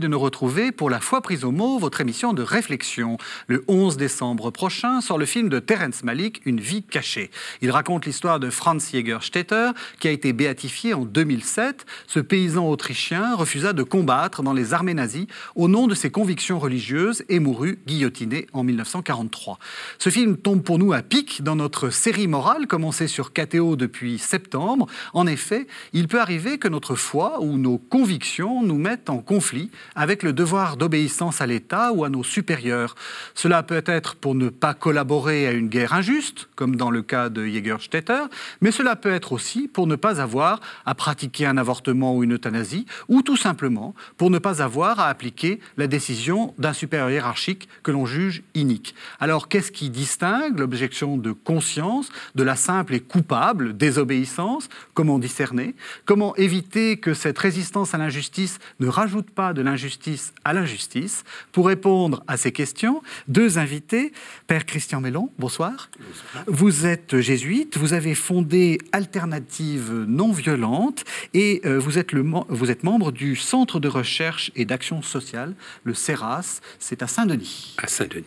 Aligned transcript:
De 0.00 0.08
nous 0.08 0.18
retrouver 0.18 0.72
pour 0.72 0.90
La 0.90 1.00
foi 1.00 1.22
prise 1.22 1.42
au 1.42 1.52
mot, 1.52 1.78
votre 1.78 2.02
émission 2.02 2.34
de 2.34 2.42
réflexion. 2.42 3.16
Le 3.46 3.64
11 3.66 3.96
décembre 3.96 4.50
prochain 4.50 5.00
sort 5.00 5.16
le 5.16 5.24
film 5.24 5.48
de 5.48 5.58
Terence 5.58 6.02
Malik, 6.02 6.42
Une 6.44 6.60
vie 6.60 6.82
cachée. 6.82 7.30
Il 7.62 7.70
raconte 7.70 8.04
l'histoire 8.04 8.38
de 8.38 8.50
Franz 8.50 8.90
Jägerstätter, 8.92 9.70
qui 9.98 10.08
a 10.08 10.10
été 10.10 10.34
béatifié 10.34 10.92
en 10.92 11.06
2007. 11.06 11.86
Ce 12.06 12.20
paysan 12.20 12.68
autrichien 12.68 13.34
refusa 13.36 13.72
de 13.72 13.82
combattre 13.82 14.42
dans 14.42 14.52
les 14.52 14.74
armées 14.74 14.92
nazies 14.92 15.28
au 15.54 15.66
nom 15.66 15.86
de 15.86 15.94
ses 15.94 16.10
convictions 16.10 16.58
religieuses 16.58 17.24
et 17.30 17.38
mourut 17.38 17.78
guillotiné 17.86 18.48
en 18.52 18.64
1943. 18.64 19.58
Ce 19.98 20.10
film 20.10 20.36
tombe 20.36 20.62
pour 20.62 20.78
nous 20.78 20.92
à 20.92 21.00
pic 21.00 21.42
dans 21.42 21.56
notre 21.56 21.88
série 21.88 22.28
morale 22.28 22.66
commencée 22.66 23.06
sur 23.06 23.32
KTO 23.32 23.76
depuis 23.76 24.18
septembre. 24.18 24.88
En 25.14 25.26
effet, 25.26 25.66
il 25.94 26.06
peut 26.06 26.20
arriver 26.20 26.58
que 26.58 26.68
notre 26.68 26.96
foi 26.96 27.40
ou 27.40 27.56
nos 27.56 27.78
convictions 27.78 28.62
nous 28.62 28.78
mettent 28.78 29.08
en 29.08 29.18
conflit 29.18 29.70
avec 29.94 30.22
le 30.22 30.32
devoir 30.32 30.76
d'obéissance 30.76 31.40
à 31.40 31.46
l'État 31.46 31.92
ou 31.92 32.04
à 32.04 32.08
nos 32.08 32.24
supérieurs. 32.24 32.94
Cela 33.34 33.62
peut 33.62 33.84
être 33.86 34.16
pour 34.16 34.34
ne 34.34 34.48
pas 34.48 34.74
collaborer 34.74 35.46
à 35.46 35.52
une 35.52 35.68
guerre 35.68 35.92
injuste, 35.92 36.48
comme 36.56 36.76
dans 36.76 36.90
le 36.90 37.02
cas 37.02 37.28
de 37.28 37.46
Jägerstätter, 37.46 38.24
mais 38.60 38.70
cela 38.70 38.96
peut 38.96 39.12
être 39.12 39.32
aussi 39.32 39.68
pour 39.68 39.86
ne 39.86 39.96
pas 39.96 40.20
avoir 40.20 40.60
à 40.84 40.94
pratiquer 40.94 41.46
un 41.46 41.56
avortement 41.56 42.16
ou 42.16 42.24
une 42.24 42.34
euthanasie, 42.34 42.86
ou 43.08 43.22
tout 43.22 43.36
simplement 43.36 43.94
pour 44.16 44.30
ne 44.30 44.38
pas 44.38 44.62
avoir 44.62 45.00
à 45.00 45.08
appliquer 45.08 45.60
la 45.76 45.86
décision 45.86 46.54
d'un 46.58 46.72
supérieur 46.72 47.10
hiérarchique 47.10 47.68
que 47.82 47.90
l'on 47.90 48.06
juge 48.06 48.42
inique. 48.54 48.94
Alors 49.20 49.48
qu'est-ce 49.48 49.72
qui 49.72 49.90
distingue 49.90 50.58
l'objection 50.58 51.16
de 51.16 51.32
conscience 51.32 52.10
de 52.34 52.42
la 52.42 52.56
simple 52.56 52.94
et 52.94 53.00
coupable 53.00 53.76
désobéissance? 53.76 54.68
Comment 54.94 55.18
discerner? 55.18 55.74
Comment 56.04 56.34
éviter 56.36 56.96
que 56.96 57.14
cette 57.14 57.38
résistance 57.38 57.94
à 57.94 57.98
l'injustice 57.98 58.58
ne 58.80 58.88
rajoute 58.88 59.30
pas 59.30 59.52
de 59.52 59.62
l'injustice 59.62 59.75
à 60.44 60.52
l'injustice 60.52 61.24
Pour 61.52 61.66
répondre 61.66 62.22
à 62.26 62.36
ces 62.36 62.52
questions, 62.52 63.02
deux 63.28 63.58
invités. 63.58 64.12
Père 64.46 64.66
Christian 64.66 65.00
Mélon, 65.00 65.30
bonsoir. 65.38 65.90
bonsoir. 65.98 66.44
Vous 66.46 66.86
êtes 66.86 67.20
jésuite, 67.20 67.76
vous 67.76 67.92
avez 67.92 68.14
fondé 68.14 68.78
Alternative 68.92 70.04
non 70.08 70.32
violente 70.32 71.04
et 71.34 71.60
euh, 71.64 71.78
vous, 71.78 71.98
êtes 71.98 72.12
le, 72.12 72.24
vous 72.48 72.70
êtes 72.70 72.82
membre 72.82 73.12
du 73.12 73.36
Centre 73.36 73.80
de 73.80 73.88
recherche 73.88 74.50
et 74.56 74.64
d'action 74.64 75.02
sociale, 75.02 75.54
le 75.84 75.94
CERAS, 75.94 76.60
c'est 76.78 77.02
à 77.02 77.06
Saint-Denis. 77.06 77.74
À 77.78 77.86
Saint-Denis. 77.86 78.24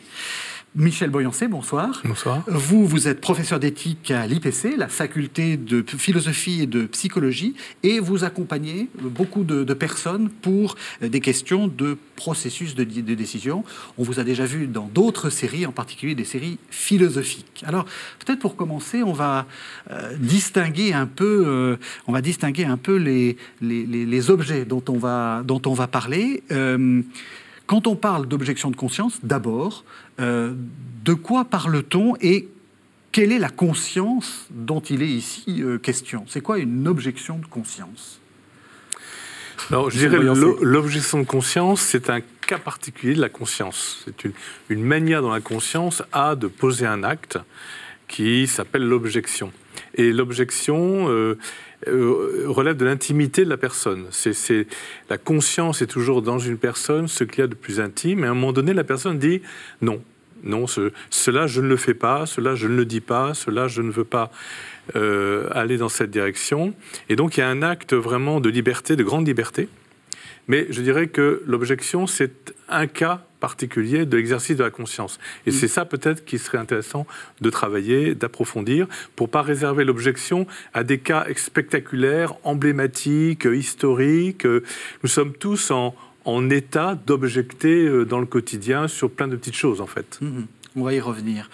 Michel 0.75 1.09
Boyancé, 1.09 1.48
bonsoir. 1.48 2.02
Bonsoir. 2.06 2.44
Vous, 2.48 2.86
vous 2.86 3.08
êtes 3.08 3.22
professeur 3.22 3.59
d'éthique 3.59 4.12
à 4.12 4.28
l'IPC, 4.28 4.78
la 4.78 4.88
faculté 4.88 5.58
de 5.58 5.84
philosophie 5.98 6.61
et 6.61 6.67
de 6.67 6.86
psychologie, 6.86 7.56
et 7.81 8.00
vous 8.00 8.23
accompagnez 8.23 8.88
beaucoup 9.02 9.44
de, 9.44 9.64
de 9.64 9.73
personnes 9.73 10.30
pour 10.30 10.76
des 11.02 11.22
questions 11.22 11.67
de 11.67 11.98
processus 12.16 12.76
de, 12.76 12.84
de, 12.84 13.16
décision. 13.16 13.64
On 13.98 14.03
vous 14.03 14.20
a 14.20 14.23
déjà 14.23 14.45
vu 14.45 14.67
dans 14.67 14.86
d'autres 14.86 15.31
séries, 15.31 15.66
en 15.66 15.72
particulier 15.72 16.14
des 16.14 16.26
séries 16.26 16.59
philosophiques. 16.70 17.64
Alors, 17.66 17.86
peut-être 18.20 18.39
pour 18.39 18.56
commencer, 18.56 19.02
on 19.02 19.14
va 19.14 19.48
euh, 19.89 20.16
distinguer 20.17 20.94
un 20.94 21.08
peu, 21.08 21.45
euh, 21.48 21.78
on 22.08 22.11
va 22.11 22.22
distinguer 22.22 22.66
un 22.66 22.78
peu 22.78 22.98
les, 22.98 23.38
les, 23.61 23.88
les, 23.88 24.06
les, 24.06 24.30
objets 24.30 24.66
dont 24.66 24.83
on 24.88 25.00
va, 25.00 25.42
dont 25.44 25.61
on 25.66 25.73
va 25.73 25.88
parler. 25.88 26.44
Euh, 26.52 27.02
quand 27.70 27.86
on 27.86 27.95
parle 27.95 28.28
d'objection 28.28 28.72
de 28.72 28.75
conscience, 28.75 29.20
d'abord, 29.22 29.83
euh, 30.20 30.55
de 31.05 31.14
quoi 31.14 31.45
parle-t-on 31.45 32.16
et 32.20 32.49
quelle 33.11 33.32
est 33.32 33.38
la 33.38 33.52
conscience 33.52 34.48
dont 34.49 34.80
il 34.80 35.04
est 35.04 35.08
ici 35.08 35.61
euh, 35.61 35.77
question? 35.77 36.26
C'est 36.27 36.42
quoi 36.42 36.58
une 36.58 36.88
objection 36.88 37.38
de 37.38 37.45
conscience? 37.45 38.20
Alors, 39.70 39.92
je 39.92 39.99
dirais 39.99 40.17
l'objection 40.17 41.20
de 41.20 41.26
conscience, 41.26 41.82
c'est 41.82 42.10
un 42.10 42.21
cas 42.48 42.58
particulier 42.58 43.14
de 43.14 43.21
la 43.21 43.30
conscience. 43.30 44.02
C'est 44.04 44.26
une, 44.26 44.33
une, 44.70 44.83
manière 44.83 45.21
dont 45.21 45.30
la 45.30 45.39
conscience 45.39 46.02
a 46.11 46.36
de 46.36 46.48
poser 46.48 46.88
un 46.88 47.04
acte 47.04 47.38
qui 48.08 48.48
s'appelle 48.48 48.88
l'objection. 48.88 49.54
Et 49.94 50.11
l'objection, 50.11 51.08
euh, 51.10 51.38
relève 51.88 52.78
de 52.78 52.86
l'intimité 52.86 53.45
de 53.45 53.50
la 53.50 53.58
personne. 53.58 54.08
C'est, 54.12 54.67
la 55.10 55.17
conscience 55.17 55.82
est 55.82 55.88
toujours 55.88 56.22
dans 56.22 56.40
une 56.40 56.58
personne 56.58 57.08
ce 57.08 57.23
qu'il 57.23 57.40
y 57.40 57.44
a 57.44 57.48
de 57.48 57.56
plus 57.56 57.80
intime. 57.80 58.23
Et 58.23 58.28
à 58.28 58.32
un 58.32 58.34
moment 58.34 58.54
donné, 58.54 58.73
la 58.73 58.84
personne 58.84 59.17
dit 59.17 59.42
non, 59.82 60.02
non, 60.44 60.68
ce, 60.68 60.92
cela 61.10 61.48
je 61.48 61.62
ne 61.62 61.68
le 61.68 61.78
fais 61.78 61.94
pas, 61.94 62.26
cela 62.26 62.56
je 62.56 62.68
ne 62.68 62.76
le 62.76 62.86
dis 62.86 63.02
pas, 63.02 63.34
cela 63.34 63.68
je 63.68 63.82
ne 63.82 63.92
veux 63.92 64.04
pas 64.04 64.32
euh, 64.95 65.48
aller 65.52 65.78
dans 65.78 65.89
cette 65.89 66.12
direction. 66.12 66.73
Et 67.10 67.16
donc 67.16 67.38
il 67.38 67.42
y 67.42 67.44
a 67.44 67.50
un 67.50 67.62
acte 67.62 67.94
vraiment 67.94 68.39
de 68.39 68.50
liberté, 68.50 68.95
de 68.95 69.04
grande 69.04 69.28
liberté. 69.28 69.68
Mais 70.49 70.67
je 70.70 70.82
dirais 70.82 71.08
que 71.08 71.42
l'objection, 71.45 72.08
c'est 72.08 72.54
un 72.67 72.87
cas 72.87 73.23
particulier 73.39 74.05
de 74.05 74.17
l'exercice 74.17 74.58
de 74.58 74.64
la 74.64 74.71
conscience. 74.71 75.17
Et 75.45 75.52
mm. 75.52 75.54
c'est 75.54 75.67
ça 75.70 75.86
peut-être 75.86 76.26
qui 76.26 76.37
serait 76.37 76.58
intéressant 76.58 77.08
de 77.39 77.49
travailler, 77.49 78.15
d'approfondir, 78.15 78.88
pour 79.15 79.30
pas 79.30 79.42
réserver 79.42 79.86
l'objection 79.86 80.45
à 80.73 80.83
des 80.83 80.98
cas 80.98 81.26
spectaculaires, 81.38 82.33
emblématiques, 82.43 83.45
historiques. 83.45 84.45
Nous 84.45 85.09
sommes 85.09 85.33
tous 85.33 85.71
en, 85.71 85.95
en 86.26 86.49
état 86.49 86.99
d'objecter 87.05 87.86
euh, 87.86 88.04
dans 88.04 88.20
le 88.20 88.26
quotidien 88.26 88.88
sur 88.88 89.09
plein 89.09 89.27
de 89.27 89.38
petites 89.38 89.55
choses, 89.55 89.80
en 89.80 89.88
fait. 89.88 90.20
Mm-hmm. 90.21 90.45
On 90.76 90.83
va 90.83 90.93
y 90.93 90.99
revenir. 90.99 91.49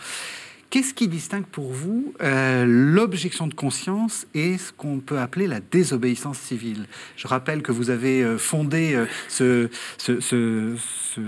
Qu'est-ce 0.70 0.94
qui 0.94 1.08
distingue 1.08 1.46
pour 1.46 1.72
vous 1.72 2.14
euh, 2.22 2.66
l'objection 2.68 3.48
de 3.48 3.54
conscience 3.54 4.28
et 4.34 4.58
ce 4.58 4.74
qu'on 4.74 5.00
peut 5.00 5.20
appeler 5.20 5.48
la 5.48 5.60
désobéissance 5.60 6.38
civile? 6.38 6.86
Je 7.16 7.28
rappelle 7.28 7.62
que 7.62 7.72
vous 7.72 7.90
avez 7.92 8.24
euh, 8.24 8.38
fondé 8.38 8.94
euh, 8.94 9.06
ce, 9.30 9.70
ce, 9.98 10.76
ce, 11.16 11.22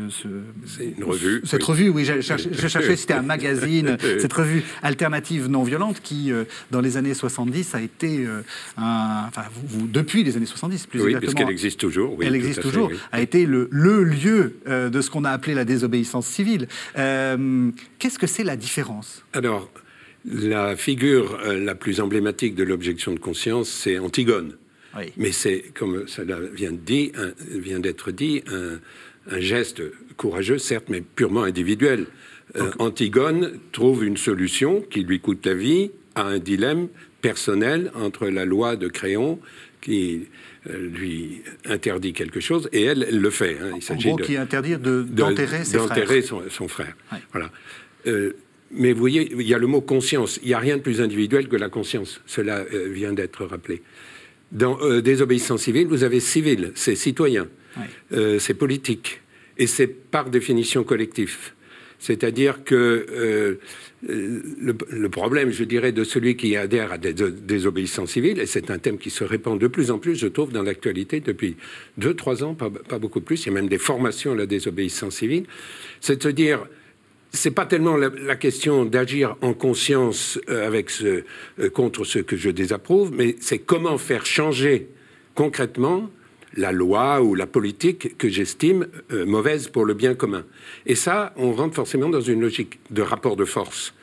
ce, 0.65 0.81
une 0.83 1.03
revue. 1.03 1.41
Cette 1.43 1.61
oui. 1.61 1.65
revue, 1.65 1.89
oui, 1.89 2.05
je 2.05 2.21
cherchais, 2.21 2.95
c'était 2.95 3.13
un 3.13 3.21
magazine, 3.23 3.97
cette 4.19 4.33
revue 4.33 4.63
alternative 4.81 5.47
non 5.47 5.63
violente 5.63 6.01
qui, 6.01 6.31
euh, 6.31 6.43
dans 6.71 6.81
les 6.81 6.97
années 6.97 7.13
70, 7.13 7.75
a 7.75 7.81
été 7.81 8.25
euh, 8.25 8.41
un, 8.77 9.25
enfin, 9.27 9.43
vous, 9.53 9.79
vous, 9.79 9.87
depuis 9.87 10.23
les 10.23 10.37
années 10.37 10.45
70, 10.45 10.87
plus 10.87 10.99
oui, 10.99 11.05
exactement. 11.07 11.31
parce 11.31 11.45
qu'elle 11.45 11.53
existe 11.53 11.79
toujours. 11.79 12.17
Oui, 12.17 12.25
elle 12.27 12.35
existe 12.35 12.61
toujours. 12.61 12.89
Fait, 12.89 12.95
oui. 12.95 13.01
A 13.11 13.21
été 13.21 13.45
le, 13.45 13.67
le 13.71 14.03
lieu 14.03 14.57
euh, 14.67 14.89
de 14.89 15.01
ce 15.01 15.09
qu'on 15.09 15.23
a 15.23 15.31
appelé 15.31 15.53
la 15.53 15.65
désobéissance 15.65 16.27
civile. 16.27 16.67
Qu'est-ce 16.95 18.19
que 18.19 18.27
c'est 18.27 18.43
la 18.43 18.55
différence? 18.55 19.23
Alors, 19.33 19.69
la 20.25 20.75
figure 20.75 21.39
la 21.45 21.75
plus 21.75 22.01
emblématique 22.01 22.55
de 22.55 22.63
l'objection 22.63 23.13
de 23.13 23.19
conscience, 23.19 23.69
c'est 23.69 23.97
Antigone. 23.99 24.53
Oui. 24.97 25.13
Mais 25.17 25.31
c'est, 25.31 25.65
comme 25.73 26.07
cela 26.07 26.39
vient 26.53 26.71
d'être 26.71 28.11
dit, 28.11 28.43
un, 28.47 28.79
un 29.29 29.39
geste 29.39 29.81
courageux, 30.15 30.57
certes, 30.57 30.85
mais 30.89 31.01
purement 31.01 31.43
individuel. 31.43 32.05
Euh, 32.55 32.71
Antigone 32.79 33.59
trouve 33.71 34.05
une 34.05 34.17
solution 34.17 34.81
qui 34.81 35.01
lui 35.01 35.19
coûte 35.19 35.45
la 35.45 35.53
vie 35.53 35.91
à 36.15 36.23
un 36.23 36.39
dilemme 36.39 36.87
personnel 37.21 37.91
entre 37.93 38.27
la 38.27 38.45
loi 38.45 38.75
de 38.75 38.87
Créon 38.87 39.39
qui 39.81 40.27
euh, 40.69 40.89
lui 40.89 41.41
interdit 41.65 42.13
quelque 42.13 42.39
chose 42.39 42.69
et 42.71 42.83
elle, 42.83 43.05
elle 43.07 43.19
le 43.19 43.29
fait. 43.29 43.57
Hein. 43.61 43.73
Il 43.75 43.81
s'agit 43.81 44.13
de 44.13 44.21
qui 44.21 44.37
interdire 44.37 44.79
d'enterrer 44.79 45.59
de, 45.59 45.63
ses 45.63 45.77
frères. 45.77 46.23
Son, 46.23 46.41
son, 46.49 46.67
frère. 46.67 46.95
Ouais. 47.11 47.19
Voilà. 47.31 47.51
Euh, 48.07 48.33
mais 48.71 48.93
vous 48.93 48.99
voyez, 48.99 49.31
il 49.31 49.47
y 49.47 49.53
a 49.53 49.57
le 49.57 49.67
mot 49.67 49.81
conscience. 49.81 50.39
Il 50.41 50.49
n'y 50.49 50.53
a 50.53 50.59
rien 50.59 50.77
de 50.77 50.81
plus 50.81 51.01
individuel 51.01 51.47
que 51.47 51.55
la 51.55 51.69
conscience. 51.69 52.21
Cela 52.25 52.65
euh, 52.73 52.89
vient 52.89 53.13
d'être 53.13 53.45
rappelé. 53.45 53.81
Dans 54.51 54.79
euh, 54.81 55.01
désobéissance 55.01 55.63
civile, 55.63 55.87
vous 55.87 56.03
avez 56.03 56.19
civil, 56.19 56.71
c'est 56.75 56.95
citoyen, 56.95 57.47
euh, 58.13 58.39
c'est 58.39 58.53
politique, 58.53 59.21
et 59.57 59.67
c'est 59.67 59.87
par 59.87 60.29
définition 60.29 60.83
collectif. 60.83 61.53
C'est-à-dire 61.99 62.63
que 62.63 63.05
euh, 63.09 63.55
le, 64.03 64.75
le, 64.89 65.09
problème, 65.09 65.51
je 65.51 65.63
dirais, 65.63 65.91
de 65.91 66.03
celui 66.03 66.37
qui 66.37 66.55
adhère 66.55 66.91
à 66.91 66.97
des 66.97 67.13
désobéissances 67.13 68.11
civiles, 68.11 68.39
et 68.39 68.45
c'est 68.45 68.69
un 68.69 68.77
thème 68.77 68.99
qui 68.99 69.09
se 69.09 69.23
répand 69.23 69.59
de 69.59 69.67
plus 69.67 69.89
en 69.89 69.97
plus, 69.97 70.15
je 70.15 70.27
trouve, 70.27 70.51
dans 70.51 70.61
l'actualité 70.61 71.19
depuis 71.21 71.57
deux, 71.97 72.13
trois 72.13 72.43
ans, 72.43 72.53
pas, 72.53 72.69
beaucoup 72.99 73.21
plus, 73.21 73.45
il 73.45 73.47
y 73.47 73.49
a 73.49 73.53
même 73.53 73.67
des 73.67 73.79
formations 73.79 74.33
à 74.33 74.35
la 74.35 74.45
désobéissance 74.45 75.15
civile, 75.15 75.45
c'est 75.99 76.17
de 76.17 76.23
se 76.23 76.29
dire, 76.29 76.67
c'est 77.31 77.51
pas 77.51 77.65
tellement 77.65 77.97
la, 77.97 78.35
question 78.35 78.85
d'agir 78.85 79.35
en 79.41 79.53
conscience 79.53 80.39
euh, 80.49 80.67
avec 80.67 80.91
ce, 80.91 81.23
euh, 81.59 81.69
contre 81.69 82.05
ce 82.05 82.19
que 82.19 82.37
je 82.37 82.51
désapprouve, 82.51 83.11
mais 83.11 83.35
c'est 83.39 83.59
comment 83.59 83.97
faire 83.97 84.25
changer 84.25 84.89
concrètement 85.33 86.09
la 86.57 86.71
loi 86.71 87.21
ou 87.21 87.35
la 87.35 87.47
politique 87.47 88.17
que 88.17 88.27
j'estime 88.27 88.87
euh, 89.11 89.25
mauvaise 89.25 89.69
pour 89.69 89.85
le 89.85 89.93
bien 89.93 90.15
commun. 90.15 90.43
Et 90.85 90.95
ça, 90.95 91.33
on 91.37 91.53
rentre 91.53 91.75
forcément 91.75 92.09
dans 92.09 92.21
une 92.21 92.41
logique 92.41 92.79
de 92.89 93.01
rapport 93.01 93.37
de 93.37 93.45
force 93.45 93.93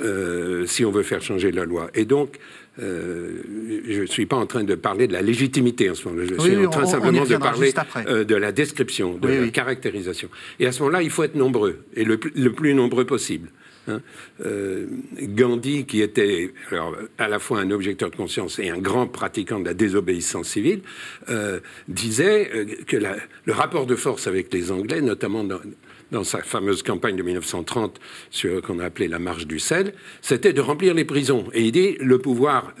euh, 0.00 0.66
si 0.66 0.84
on 0.84 0.90
veut 0.90 1.02
faire 1.02 1.20
changer 1.20 1.50
la 1.50 1.64
loi. 1.64 1.90
Et 1.94 2.04
donc, 2.04 2.38
euh, 2.78 3.42
je 3.88 4.02
ne 4.02 4.06
suis 4.06 4.26
pas 4.26 4.36
en 4.36 4.46
train 4.46 4.62
de 4.62 4.74
parler 4.74 5.06
de 5.06 5.12
la 5.12 5.22
légitimité 5.22 5.90
en 5.90 5.94
ce 5.94 6.08
moment. 6.08 6.22
Je 6.24 6.34
oui, 6.34 6.40
suis 6.40 6.66
en 6.66 6.70
train 6.70 6.82
on, 6.82 6.86
simplement 6.86 7.22
on 7.22 7.24
de 7.24 7.36
parler 7.36 7.72
euh, 8.06 8.24
de 8.24 8.34
la 8.34 8.52
description, 8.52 9.16
de 9.16 9.28
oui, 9.28 9.40
la 9.40 9.48
caractérisation. 9.48 10.28
Et 10.60 10.66
à 10.66 10.72
ce 10.72 10.80
moment-là, 10.80 11.02
il 11.02 11.10
faut 11.10 11.22
être 11.24 11.34
nombreux, 11.34 11.78
et 11.94 12.04
le, 12.04 12.20
le 12.34 12.52
plus 12.52 12.74
nombreux 12.74 13.06
possible. 13.06 13.48
Hein. 13.88 14.00
Euh, 14.44 14.86
Gandhi, 15.20 15.86
qui 15.86 16.00
était 16.00 16.52
alors, 16.70 16.96
à 17.18 17.28
la 17.28 17.38
fois 17.38 17.60
un 17.60 17.70
objecteur 17.70 18.10
de 18.10 18.16
conscience 18.16 18.58
et 18.58 18.70
un 18.70 18.78
grand 18.78 19.06
pratiquant 19.06 19.60
de 19.60 19.66
la 19.66 19.74
désobéissance 19.74 20.48
civile, 20.48 20.80
euh, 21.28 21.60
disait 21.88 22.50
euh, 22.54 22.64
que 22.86 22.96
le 22.96 23.52
rapport 23.52 23.86
de 23.86 23.96
force 23.96 24.26
avec 24.26 24.52
les 24.52 24.70
Anglais, 24.70 25.00
notamment 25.00 25.44
dans, 25.44 26.24
sa 26.24 26.40
fameuse 26.40 26.82
campagne 26.82 27.16
de 27.16 27.22
1930 27.22 28.00
sur 28.30 28.62
qu'on 28.62 28.78
a 28.78 28.84
appelé 28.84 29.08
la 29.08 29.18
marche 29.18 29.46
du 29.46 29.58
sel, 29.58 29.92
c'était 30.22 30.52
de 30.52 30.60
remplir 30.60 30.94
les 30.94 31.04
prisons. 31.04 31.44
Et 31.52 31.62
il 31.62 31.72
dit 31.72 31.96
le 32.00 32.18
pouvoir 32.18 32.74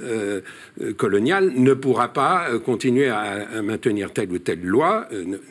colonial 0.96 1.52
ne 1.56 1.74
pourra 1.74 2.12
pas 2.12 2.56
continuer 2.60 3.08
à, 3.08 3.62
maintenir 3.62 4.12
telle 4.12 4.30
ou 4.30 4.38
telle 4.38 4.62
loi. 4.62 5.08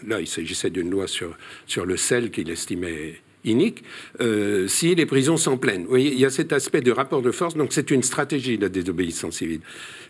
Là, 0.08 0.22
il 0.22 0.28
s'agissait 0.28 0.69
d'une 0.69 0.90
loi 0.90 1.08
sur, 1.08 1.38
sur 1.68 1.86
le 1.86 1.98
sel 1.98 2.31
qu'il 2.31 2.50
estimait 2.50 3.19
inique 3.45 3.83
euh, 4.19 4.68
si 4.68 4.95
les 4.95 5.06
prisons 5.06 5.38
sont 5.38 5.57
pleines. 5.57 5.83
Vous 5.83 5.89
voyez, 5.89 6.12
il 6.12 6.19
y 6.19 6.25
a 6.25 6.30
cet 6.30 6.51
aspect 6.53 6.81
de 6.81 6.92
rapport 6.92 7.21
de 7.21 7.31
force, 7.31 7.56
donc 7.56 7.74
c'est 7.74 7.92
une 7.92 8.03
stratégie 8.03 8.57
la 8.57 8.69
désobéissance 8.69 9.38
civile. 9.38 9.62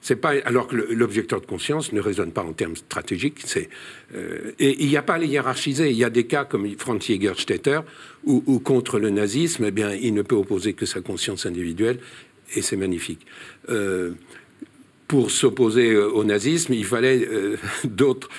C'est 0.01 0.15
pas 0.15 0.33
alors 0.45 0.67
que 0.67 0.75
l'objecteur 0.75 1.41
de 1.41 1.45
conscience 1.45 1.91
ne 1.91 1.99
raisonne 1.99 2.31
pas 2.31 2.43
en 2.43 2.53
termes 2.53 2.75
stratégiques. 2.75 3.39
C'est 3.45 3.69
euh, 4.15 4.51
et 4.59 4.83
il 4.83 4.87
n'y 4.87 4.97
a 4.97 5.01
pas 5.01 5.15
à 5.15 5.17
les 5.17 5.27
hiérarchiser. 5.27 5.89
Il 5.89 5.97
y 5.97 6.03
a 6.03 6.09
des 6.09 6.25
cas 6.25 6.45
comme 6.45 6.67
Franz 6.77 7.05
Jägerstätter 7.05 7.79
où, 8.23 8.43
où, 8.45 8.59
contre 8.59 8.99
le 8.99 9.09
nazisme, 9.09 9.65
eh 9.65 9.71
bien, 9.71 9.93
il 9.93 10.13
ne 10.13 10.21
peut 10.21 10.35
opposer 10.35 10.73
que 10.73 10.85
sa 10.85 11.01
conscience 11.01 11.45
individuelle 11.45 11.99
et 12.55 12.61
c'est 12.61 12.77
magnifique. 12.77 13.25
Euh, 13.69 14.11
pour 15.07 15.29
s'opposer 15.31 15.91
euh, 15.91 16.09
au 16.09 16.23
nazisme, 16.23 16.73
il 16.73 16.85
fallait 16.85 17.27
euh, 17.27 17.57
d'autres, 17.83 18.29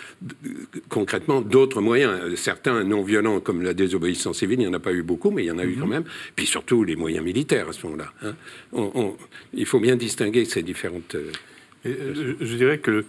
concrètement, 0.89 1.41
d'autres 1.41 1.81
moyens. 1.81 2.35
Certains 2.37 2.83
non 2.85 3.03
violents, 3.03 3.41
comme 3.41 3.63
la 3.63 3.75
désobéissance 3.75 4.39
civile, 4.39 4.61
il 4.61 4.65
n'y 4.65 4.71
en 4.71 4.75
a 4.75 4.81
pas 4.81 4.93
eu 4.93 5.03
beaucoup, 5.03 5.31
mais 5.31 5.45
il 5.45 5.47
y 5.47 5.51
en 5.51 5.59
a 5.59 5.65
eu 5.65 5.77
quand 5.77 5.87
mhm. 5.87 5.93
même. 5.93 6.05
Puis 6.35 6.47
surtout 6.47 6.85
les 6.85 6.97
moyens 6.97 7.25
militaires 7.25 7.69
à 7.69 7.73
ce 7.73 7.87
moment-là. 7.87 8.13
Hein. 8.23 9.13
il 9.55 9.67
faut 9.67 9.81
bien 9.81 9.97
distinguer 9.97 10.45
ces 10.45 10.63
différentes. 10.63 11.15
Euh, 11.15 12.35
je, 12.41 12.57
dirais 12.57 12.79
que 12.79 13.05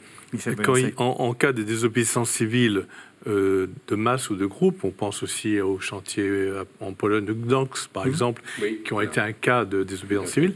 quand 0.63 0.75
en, 0.97 1.33
cas 1.33 1.51
de 1.51 1.63
désobéissance 1.63 2.29
civile 2.29 2.85
de 3.25 3.95
masse 3.95 4.29
ou 4.29 4.35
de 4.35 4.45
groupe, 4.45 4.83
on 4.83 4.91
pense 4.91 5.23
aussi 5.23 5.59
au 5.59 5.79
chantier 5.79 6.51
en 6.79 6.93
Pologne 6.93 7.25
de 7.25 7.33
Gdansk, 7.33 7.87
par 7.87 8.05
mhm. 8.05 8.11
exemple, 8.11 8.41
qui 8.85 8.93
ont 8.93 9.01
été 9.01 9.19
un 9.19 9.31
cas 9.31 9.65
de 9.65 9.83
désobéissance 9.83 10.29
civile 10.29 10.53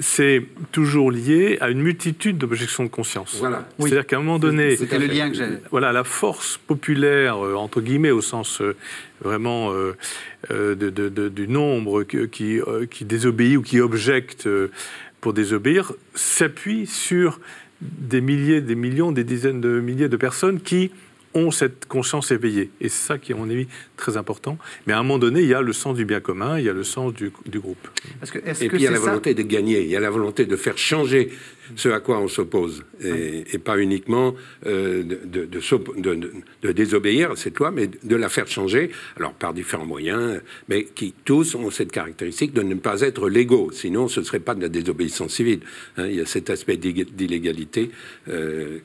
c'est 0.00 0.42
toujours 0.70 1.10
lié 1.10 1.58
à 1.60 1.70
une 1.70 1.82
multitude 1.82 2.38
d'objections 2.38 2.84
de 2.84 2.88
conscience. 2.88 3.36
Voilà. 3.38 3.68
C'est-à-dire 3.78 4.06
qu'à 4.06 4.16
un 4.16 4.20
moment 4.20 4.38
donné, 4.38 4.76
c'était 4.76 4.98
le 4.98 5.06
lien 5.06 5.30
que. 5.30 5.58
Voilà, 5.70 5.92
la 5.92 6.04
force 6.04 6.58
populaire 6.66 7.44
euh, 7.44 7.54
entre 7.54 7.80
guillemets 7.80 8.10
au 8.10 8.22
sens 8.22 8.60
euh, 8.60 8.74
vraiment 9.20 9.72
euh, 9.72 9.94
du 10.74 11.48
nombre 11.48 12.04
qui, 12.04 12.60
qui 12.90 13.04
désobéit 13.04 13.56
ou 13.56 13.62
qui 13.62 13.80
objecte 13.80 14.48
pour 15.20 15.32
désobéir 15.32 15.92
s'appuie 16.14 16.86
sur 16.86 17.38
des 17.80 18.20
milliers, 18.20 18.60
des 18.60 18.74
millions, 18.74 19.12
des 19.12 19.24
dizaines 19.24 19.60
de 19.60 19.80
milliers 19.80 20.08
de 20.08 20.16
personnes 20.16 20.60
qui 20.60 20.90
ont 21.34 21.50
cette 21.50 21.86
conscience 21.86 22.30
éveillée. 22.30 22.70
Et 22.80 22.88
c'est 22.88 23.06
ça 23.06 23.18
qui 23.18 23.32
est, 23.32 23.34
à 23.34 23.38
mon 23.38 23.48
avis, 23.48 23.66
très 23.96 24.16
important. 24.16 24.58
Mais 24.86 24.92
à 24.92 24.98
un 24.98 25.02
moment 25.02 25.18
donné, 25.18 25.40
il 25.40 25.48
y 25.48 25.54
a 25.54 25.62
le 25.62 25.72
sens 25.72 25.96
du 25.96 26.04
bien 26.04 26.20
commun, 26.20 26.58
il 26.58 26.64
y 26.64 26.68
a 26.68 26.72
le 26.72 26.84
sens 26.84 27.12
du, 27.14 27.32
groupe. 27.58 27.88
Parce 28.20 28.30
que, 28.30 28.38
et 28.38 28.68
puis 28.68 28.78
il 28.78 28.82
y 28.82 28.86
a 28.86 28.90
la 28.90 28.98
volonté 28.98 29.34
de 29.34 29.42
gagner, 29.42 29.82
il 29.82 29.90
y 29.90 29.96
a 29.96 30.00
la 30.00 30.10
volonté 30.10 30.46
de 30.46 30.56
faire 30.56 30.78
changer 30.78 31.30
ce 31.76 31.88
à 31.88 32.00
quoi 32.00 32.18
on 32.18 32.28
s'oppose. 32.28 32.84
Et, 33.02 33.58
pas 33.62 33.78
uniquement 33.78 34.34
euh, 34.66 35.04
de, 35.04 35.46
de, 35.46 36.72
désobéir 36.72 37.32
à 37.32 37.36
cette 37.36 37.58
loi, 37.58 37.70
mais 37.70 37.88
de 38.02 38.16
la 38.16 38.28
faire 38.28 38.48
changer, 38.48 38.90
alors 39.16 39.32
par 39.34 39.54
différents 39.54 39.86
moyens, 39.86 40.40
mais 40.68 40.84
qui 40.84 41.14
tous 41.24 41.54
ont 41.54 41.70
cette 41.70 41.92
caractéristique 41.92 42.52
de 42.52 42.62
ne 42.62 42.74
pas 42.74 43.02
être 43.02 43.28
légaux. 43.28 43.70
Sinon, 43.72 44.08
ce 44.08 44.20
ne 44.20 44.24
serait 44.24 44.40
pas 44.40 44.54
de 44.54 44.62
la 44.62 44.68
désobéissance 44.68 45.34
civile. 45.34 45.60
Hein. 45.96 46.06
il 46.08 46.16
y 46.16 46.20
a 46.20 46.26
cet 46.26 46.50
aspect 46.50 46.76
d'illégalité. 46.76 47.90
Euh, 48.28 48.80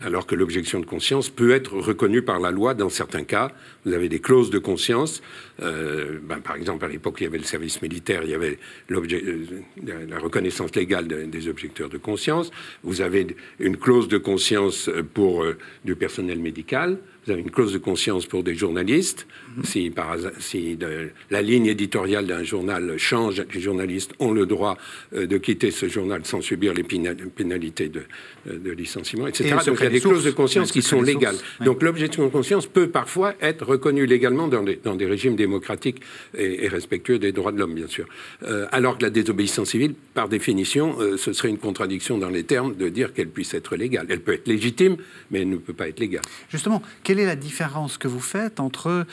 alors 0.00 0.26
que 0.26 0.34
l'objection 0.34 0.80
de 0.80 0.86
conscience 0.86 1.28
peut 1.28 1.50
être 1.50 1.76
reconnue 1.76 2.22
par 2.22 2.38
la 2.38 2.50
loi 2.50 2.74
dans 2.74 2.88
certains 2.88 3.24
cas. 3.24 3.50
Vous 3.84 3.92
avez 3.92 4.08
des 4.08 4.20
clauses 4.20 4.50
de 4.50 4.58
conscience. 4.58 5.22
Euh, 5.60 6.18
ben, 6.22 6.40
par 6.40 6.56
exemple, 6.56 6.84
à 6.84 6.88
l'époque, 6.88 7.16
il 7.20 7.24
y 7.24 7.26
avait 7.26 7.38
le 7.38 7.44
service 7.44 7.82
militaire, 7.82 8.22
il 8.22 8.30
y 8.30 8.34
avait 8.34 8.58
euh, 8.92 9.44
la 10.08 10.18
reconnaissance 10.18 10.74
légale 10.74 11.08
des 11.08 11.48
objecteurs 11.48 11.88
de 11.88 11.98
conscience. 11.98 12.50
Vous 12.82 13.00
avez 13.00 13.26
une 13.58 13.76
clause 13.76 14.08
de 14.08 14.18
conscience 14.18 14.88
pour 15.14 15.42
euh, 15.42 15.56
du 15.84 15.96
personnel 15.96 16.38
médical. 16.38 16.98
Vous 17.26 17.32
avez 17.32 17.42
une 17.42 17.50
clause 17.50 17.72
de 17.72 17.78
conscience 17.78 18.26
pour 18.26 18.44
des 18.44 18.54
journalistes. 18.54 19.26
Si, 19.64 19.90
par 19.90 20.16
si 20.38 20.78
la 21.30 21.42
ligne 21.42 21.66
éditoriale 21.66 22.26
d'un 22.26 22.42
journal 22.42 22.96
change, 22.96 23.44
les 23.52 23.60
journalistes 23.60 24.12
ont 24.18 24.32
le 24.32 24.46
droit 24.46 24.78
euh, 25.14 25.26
de 25.26 25.38
quitter 25.38 25.70
ce 25.70 25.88
journal 25.88 26.24
sans 26.24 26.40
subir 26.40 26.72
les 26.74 26.82
pénalités 26.82 27.88
de, 27.88 28.02
euh, 28.48 28.74
licenciement, 28.74 29.26
etc. 29.26 29.56
Donc 29.66 29.78
il 29.80 29.84
y 29.84 29.86
a 29.86 29.90
des 29.90 30.00
clauses 30.00 30.24
de 30.24 30.30
conscience 30.30 30.72
qui 30.72 30.82
sont 30.82 31.02
légales. 31.02 31.36
Donc 31.64 31.82
l'objection 31.82 32.24
de 32.24 32.30
conscience 32.30 32.66
peut 32.66 32.88
parfois 32.88 33.34
être 33.40 33.66
reconnue 33.66 34.06
légalement 34.06 34.48
dans 34.48 34.62
des, 34.62 34.76
dans 34.82 34.96
des 34.96 35.06
régimes 35.06 35.36
démocratiques 35.36 36.00
et, 36.36 36.68
respectueux 36.68 37.18
des 37.18 37.32
droits 37.32 37.52
de 37.52 37.58
l'homme, 37.58 37.74
bien 37.74 37.86
sûr. 37.86 38.06
Euh, 38.42 38.66
alors 38.72 38.98
que 38.98 39.02
la 39.02 39.10
désobéissance 39.10 39.70
civile, 39.70 39.94
par 40.14 40.28
définition, 40.28 40.96
ce 41.16 41.32
serait 41.32 41.48
une 41.48 41.58
contradiction 41.58 42.16
dans 42.16 42.30
les 42.30 42.44
termes 42.44 42.74
de 42.74 42.88
dire 42.88 43.12
qu'elle 43.12 43.28
puisse 43.28 43.54
être 43.54 43.76
légale. 43.76 44.06
Elle 44.08 44.20
peut 44.20 44.32
être 44.32 44.48
légitime, 44.48 44.96
mais 45.30 45.42
elle 45.42 45.50
ne 45.50 45.56
peut 45.56 45.72
pas 45.72 45.88
être 45.88 46.00
légale. 46.00 46.22
Justement, 46.50 46.82
quel 47.02 47.18
quelle 47.18 47.24
est 47.24 47.34
la 47.34 47.36
différence 47.36 47.98
que 47.98 48.06
vous 48.06 48.20
faites 48.20 48.60
entre 48.60 49.04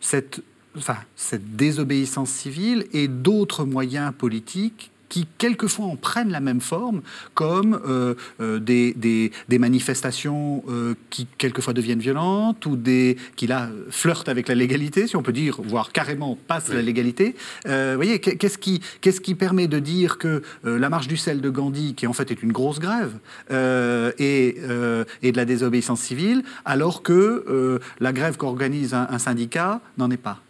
cette, 0.00 0.42
enfin, 0.76 0.96
cette 1.16 1.56
désobéissance 1.56 2.30
civile 2.30 2.86
et 2.92 3.08
d'autres 3.08 3.64
moyens 3.64 4.12
politiques 4.16 4.90
qui 5.08 5.26
quelquefois 5.38 5.86
en 5.86 5.96
prennent 5.96 6.30
la 6.30 6.40
même 6.40 6.60
forme, 6.60 7.02
comme 7.34 7.80
euh, 7.86 8.14
euh, 8.40 8.58
des, 8.58 8.94
des, 8.94 9.58
manifestations 9.58 10.62
euh, 10.68 10.94
qui 11.10 11.26
quelquefois 11.38 11.72
deviennent 11.72 11.98
violentes 11.98 12.66
ou 12.66 12.76
des 12.76 13.16
qui 13.36 13.46
là 13.46 13.68
flirtent 13.90 14.28
avec 14.28 14.48
la 14.48 14.54
légalité, 14.54 15.06
si 15.06 15.16
on 15.16 15.22
peut 15.22 15.32
dire, 15.32 15.60
voire 15.62 15.92
carrément 15.92 16.38
passent 16.46 16.68
la 16.68 16.82
légalité. 16.82 17.34
vous 17.64 17.96
voyez, 17.96 18.20
qu'est-ce 18.20 18.58
qui, 18.58 18.80
qu'est-ce 19.00 19.20
qui 19.20 19.34
permet 19.34 19.66
de 19.66 19.78
dire 19.78 20.18
que 20.18 20.42
la 20.64 20.88
marche 20.88 21.08
du 21.08 21.16
sel 21.16 21.40
de 21.40 21.50
Gandhi, 21.50 21.94
qui 21.94 22.06
en 22.06 22.12
fait 22.12 22.30
est 22.30 22.42
une 22.42 22.52
grosse 22.52 22.78
grève, 22.78 23.12
et, 23.50 24.58
et 25.22 25.32
de 25.32 25.36
la 25.36 25.44
désobéissance 25.44 26.00
civile, 26.00 26.42
alors 26.64 27.02
que 27.02 27.80
la 28.00 28.12
grève 28.12 28.36
qu'organise 28.36 28.94
un 28.94 29.18
syndicat 29.18 29.80
n'en 29.96 30.10
est 30.10 30.16
pas? 30.16 30.40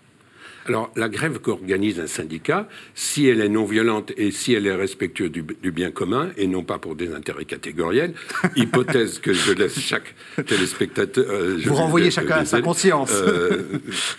Alors, 0.69 0.91
la 0.97 1.09
grève 1.09 1.39
qu'organise 1.39 1.99
un 1.99 2.07
syndicat, 2.07 2.69
si 2.95 3.27
elle 3.27 3.41
est 3.41 3.49
non 3.49 3.65
violente 3.65 4.13
et 4.17 4.31
si 4.31 4.53
elle 4.53 4.67
est 4.67 4.75
respectueuse 4.75 5.31
du, 5.31 5.43
bien 5.73 5.91
commun, 5.91 6.31
et 6.37 6.47
non 6.47 6.63
pas 6.63 6.79
pour 6.79 6.95
des 6.95 7.15
intérêts 7.15 7.45
catégoriels, 7.45 8.15
hypothèse 8.57 9.19
que 9.19 9.33
je 9.33 9.53
laisse 9.53 9.79
chaque 9.79 10.15
téléspectateur... 10.47 11.25
Euh, 11.29 11.59
Vous 11.65 11.75
renvoyez 11.75 12.11
chacun 12.11 12.37
à 12.37 12.45
sa 12.45 12.61
conscience. 12.61 13.13
Euh, 13.15 13.63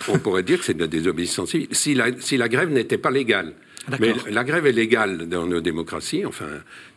on 0.08 0.18
pourrait 0.18 0.42
dire 0.42 0.58
que 0.58 0.64
c'est 0.64 0.74
de 0.74 0.80
la 0.80 0.86
désobéissance 0.86 1.50
civile. 1.50 1.68
Si 1.70 1.94
la, 1.94 2.06
si 2.18 2.36
la 2.36 2.48
grève 2.48 2.70
n'était 2.70 2.98
pas 2.98 3.10
légale, 3.10 3.54
mais 3.98 4.14
la 4.30 4.44
grève 4.44 4.66
est 4.66 4.72
légale 4.72 5.28
dans 5.28 5.46
nos 5.46 5.60
démocraties, 5.60 6.24
enfin, 6.24 6.48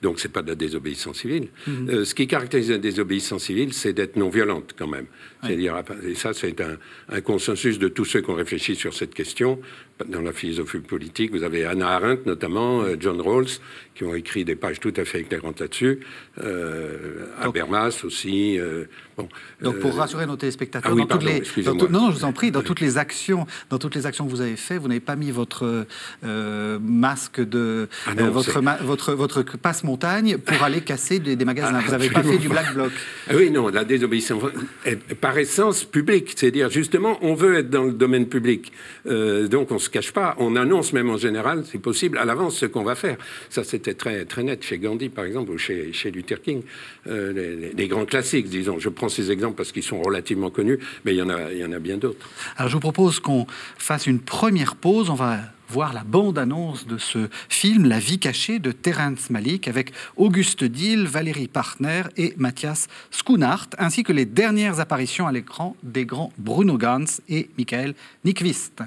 donc 0.02 0.20
c'est 0.20 0.32
pas 0.32 0.42
de 0.42 0.50
la 0.50 0.56
désobéissance 0.56 1.20
civile. 1.20 1.48
Mhm. 1.66 1.90
Euh, 1.90 2.06
ce 2.06 2.14
qui 2.14 2.28
caractérise 2.28 2.72
la 2.72 2.78
désobéissance 2.78 3.44
civile, 3.44 3.74
c'est 3.74 3.94
d'être 3.94 4.16
non 4.16 4.30
violente 4.30 4.74
quand 4.78 4.88
même. 4.88 5.06
C'est-à-dire, 5.44 5.84
et 6.08 6.16
ça, 6.16 6.34
c'est 6.34 6.62
un, 6.62 6.78
un, 7.10 7.22
consensus 7.22 7.78
de 7.78 7.90
tous 7.90 8.06
ceux 8.06 8.22
qui 8.22 8.30
ont 8.30 8.36
réfléchi 8.36 8.76
sur 8.76 8.94
cette 8.94 9.14
question 9.14 9.60
dans 10.08 10.22
la 10.22 10.34
philosophie 10.34 10.80
politique. 10.80 11.32
Vous 11.32 11.44
avez 11.44 11.66
Anna 11.66 11.90
Arendt, 11.90 12.24
notamment, 12.26 12.82
euh, 12.82 12.96
John 13.00 13.22
Rawls, 13.22 13.60
qui 13.96 14.04
ont 14.04 14.16
écrit 14.16 14.44
des 14.44 14.56
pages 14.56 14.80
tout 14.80 14.94
à 14.98 15.06
fait 15.06 15.22
éclairantes 15.22 15.60
là-dessus. 15.60 16.00
Euh, 16.44 17.28
Habermas 17.40 18.02
aussi. 18.04 18.60
Euh, 18.60 18.86
bon, 19.18 19.30
Donc, 19.62 19.80
pour 19.80 19.96
rassurer 19.96 20.26
nos 20.26 20.36
téléspectateurs, 20.36 20.92
ah 20.94 20.98
dans 20.98 21.06
toutes 21.06 21.24
les, 21.24 21.44
non, 21.64 21.90
non, 21.90 22.12
je 22.12 22.18
vous 22.18 22.26
en 22.26 22.34
prie, 22.34 22.52
dans 22.52 22.64
toutes 22.64 22.80
les 22.80 22.98
actions, 22.98 23.46
dans 23.70 23.78
toutes 23.78 23.96
les 23.96 24.06
actions 24.06 24.26
que 24.26 24.32
vous 24.32 24.42
avez 24.42 24.56
faites, 24.56 24.80
vous 24.80 24.88
n'avez 24.88 25.00
pas 25.00 25.16
mis 25.16 25.32
votre 25.32 25.86
masque 26.24 27.42
de 27.42 27.88
ah 28.08 28.14
votre, 28.30 28.62
votre 28.84 29.14
votre 29.14 29.44
passe 29.58 29.84
montagne 29.84 30.38
pour 30.38 30.64
aller 30.64 30.82
casser 30.82 31.20
des, 31.20 31.36
magasins. 31.46 31.80
vous 31.80 31.92
n'avez 31.92 32.10
pas 32.10 32.24
fait 32.24 32.38
du 32.38 32.50
black 32.50 32.74
bloc. 32.74 32.92
Ah 33.30 33.34
oui, 33.36 33.52
non, 33.52 33.70
la 33.70 33.84
désobéissance 33.84 34.44
est 34.86 35.16
par 35.16 35.38
essence 35.38 35.84
publique, 35.84 36.34
c'est-à-dire 36.36 36.70
justement, 36.70 37.20
on 37.22 37.36
veut 37.36 37.60
être 37.60 37.70
dans 37.70 37.84
le 37.84 37.94
domaine 37.94 38.28
public, 38.28 38.72
donc 39.06 39.72
on 39.72 39.80
se 39.84 39.90
cache 39.90 40.12
pas, 40.12 40.36
on 40.40 40.56
annonce 40.56 40.94
même 40.94 41.10
en 41.10 41.18
général, 41.18 41.66
si 41.66 41.78
possible, 41.78 42.18
à 42.18 42.26
l'avance 42.26 42.58
ce 42.58 42.66
qu'on 42.66 42.84
va 42.84 42.96
faire. 42.96 43.18
Ça, 43.50 43.64
c'était 43.64 43.94
très, 43.94 44.26
très 44.26 44.44
net 44.44 44.64
chez 44.64 44.78
Gandhi, 44.78 45.10
par 45.10 45.26
exemple, 45.26 45.52
ou 45.52 45.58
chez, 45.58 45.94
chez 45.94 46.12
Luther 46.12 46.42
King. 46.42 46.64
Euh, 47.08 47.72
les, 47.76 47.88
grands 47.88 48.06
classiques, 48.06 48.50
disons. 48.50 48.80
Je 48.80 48.90
prends 48.90 49.10
ces 49.10 49.32
exemples 49.32 49.56
parce 49.56 49.72
qu'ils 49.72 49.84
sont 49.84 50.02
relativement 50.02 50.50
connus, 50.50 50.80
mais 51.06 51.14
il 51.14 51.18
y 51.18 51.22
en 51.22 51.30
a, 51.30 51.52
il 51.52 51.60
y 51.60 51.66
en 51.66 51.72
a 51.72 51.80
bien 51.80 51.98
d'autres. 51.98 52.28
Alors, 52.58 52.70
je 52.70 52.74
vous 52.74 52.80
propose 52.80 53.20
qu'on 53.20 53.46
fasse 53.78 54.08
une 54.08 54.20
première 54.20 54.76
pause. 54.76 55.10
On 55.10 55.16
va 55.16 55.40
voir 55.70 55.94
la 55.94 56.04
bande-annonce 56.04 56.86
de 56.86 56.98
ce 57.00 57.30
film, 57.50 57.86
La 57.86 57.98
vie 57.98 58.20
cachée 58.20 58.60
de 58.60 58.72
Terence 58.72 59.32
Malik, 59.32 59.68
avec 59.68 59.92
Auguste 60.18 60.64
Dill, 60.64 61.08
Valérie 61.08 61.48
Partner 61.48 62.04
et 62.16 62.36
Mathias 62.38 62.88
Schoonart, 63.10 63.70
ainsi 63.80 64.04
que 64.04 64.14
les 64.14 64.26
dernières 64.26 64.80
apparitions 64.80 65.26
à 65.26 65.32
l'écran 65.32 65.76
des 65.82 66.06
grands 66.06 66.32
Bruno 66.38 66.78
Gans 66.78 67.06
et 67.28 67.50
Michael 67.58 67.96
Nyquist. 68.24 68.84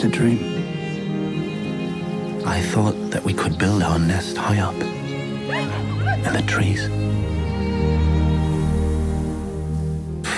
Had 0.00 0.12
a 0.12 0.16
dream. 0.16 0.38
I 2.46 2.60
thought 2.60 3.10
that 3.10 3.24
we 3.24 3.34
could 3.34 3.58
build 3.58 3.82
our 3.82 3.98
nest 3.98 4.36
high 4.36 4.60
up 4.60 4.74
in 4.74 6.32
the 6.32 6.44
trees. 6.46 6.86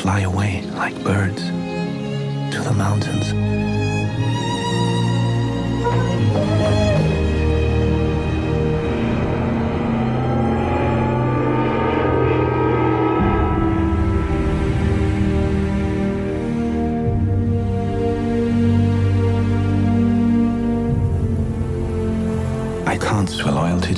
Fly 0.00 0.20
away 0.20 0.62
like 0.74 0.94
birds 1.04 1.42
to 1.42 2.62
the 2.62 2.72
mountains. 2.74 3.79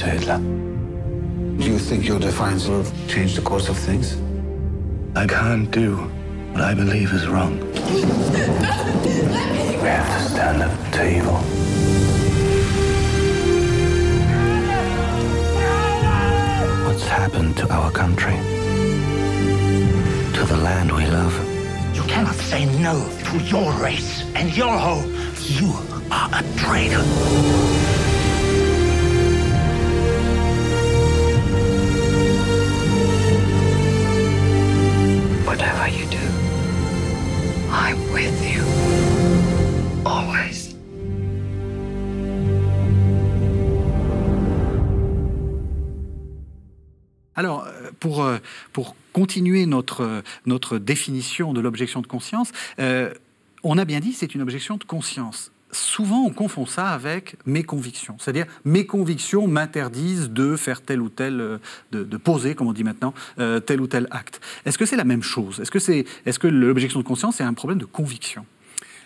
To 0.02 0.10
Hitler. 0.10 0.38
Do 1.58 1.64
you 1.64 1.78
think 1.78 2.08
your 2.08 2.18
defiance 2.18 2.66
will 2.66 2.84
change 3.06 3.36
the 3.36 3.42
course 3.42 3.68
of 3.68 3.76
things? 3.78 4.16
I 5.14 5.26
can't 5.26 5.70
do 5.70 5.96
what 6.52 6.62
I 6.62 6.74
believe 6.74 7.12
is 7.12 7.28
wrong. 7.28 7.60
we 7.60 7.76
have 9.96 10.08
to 10.16 10.20
stand 10.28 10.62
up 10.66 10.74
to 10.94 11.02
evil. 11.16 11.38
What's 16.86 17.06
happened 17.06 17.56
to 17.58 17.72
our 17.72 17.92
country? 17.92 18.36
To 20.36 20.44
the 20.52 20.56
land 20.56 20.90
we 20.90 21.06
love? 21.06 21.34
You 21.94 22.02
cannot 22.02 22.34
say 22.34 22.64
no 22.82 22.96
to 23.30 23.38
your 23.44 23.72
race 23.74 24.24
and 24.34 24.56
your 24.56 24.76
home. 24.76 25.14
You 25.60 25.72
are 26.10 26.28
a 26.32 26.42
traitor. 26.56 28.01
Alors, 47.36 47.66
euh, 47.66 47.90
pour, 47.98 48.24
euh, 48.24 48.38
pour 48.72 48.94
continuer 49.12 49.66
notre, 49.66 50.22
notre 50.46 50.78
définition 50.78 51.52
de 51.52 51.60
l'objection 51.60 52.02
de 52.02 52.06
conscience, 52.06 52.52
euh, 52.78 53.12
on 53.62 53.78
a 53.78 53.84
bien 53.84 54.00
dit 54.00 54.12
c'est 54.12 54.34
une 54.34 54.42
objection 54.42 54.76
de 54.76 54.84
conscience. 54.84 55.50
Souvent, 55.70 56.22
on 56.24 56.30
confond 56.30 56.66
ça 56.66 56.88
avec 56.88 57.36
mes 57.46 57.62
convictions. 57.62 58.16
C'est-à-dire, 58.18 58.44
mes 58.66 58.84
convictions 58.84 59.48
m'interdisent 59.48 60.28
de 60.28 60.56
faire 60.56 60.82
tel 60.82 61.00
ou 61.00 61.08
tel, 61.08 61.60
de, 61.92 62.16
poser, 62.18 62.54
comme 62.54 62.66
on 62.66 62.74
dit 62.74 62.84
maintenant, 62.84 63.14
tel 63.38 63.80
ou 63.80 63.86
tel 63.86 64.06
acte. 64.10 64.42
Est-ce 64.66 64.76
que 64.76 64.84
c'est 64.84 64.96
la 64.96 65.04
même 65.04 65.22
chose? 65.22 65.60
Est-ce 65.60 65.70
que, 65.70 65.78
est-ce 66.26 66.38
que 66.38 66.46
l'objection 66.46 67.00
de 67.00 67.06
conscience 67.06 67.40
est 67.40 67.44
un 67.44 67.54
problème 67.54 67.78
de 67.78 67.86
conviction? 67.86 68.44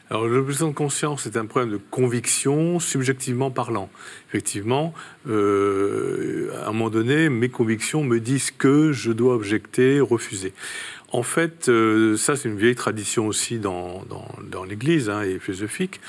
Alors, 0.09 0.29
l'objection 0.29 0.69
de 0.69 0.75
conscience 0.75 1.27
est 1.27 1.37
un 1.37 1.47
problème 1.47 1.73
de 1.73 1.81
conviction, 1.91 2.79
subjectivement 2.79 3.51
parlant. 3.51 3.91
Effectivement, 4.29 4.95
euh, 5.27 6.53
à 6.63 6.69
un 6.69 6.73
moment 6.73 6.91
donné, 6.91 7.29
mes 7.29 7.49
convictions 7.49 8.05
me 8.05 8.21
disent 8.21 8.53
que 8.53 8.93
je 8.93 9.11
dois 9.11 9.35
objecter, 9.35 9.99
refuser. 9.99 10.53
En 11.11 11.25
fait, 11.25 11.69
euh, 11.69 12.17
ça 12.17 12.37
c'est 12.37 12.49
une 12.49 12.57
vieille 12.57 12.75
tradition 12.77 13.27
aussi 13.27 13.59
dans, 13.59 14.05
dans, 14.51 14.65
l'Église 14.65 15.09
hein, 15.09 15.23
et 15.23 15.39
philosophique. 15.41 16.01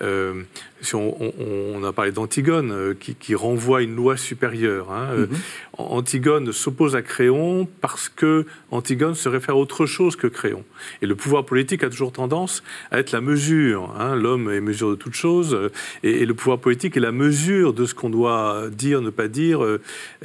Euh, 0.00 0.42
si 0.82 0.94
on, 0.96 1.84
a 1.84 1.92
parlé 1.92 2.12
d'Antigone, 2.12 2.72
euh, 2.72 2.94
qui, 2.94 3.34
renvoie 3.34 3.82
une 3.82 3.94
loi 3.94 4.16
supérieure. 4.16 4.92
Hein, 4.92 5.08
euh, 5.12 5.26
mhm. 5.26 5.36
Antigone 5.78 6.52
s'oppose 6.52 6.96
à 6.96 7.02
Créon 7.02 7.68
parce 7.80 8.08
que 8.08 8.44
Antigone 8.70 9.14
se 9.14 9.28
réfère 9.28 9.54
à 9.54 9.58
autre 9.58 9.86
chose 9.86 10.16
que 10.16 10.26
Créon. 10.26 10.64
Et 11.00 11.06
le 11.06 11.14
pouvoir 11.14 11.44
politique 11.44 11.82
a 11.82 11.88
toujours 11.88 12.12
tendance 12.12 12.62
à 12.90 12.98
être 12.98 13.12
la 13.12 13.20
mesure. 13.20 13.94
Hein, 13.98 14.16
L'homme 14.16 14.50
est 14.50 14.60
mesure 14.60 14.90
de 14.90 14.96
toute 14.96 15.14
chose, 15.14 15.54
euh, 15.54 15.70
et, 16.02 16.26
le 16.26 16.34
pouvoir 16.34 16.58
politique 16.58 16.96
est 16.96 17.00
la 17.00 17.12
mesure 17.12 17.72
de 17.72 17.86
ce 17.86 17.94
qu'on 17.94 18.10
doit 18.10 18.68
dire, 18.70 19.00
ne 19.00 19.10
pas 19.10 19.28
dire, 19.28 19.60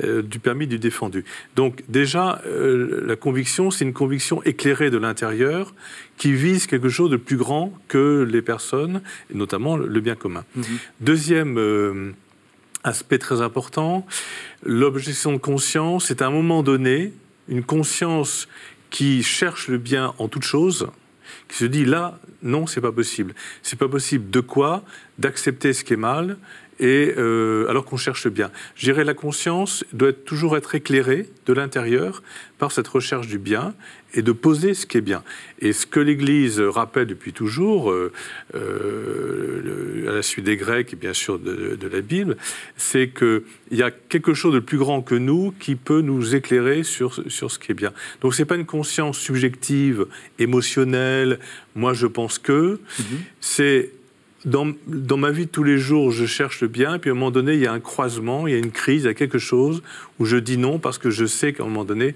du 0.03 0.39
permis, 0.39 0.67
du 0.67 0.79
défendu. 0.79 1.25
Donc 1.55 1.83
déjà, 1.89 2.41
la 2.45 3.15
conviction, 3.15 3.71
c'est 3.71 3.83
une 3.83 3.93
conviction 3.93 4.41
éclairée 4.43 4.89
de 4.89 4.97
l'intérieur 4.97 5.73
qui 6.17 6.33
vise 6.33 6.67
quelque 6.67 6.89
chose 6.89 7.09
de 7.09 7.17
plus 7.17 7.37
grand 7.37 7.71
que 7.87 8.27
les 8.29 8.41
personnes, 8.41 9.01
et 9.31 9.37
notamment 9.37 9.77
le 9.77 9.99
bien 9.99 10.15
commun. 10.15 10.43
Mhm. 10.55 10.63
Deuxième 10.99 11.57
euh, 11.57 12.11
aspect 12.83 13.19
très 13.19 13.41
important, 13.41 14.05
l'objection 14.63 15.31
de 15.31 15.37
conscience 15.37 16.11
est 16.11 16.21
à 16.21 16.27
un 16.27 16.31
moment 16.31 16.63
donné 16.63 17.13
une 17.47 17.63
conscience 17.63 18.47
qui 18.89 19.23
cherche 19.23 19.67
le 19.67 19.77
bien 19.77 20.13
en 20.17 20.27
toute 20.27 20.43
chose, 20.43 20.87
qui 21.49 21.57
se 21.57 21.65
dit 21.65 21.85
là, 21.85 22.19
non, 22.41 22.67
c'est 22.67 22.81
pas 22.81 22.91
possible. 22.91 23.33
C'est 23.61 23.77
pas 23.77 23.89
possible 23.89 24.29
de 24.29 24.39
quoi 24.39 24.83
D'accepter 25.17 25.73
ce 25.73 25.83
qui 25.83 25.93
est 25.93 25.97
mal 25.97 26.37
et 26.79 27.13
euh, 27.17 27.67
alors 27.69 27.85
qu'on 27.85 27.97
cherche 27.97 28.27
bien. 28.27 28.51
Je 28.75 28.85
dirais 28.85 29.03
la 29.03 29.13
conscience 29.13 29.83
doit 29.93 30.13
toujours 30.13 30.57
être 30.57 30.75
éclairée 30.75 31.27
de 31.45 31.53
l'intérieur 31.53 32.21
par 32.59 32.71
cette 32.71 32.87
recherche 32.87 33.27
du 33.27 33.37
bien 33.37 33.73
et 34.13 34.21
de 34.21 34.31
poser 34.31 34.73
ce 34.73 34.85
qui 34.85 34.97
est 34.97 35.01
bien. 35.01 35.23
Et 35.59 35.73
ce 35.73 35.85
que 35.85 35.99
l'Église 35.99 36.59
rappelle 36.59 37.07
depuis 37.07 37.33
toujours, 37.33 37.91
euh, 37.91 38.11
euh, 38.55 40.09
à 40.09 40.13
la 40.13 40.21
suite 40.21 40.45
des 40.45 40.55
Grecs 40.55 40.93
et 40.93 40.95
bien 40.95 41.13
sûr 41.13 41.39
de, 41.39 41.77
la 41.87 42.01
Bible, 42.01 42.37
c'est 42.77 43.09
qu'il 43.09 43.43
y 43.71 43.83
a 43.83 43.91
quelque 43.91 44.33
chose 44.33 44.53
de 44.53 44.59
plus 44.59 44.77
grand 44.77 45.01
que 45.01 45.15
nous 45.15 45.53
qui 45.59 45.75
peut 45.75 46.01
nous 46.01 46.35
éclairer 46.35 46.83
sur, 46.83 47.21
sur 47.29 47.51
ce 47.51 47.59
qui 47.59 47.71
est 47.71 47.75
bien. 47.75 47.91
Donc 48.21 48.33
ce 48.33 48.41
n'est 48.41 48.45
pas 48.45 48.55
une 48.55 48.65
conscience 48.65 49.17
subjective, 49.17 50.05
émotionnelle, 50.39 51.39
moi 51.75 51.93
je 51.93 52.07
pense 52.07 52.39
que, 52.39 52.79
mm-hmm. 52.99 53.03
c'est 53.39 53.91
dans, 54.47 54.67
dans, 54.87 55.17
ma 55.17 55.31
vie 55.31 55.45
de 55.45 55.51
tous 55.51 55.63
les 55.63 55.77
jours, 55.77 56.11
je 56.11 56.25
cherche 56.25 56.61
le 56.61 56.69
bien, 56.69 56.95
et 56.95 56.99
puis 56.99 57.09
à 57.09 57.13
un 57.13 57.15
moment 57.15 57.31
donné, 57.31 57.53
il 57.53 57.59
y 57.59 57.67
a 57.67 57.73
un 57.73 57.81
croisement, 57.81 58.47
il 58.47 58.53
y 58.53 58.55
a 58.55 58.59
une 58.59 58.71
crise, 58.71 59.03
il 59.03 59.07
y 59.07 59.09
a 59.09 59.13
quelque 59.13 59.39
chose 59.39 59.83
où 60.19 60.25
je 60.25 60.37
dis 60.37 60.57
non 60.57 60.79
parce 60.79 60.97
que 60.97 61.09
je 61.09 61.25
sais 61.25 61.53
qu'à 61.53 61.63
un 61.63 61.67
moment 61.67 61.83
donné, 61.83 62.15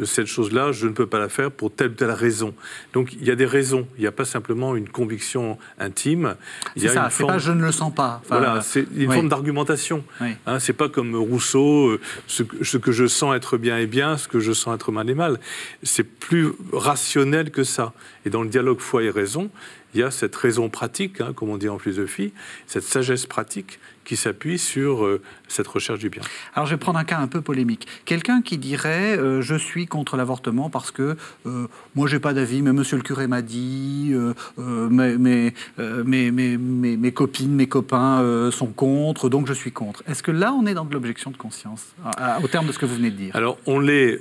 euh, 0.00 0.04
cette 0.04 0.26
chose-là, 0.26 0.72
je 0.72 0.86
ne 0.86 0.92
peux 0.92 1.06
pas 1.06 1.18
la 1.18 1.28
faire 1.28 1.50
pour 1.50 1.72
telle 1.72 1.88
ou 1.88 1.94
telle 1.94 2.12
raison. 2.12 2.54
Donc 2.92 3.12
il 3.12 3.24
y 3.24 3.30
a 3.30 3.34
des 3.34 3.46
raisons, 3.46 3.86
il 3.98 4.02
n'y 4.02 4.06
a 4.06 4.12
pas 4.12 4.24
simplement 4.24 4.76
une 4.76 4.88
conviction 4.88 5.58
intime. 5.78 6.36
C'est 6.76 6.88
ça, 6.88 7.08
c'est 7.10 7.26
pas 7.26 7.38
je 7.38 7.52
ne 7.52 7.62
le 7.62 7.72
sens 7.72 7.92
pas. 7.92 8.22
voilà, 8.28 8.60
c'est 8.62 8.86
une 8.96 9.12
forme 9.12 9.28
d'argumentation. 9.28 10.04
Hein, 10.20 10.60
c'est 10.60 10.72
pas 10.72 10.88
comme 10.88 11.16
Rousseau, 11.16 11.88
euh, 11.88 12.00
ce, 12.26 12.44
ce, 12.62 12.78
que 12.78 12.92
je 12.92 13.06
sens 13.06 13.34
être 13.34 13.58
bien 13.58 13.78
est 13.78 13.86
bien, 13.86 14.16
ce 14.16 14.28
que 14.28 14.40
je 14.40 14.52
sens 14.52 14.74
être 14.74 14.92
mal 14.92 15.10
est 15.10 15.14
mal. 15.14 15.40
C'est 15.82 16.04
plus 16.04 16.52
rationnel 16.72 17.50
que 17.50 17.64
ça. 17.64 17.92
Et 18.24 18.30
dans 18.30 18.42
le 18.42 18.48
dialogue 18.48 18.78
foi 18.78 19.02
et 19.02 19.10
raison, 19.10 19.50
il 19.94 20.00
y 20.00 20.02
a 20.02 20.10
cette 20.10 20.34
raison 20.34 20.68
pratique, 20.68 21.20
hein, 21.20 21.32
comme 21.34 21.50
on 21.50 21.56
dit 21.56 21.68
en 21.68 21.78
philosophie, 21.78 22.32
cette 22.66 22.84
sagesse 22.84 23.26
pratique 23.26 23.78
qui 24.04 24.16
s'appuie 24.16 24.58
sur 24.58 25.04
euh, 25.04 25.20
cette 25.48 25.66
recherche 25.66 25.98
du 25.98 26.10
bien. 26.10 26.22
Alors 26.54 26.66
je 26.66 26.74
vais 26.74 26.78
prendre 26.78 26.98
un 26.98 27.04
cas 27.04 27.18
un 27.18 27.28
peu 27.28 27.40
polémique. 27.40 27.86
Quelqu'un 28.04 28.42
qui 28.42 28.58
dirait 28.58 29.16
euh, 29.16 29.42
je 29.42 29.54
suis 29.54 29.86
contre 29.86 30.16
l'avortement 30.16 30.70
parce 30.70 30.90
que 30.90 31.16
euh, 31.46 31.66
moi 31.94 32.08
j'ai 32.08 32.18
pas 32.18 32.32
d'avis, 32.32 32.62
mais 32.62 32.72
monsieur 32.72 32.96
le 32.96 33.02
curé 33.02 33.26
m'a 33.26 33.42
dit, 33.42 34.14
mes, 34.58 35.16
mes, 35.18 36.30
mes, 36.30 36.30
mes, 36.56 37.12
copines, 37.12 37.54
mes 37.54 37.66
copains 37.66 38.50
sont 38.50 38.68
contre, 38.68 39.28
donc 39.28 39.46
je 39.46 39.52
suis 39.52 39.72
contre. 39.72 40.02
Est-ce 40.08 40.22
que 40.22 40.30
là 40.30 40.52
on 40.52 40.66
est 40.66 40.74
dans 40.74 40.84
de 40.84 40.92
l'objection 40.92 41.30
de 41.30 41.36
conscience, 41.36 41.94
au 42.42 42.48
terme 42.48 42.66
de 42.66 42.72
ce 42.72 42.78
que 42.78 42.86
vous 42.86 42.96
venez 42.96 43.10
de 43.10 43.16
dire? 43.16 43.36
Alors 43.36 43.58
on 43.66 43.78
l'est 43.78 44.18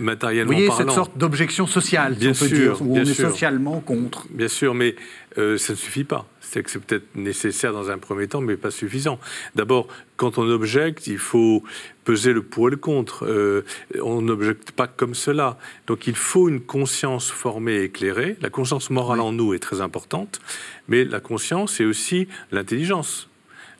matériellement 0.00 0.52
Vous 0.52 0.58
voyez 0.58 0.70
cette 0.76 0.90
sorte 0.90 1.16
d'objection 1.16 1.66
sociale, 1.66 2.14
bien 2.14 2.30
on 2.30 2.34
peut 2.34 2.48
sûr, 2.48 2.76
dire, 2.76 2.82
où 2.82 2.96
on 2.96 3.00
est 3.00 3.14
socialement 3.14 3.80
contre. 3.80 4.26
Bien 4.30 4.48
sûr, 4.48 4.74
mais 4.74 4.96
ça 5.36 5.42
ne 5.42 5.56
suffit 5.56 6.04
pas 6.04 6.26
c'est 6.54 6.62
que 6.62 6.70
c'est 6.70 6.78
peut-être 6.78 7.16
nécessaire 7.16 7.72
dans 7.72 7.90
un 7.90 7.98
premier 7.98 8.28
temps, 8.28 8.40
mais 8.40 8.56
pas 8.56 8.70
suffisant. 8.70 9.18
D'abord, 9.56 9.88
quand 10.16 10.38
on 10.38 10.48
objecte, 10.48 11.08
il 11.08 11.18
faut 11.18 11.64
peser 12.04 12.32
le 12.32 12.42
pour 12.42 12.68
et 12.68 12.70
le 12.70 12.76
contre. 12.76 13.26
Euh, 13.26 13.64
on 14.00 14.22
n'objecte 14.22 14.70
pas 14.70 14.86
comme 14.86 15.14
cela. 15.14 15.58
Donc 15.88 16.06
il 16.06 16.14
faut 16.14 16.48
une 16.48 16.60
conscience 16.60 17.28
formée 17.28 17.74
et 17.74 17.84
éclairée. 17.84 18.36
La 18.40 18.50
conscience 18.50 18.90
morale 18.90 19.20
en 19.20 19.32
nous 19.32 19.52
est 19.52 19.58
très 19.58 19.80
importante, 19.80 20.40
mais 20.86 21.04
la 21.04 21.18
conscience, 21.18 21.74
c'est 21.74 21.84
aussi 21.84 22.28
l'intelligence. 22.52 23.28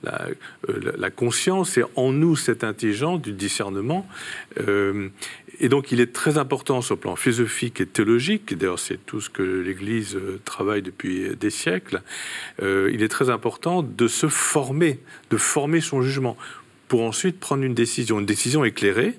Euh, 0.06 0.34
la, 0.96 1.10
conscience 1.10 1.78
est 1.78 1.84
en 1.96 2.12
nous 2.12 2.36
cette 2.36 2.64
intelligence 2.64 3.20
du 3.22 3.32
discernement. 3.32 4.06
Euh, 4.58 5.08
et 5.60 5.68
donc 5.68 5.92
il 5.92 6.00
est 6.00 6.12
très 6.12 6.38
important 6.38 6.80
sur 6.80 6.94
le 6.94 7.00
plan 7.00 7.16
philosophique 7.16 7.80
et 7.80 7.86
théologique, 7.86 8.56
d'ailleurs 8.56 8.78
c'est 8.78 9.04
tout 9.06 9.20
ce 9.20 9.30
que 9.30 9.42
l'Église 9.42 10.16
euh, 10.16 10.40
travaille 10.44 10.82
depuis 10.82 11.36
des 11.36 11.50
siècles, 11.50 12.02
il 12.60 13.02
est 13.02 13.08
très 13.08 13.30
important 13.30 13.82
de 13.82 14.08
se 14.08 14.28
former, 14.28 15.00
de 15.30 15.36
former 15.36 15.80
son 15.80 16.02
jugement, 16.02 16.36
pour 16.88 17.02
ensuite 17.02 17.40
prendre 17.40 17.62
une 17.62 17.74
décision, 17.74 18.20
une 18.20 18.26
décision 18.26 18.64
éclairée, 18.64 19.14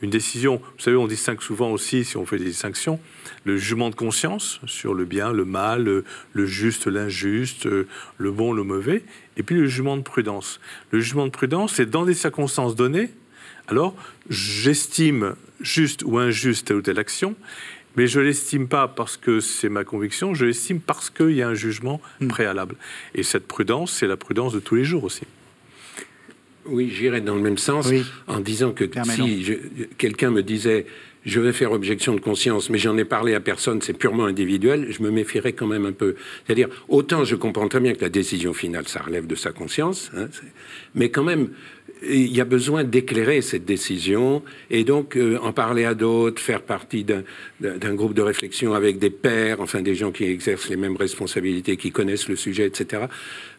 Une 0.00 0.10
décision, 0.10 0.56
vous 0.56 0.82
savez, 0.82 0.96
on 0.96 1.06
distingue 1.06 1.40
souvent 1.40 1.70
aussi, 1.70 2.04
si 2.04 2.16
on 2.16 2.24
fait 2.24 2.38
des 2.38 2.44
distinctions, 2.44 3.00
le 3.44 3.56
jugement 3.56 3.90
de 3.90 3.94
conscience 3.94 4.60
sur 4.66 4.94
le 4.94 5.04
bien, 5.04 5.32
le 5.32 5.44
mal, 5.44 6.04
le, 6.32 6.46
juste, 6.46 6.86
l'injuste, 6.86 7.66
le 7.66 8.32
bon, 8.32 8.52
le 8.52 8.62
mauvais, 8.62 9.02
et 9.36 9.42
puis 9.42 9.56
le 9.56 9.66
jugement 9.66 9.96
de 9.96 10.02
prudence. 10.02 10.60
Le 10.90 11.00
jugement 11.00 11.26
de 11.26 11.32
prudence, 11.32 11.74
c'est 11.74 11.90
dans 11.90 12.04
des 12.04 12.14
circonstances 12.14 12.76
données, 12.76 13.10
alors 13.68 13.94
j'estime 14.28 15.34
juste 15.60 16.02
ou 16.04 16.18
injuste 16.18 16.66
telle 16.66 16.76
ou 16.76 16.82
telle 16.82 16.98
action, 16.98 17.36
mais 17.96 18.06
je 18.06 18.20
ne 18.20 18.24
l'estime 18.24 18.68
pas 18.68 18.88
parce 18.88 19.16
que 19.16 19.40
c'est 19.40 19.68
ma 19.68 19.84
conviction, 19.84 20.34
je 20.34 20.46
l'estime 20.46 20.80
parce 20.80 21.10
qu'il 21.10 21.32
y 21.32 21.42
a 21.42 21.48
un 21.48 21.54
jugement 21.54 22.00
hmm. 22.20 22.28
préalable. 22.28 22.76
Et 23.14 23.22
cette 23.22 23.46
prudence, 23.46 23.92
c'est 23.92 24.06
la 24.06 24.16
prudence 24.16 24.52
de 24.52 24.60
tous 24.60 24.74
les 24.74 24.84
jours 24.84 25.04
aussi. 25.04 25.22
Oui, 26.66 26.92
j'irais 26.94 27.22
dans 27.22 27.34
le 27.34 27.40
même 27.40 27.56
sens 27.56 27.88
en 28.26 28.40
disant 28.40 28.72
que 28.72 28.84
si 29.04 29.58
quelqu'un 29.96 30.30
me 30.30 30.42
disait 30.42 30.86
je 31.24 31.40
vais 31.40 31.52
faire 31.52 31.72
objection 31.72 32.14
de 32.14 32.20
conscience, 32.20 32.70
mais 32.70 32.78
j'en 32.78 32.96
ai 32.96 33.04
parlé 33.04 33.34
à 33.34 33.40
personne, 33.40 33.82
c'est 33.82 33.92
purement 33.92 34.24
individuel, 34.24 34.86
je 34.90 35.02
me 35.02 35.10
méfierais 35.10 35.52
quand 35.52 35.66
même 35.66 35.84
un 35.84 35.92
peu. 35.92 36.14
C'est-à-dire, 36.46 36.68
autant 36.88 37.24
je 37.24 37.36
comprends 37.36 37.68
très 37.68 37.80
bien 37.80 37.92
que 37.92 38.00
la 38.00 38.08
décision 38.08 38.54
finale, 38.54 38.88
ça 38.88 39.00
relève 39.00 39.26
de 39.26 39.34
sa 39.34 39.52
conscience, 39.52 40.10
hein, 40.16 40.28
mais 40.94 41.10
quand 41.10 41.24
même, 41.24 41.50
il 42.02 42.34
y 42.34 42.40
a 42.40 42.44
besoin 42.44 42.84
d'éclairer 42.84 43.40
cette 43.42 43.64
décision 43.64 44.42
et 44.70 44.84
donc 44.84 45.16
euh, 45.16 45.38
en 45.42 45.52
parler 45.52 45.84
à 45.84 45.94
d'autres, 45.94 46.40
faire 46.40 46.62
partie 46.62 47.04
d'un 47.04 47.94
groupe 47.94 48.14
de 48.14 48.22
réflexion 48.22 48.74
avec 48.74 48.98
des 48.98 49.10
pairs, 49.10 49.60
enfin 49.60 49.82
des 49.82 49.94
gens 49.94 50.12
qui 50.12 50.24
exercent 50.24 50.68
les 50.68 50.76
mêmes 50.76 50.96
responsabilités, 50.96 51.76
qui 51.76 51.90
connaissent 51.90 52.28
le 52.28 52.36
sujet, 52.36 52.66
etc. 52.66 53.04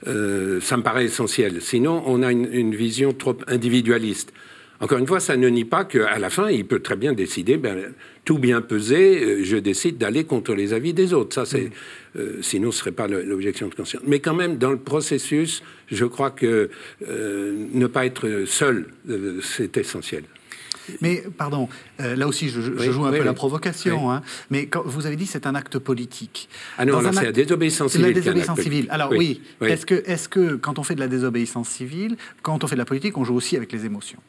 Euh, 0.08 0.62
ça 0.62 0.78
me 0.78 0.84
paraît 0.84 1.06
essentiel. 1.06 1.62
Sinon, 1.62 2.04
on 2.06 2.24
a 2.24 2.32
une, 2.32 2.48
une 2.52 2.76
vision 2.76 3.14
trop 3.14 3.38
individualiste. 3.48 4.34
Encore 4.82 4.98
une 4.98 5.08
fois, 5.08 5.20
ça 5.20 5.36
ne 5.36 5.50
nie 5.50 5.66
pas 5.66 5.84
qu'à 5.84 6.18
la 6.20 6.30
fin, 6.30 6.50
il 6.50 6.66
peut 6.66 6.80
très 6.80 6.96
bien 6.96 7.12
décider, 7.12 7.58
ben, 7.58 7.94
tout 8.24 8.40
bien 8.40 8.62
pesé, 8.62 9.22
euh, 9.22 9.44
je 9.44 9.58
décide 9.58 9.98
d'aller 9.98 10.24
contre 10.24 10.54
les 10.54 10.74
avis 10.74 10.94
des 10.94 11.14
autres. 11.14 11.36
Ça, 11.36 11.46
c'est, 11.46 11.70
euh, 12.16 12.38
sinon, 12.42 12.72
ce 12.72 12.78
ne 12.78 12.80
serait 12.80 12.92
pas 12.92 13.08
l'objection 13.08 13.68
de 13.68 13.76
conscience. 13.76 14.04
Mais 14.08 14.20
quand 14.20 14.34
même, 14.34 14.58
dans 14.58 14.72
le 14.72 14.78
processus, 14.78 15.64
je 15.92 16.06
crois 16.06 16.32
que 16.32 16.70
euh, 17.08 17.66
ne 17.74 17.88
pas 17.88 18.06
être 18.06 18.46
seul, 18.46 18.88
c'est 19.42 19.76
essentiel. 19.76 20.24
Mais 21.02 21.24
pardon, 21.38 21.70
là 22.00 22.28
aussi 22.28 22.50
je, 22.50 22.62
joue 22.62 23.06
un 23.06 23.12
peu 23.12 23.24
la 23.24 23.34
provocation, 23.34 24.10
hein, 24.10 24.24
mais 24.50 24.66
quand 24.66 24.82
vous 24.84 25.06
avez 25.06 25.18
dit 25.18 25.28
c'est 25.28 25.46
un 25.46 25.54
acte 25.54 25.78
politique. 25.78 26.50
Ah 26.80 26.86
non, 26.86 27.00
c'est 27.14 27.26
la 27.26 27.32
désobéissance 27.32 27.92
civile. 27.92 28.08
La 28.08 28.14
désobéissance 28.14 28.60
civile. 28.60 28.88
Alors 28.90 29.12
oui, 29.12 29.40
est-ce 29.62 29.86
que, 29.86 29.94
est 29.94 30.28
que 30.28 30.56
quand 30.56 30.80
on 30.80 30.84
fait 30.84 30.96
de 30.96 31.00
la 31.00 31.08
désobéissance 31.08 31.70
civile, 31.70 32.18
quand 32.42 32.64
on 32.64 32.68
fait 32.68 32.76
de 32.76 32.80
la 32.80 32.86
politique, 32.86 33.20
on 33.20 33.24
joue 33.24 33.36
aussi 33.36 33.56
avec 33.56 33.72
les 33.72 33.86
émotions? 33.86 34.20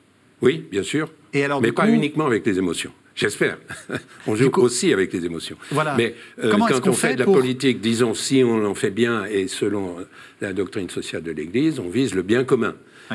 Oui, 0.42 0.64
bien 0.70 0.82
sûr. 0.82 1.08
Et 1.32 1.44
alors, 1.44 1.60
mais 1.60 1.72
pas 1.72 1.88
uniquement 1.88 2.26
avec 2.26 2.44
les 2.46 2.58
émotions. 2.58 2.92
J'espère. 3.14 3.58
on 4.26 4.34
joue 4.34 4.50
aussi 4.56 4.92
avec 4.92 5.12
les 5.12 5.24
émotions. 5.26 5.56
Voilà. 5.70 5.94
Mais 5.96 6.14
euh, 6.42 6.50
quand 6.50 6.88
on 6.88 6.92
fait, 6.92 7.14
de 7.14 7.20
la 7.20 7.24
politique, 7.26 7.80
disons, 7.80 8.14
si 8.14 8.42
on 8.44 8.64
en 8.64 8.74
fait 8.74 8.90
bien 8.90 9.26
et 9.26 9.46
selon 9.48 9.96
la 10.40 10.52
doctrine 10.52 10.88
sociale 10.88 11.22
de 11.22 11.30
l'Église, 11.30 11.78
on 11.80 11.88
vise 11.88 12.14
le 12.14 12.22
bien 12.22 12.44
commun. 12.44 12.74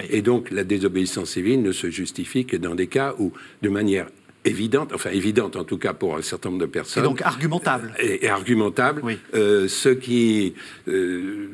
Et 0.10 0.22
donc, 0.22 0.51
la 0.51 0.65
désobéissance 0.65 1.32
civile 1.32 1.62
ne 1.62 1.72
se 1.72 1.89
justifie 1.89 2.46
que 2.46 2.58
dans 2.58 2.75
des 2.75 2.88
cas 2.88 3.15
où, 3.17 3.32
de 3.62 3.70
manière 3.70 4.08
évidente, 4.44 4.91
enfin 4.94 5.10
évidente 5.10 5.55
en 5.55 5.63
tout 5.63 5.77
cas 5.77 5.94
pour 5.94 6.17
un 6.17 6.22
certain 6.22 6.50
nombre 6.50 6.62
de 6.62 6.67
personnes. 6.67 7.03
Et 7.03 7.08
donc 7.08 7.22
argumentable. 7.22 7.94
Et, 8.00 8.27
argumentable. 8.27 9.01
Euh, 9.33 9.68
ce 9.68 9.90
qui, 9.90 10.53
euh, 10.88 11.50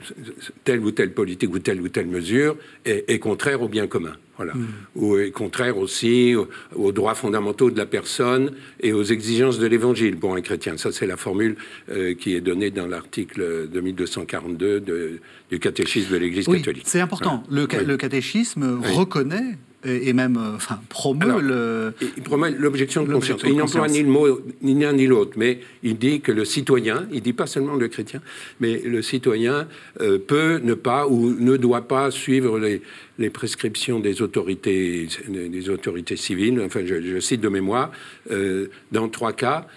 telle 0.64 0.82
ou 0.82 0.92
telle 0.92 1.14
politique 1.14 1.54
ou 1.54 1.60
telle 1.60 1.80
ou 1.80 1.88
telle 1.88 2.08
mesure 2.08 2.58
est 2.84 3.20
contraire 3.20 3.62
au 3.62 3.70
bien 3.70 3.88
commun. 3.88 4.16
Voilà. 4.42 4.56
Mm. 4.56 4.68
Ou 4.96 5.18
est 5.18 5.32
contraire 5.32 5.78
aussi 5.78 6.34
aux, 6.76 6.92
droits 6.92 7.14
fondamentaux 7.14 7.70
de 7.70 7.78
la 7.78 7.86
personne 7.86 8.52
et 8.80 8.92
aux 8.92 9.04
exigences 9.04 9.60
de 9.60 9.68
l'Évangile 9.68 10.18
pour 10.18 10.36
un 10.36 10.42
chrétien. 10.42 10.78
Ça, 10.78 10.92
c'est 10.92 11.06
la 11.06 11.18
formule 11.18 11.58
euh, 11.92 12.16
qui 12.16 12.34
est 12.34 12.42
donnée 12.42 12.72
dans 12.72 12.88
l'article 12.88 13.68
2242 13.72 14.80
de, 14.80 15.20
du 15.52 15.60
catéchisme 15.60 16.14
de 16.14 16.18
l'Église 16.18 16.48
oui, 16.48 16.58
catholique. 16.58 16.84
C'est 16.88 17.02
important. 17.02 17.44
Le, 17.52 17.68
le, 17.86 17.98
catéchisme 17.98 18.82
reconnaît 18.96 19.58
et 19.84 20.14
même 20.14 20.38
euh, 20.38 20.56
enfin, 20.56 20.80
promeut 20.90 21.42
le... 21.42 21.94
Il 22.18 22.24
promeut 22.24 22.56
l'objection 22.58 23.04
de 23.04 23.12
conscience. 23.12 23.42
Il 23.44 23.56
n'emploie 23.56 23.88
ni 23.88 24.02
le 24.04 24.10
mot 24.10 24.42
ni 24.62 24.80
l'un 24.80 24.94
ni 24.94 25.08
l'autre, 25.08 25.34
mais 25.38 25.60
il 25.84 25.98
dit 25.98 26.22
que 26.22 26.32
le 26.32 26.46
citoyen, 26.46 27.08
il 27.12 27.22
dit 27.22 27.34
pas 27.34 27.48
seulement 27.48 27.76
le 27.76 27.88
chrétien, 27.88 28.22
mais 28.60 28.80
le 28.80 29.02
citoyen 29.02 29.68
euh, 30.00 30.20
peut 30.20 30.60
ne 30.64 30.74
pas 30.76 31.08
ou 31.08 31.32
ne 31.32 31.58
doit 31.58 31.88
pas 31.88 32.12
suivre 32.12 32.60
les, 32.60 32.82
les 33.18 33.30
prescriptions 33.30 34.00
des 34.00 34.22
autorités, 34.22 35.08
des 35.28 35.70
autorités 35.70 36.16
civiles. 36.16 36.62
Enfin, 36.62 36.82
je, 36.86 37.20
cite 37.20 37.42
de 37.42 37.50
mémoire, 37.50 37.92
euh, 38.32 38.68
dans 38.92 39.10
trois 39.10 39.34
cas, 39.34 39.68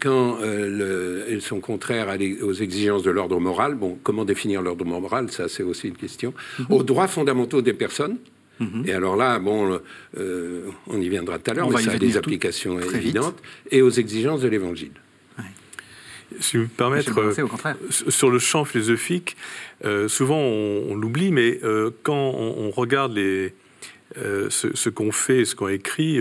quand 0.00 0.38
elles 0.42 1.40
sont 1.40 1.60
contraires 1.60 2.08
aux 2.42 2.52
exigences 2.52 3.02
de 3.02 3.10
l'ordre 3.10 3.38
moral. 3.40 3.74
Bon, 3.74 3.98
comment 4.02 4.24
définir 4.24 4.62
l'ordre 4.62 4.84
moral? 4.84 5.30
Ça, 5.30 5.48
c'est 5.48 5.62
aussi 5.62 5.88
une 5.88 5.96
question. 5.96 6.34
Mm-hmm. 6.58 6.74
Aux 6.74 6.82
droits 6.82 7.08
fondamentaux 7.08 7.62
des 7.62 7.72
personnes. 7.72 8.18
Mhm. 8.60 8.84
Et 8.86 8.92
alors 8.92 9.16
là, 9.16 9.38
bon, 9.38 9.80
euh, 10.18 10.70
on 10.86 11.00
y 11.00 11.08
viendra 11.08 11.38
tout 11.38 11.50
à 11.50 11.54
l'heure, 11.54 11.70
mais 11.70 11.82
ça 11.82 11.92
a 11.92 11.98
des 11.98 12.16
applications 12.16 12.78
évidentes, 12.80 13.40
et 13.70 13.82
aux 13.82 13.90
exigences 13.90 14.42
de 14.42 14.48
l'Évangile. 14.48 14.92
Si 16.40 16.56
vous 16.56 16.62
me 16.62 16.68
permettre, 16.68 17.20
euh, 17.20 17.34
sur 18.08 18.30
le 18.30 18.38
champ 18.38 18.64
philosophique, 18.64 19.36
euh, 19.84 20.08
souvent 20.08 20.38
on, 20.38 20.94
l'oublie, 20.94 21.30
mais 21.30 21.60
quand 22.02 22.14
on, 22.14 22.70
regarde 22.70 23.14
les, 23.14 23.52
ce, 24.16 24.88
qu'on 24.88 25.12
fait, 25.12 25.44
ce 25.44 25.54
qu'ont 25.54 25.68
écrit 25.68 26.18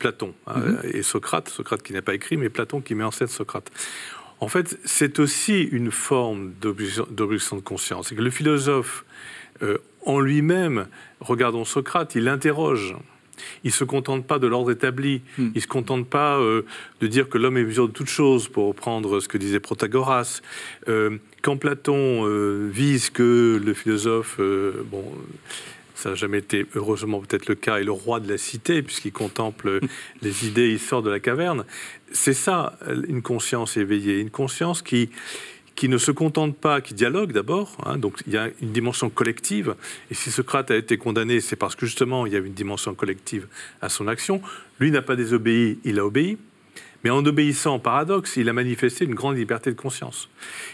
Platon 0.00 0.34
hein, 0.48 0.58
mhm. 0.58 0.80
et 0.92 1.02
Socrate, 1.02 1.48
Socrate 1.48 1.84
qui 1.84 1.92
n'a 1.92 2.02
pas 2.02 2.14
écrit, 2.14 2.36
mais 2.36 2.48
Platon 2.48 2.80
qui 2.80 2.96
met 2.96 3.04
en 3.04 3.12
scène 3.12 3.28
Socrate. 3.28 3.70
En 4.40 4.48
fait, 4.48 4.78
c'est 4.84 5.20
aussi 5.20 5.62
une 5.62 5.92
forme 5.92 6.52
d'objection 6.60 7.56
de 7.56 7.62
conscience. 7.62 8.08
C'est 8.08 8.16
que 8.16 8.22
le 8.22 8.30
philosophe 8.30 9.04
en 10.04 10.20
lui-même, 10.20 10.86
regardons 11.20 11.64
Socrate, 11.64 12.14
il 12.14 12.28
interroge. 12.28 12.94
Il 13.64 13.68
ne 13.68 13.72
se 13.72 13.84
contente 13.84 14.26
pas 14.26 14.38
de 14.38 14.46
l'ordre 14.46 14.70
établi. 14.70 15.22
Hmm. 15.36 15.48
Il 15.54 15.56
ne 15.56 15.60
se 15.60 15.66
contente 15.66 16.08
pas 16.08 16.38
euh, 16.38 16.62
de 17.00 17.06
dire 17.06 17.28
que 17.28 17.38
l'homme 17.38 17.56
est 17.56 17.64
mesure 17.64 17.88
de 17.88 17.92
toutes 17.92 18.08
choses, 18.08 18.48
pour 18.48 18.68
reprendre 18.68 19.20
ce 19.20 19.28
que 19.28 19.38
disait 19.38 19.60
Protagoras. 19.60 20.40
Euh, 20.88 21.18
quand 21.42 21.56
Platon 21.56 22.26
euh, 22.26 22.68
vise 22.70 23.10
que 23.10 23.60
le 23.62 23.74
philosophe, 23.74 24.40
bon, 24.90 25.04
ça 25.94 26.10
n'a 26.10 26.14
jamais 26.14 26.38
été 26.38 26.66
heureusement 26.74 27.20
peut-être 27.20 27.48
le 27.48 27.54
cas, 27.54 27.78
est 27.78 27.84
le 27.84 27.92
roi 27.92 28.20
de 28.20 28.28
la 28.28 28.38
cité, 28.38 28.82
puisqu'il 28.82 29.12
contemple 29.12 29.80
les 30.22 30.46
idées, 30.46 30.70
il 30.70 30.80
sort 30.80 31.02
de 31.02 31.10
la 31.10 31.20
caverne. 31.20 31.64
C'est 32.12 32.34
ça, 32.34 32.78
une 33.08 33.22
conscience 33.22 33.76
éveillée, 33.76 34.20
une 34.20 34.30
conscience 34.30 34.82
qui, 34.82 35.10
qui 35.78 35.88
ne 35.88 35.96
se 35.96 36.10
contente 36.10 36.56
pas, 36.56 36.80
qui 36.80 36.92
dialogue 36.92 37.30
d'abord. 37.30 37.76
Hein, 37.86 37.98
donc 37.98 38.20
il 38.26 38.32
y 38.32 38.36
a 38.36 38.48
une 38.60 38.72
dimension 38.72 39.10
collective. 39.10 39.76
Et 40.10 40.14
si 40.14 40.32
Socrate 40.32 40.72
a 40.72 40.76
été 40.76 40.98
condamné, 40.98 41.40
c'est 41.40 41.54
parce 41.54 41.76
que 41.76 41.86
justement 41.86 42.26
il 42.26 42.32
y 42.32 42.36
avait 42.36 42.48
une 42.48 42.54
dimension 42.54 42.96
collective 42.96 43.46
à 43.80 43.88
son 43.88 44.08
action. 44.08 44.42
Lui 44.80 44.90
n'a 44.90 45.02
pas 45.02 45.14
désobéi, 45.14 45.78
il 45.84 46.00
a 46.00 46.04
obéi. 46.04 46.36
Mais 47.04 47.10
en 47.10 47.24
obéissant, 47.24 47.78
paradoxe, 47.78 48.36
il 48.36 48.48
a 48.48 48.52
manifesté 48.52 49.04
une 49.04 49.14
grande 49.14 49.36
liberté 49.36 49.70
de 49.70 49.76
conscience. 49.76 50.28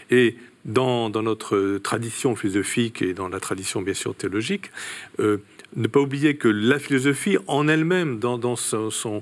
Et 0.09 0.37
dans, 0.65 1.11
notre 1.11 1.77
tradition 1.83 2.35
philosophique 2.35 3.03
et 3.03 3.13
dans 3.13 3.29
la 3.29 3.39
tradition 3.39 3.83
bien 3.83 3.93
sûr 3.93 4.15
théologique, 4.15 4.71
euh, 5.19 5.37
ne 5.75 5.87
pas 5.87 5.99
oublier 5.99 6.37
que 6.37 6.47
la 6.47 6.79
philosophie 6.79 7.37
en 7.47 7.67
elle-même, 7.67 8.19
dans, 8.19 8.55
son, 8.55 9.21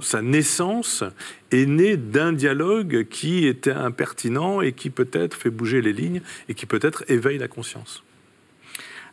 sa 0.00 0.22
naissance, 0.22 1.04
est 1.50 1.66
née 1.66 1.96
d'un 1.96 2.32
dialogue 2.32 3.06
qui 3.08 3.46
était 3.46 3.72
impertinent 3.72 4.60
et 4.60 4.72
qui 4.72 4.90
peut-être 4.90 5.34
fait 5.34 5.50
bouger 5.50 5.80
les 5.80 5.92
lignes 5.92 6.20
et 6.48 6.54
qui 6.54 6.66
peut-être 6.66 7.04
éveille 7.08 7.38
la 7.38 7.48
conscience. 7.48 8.02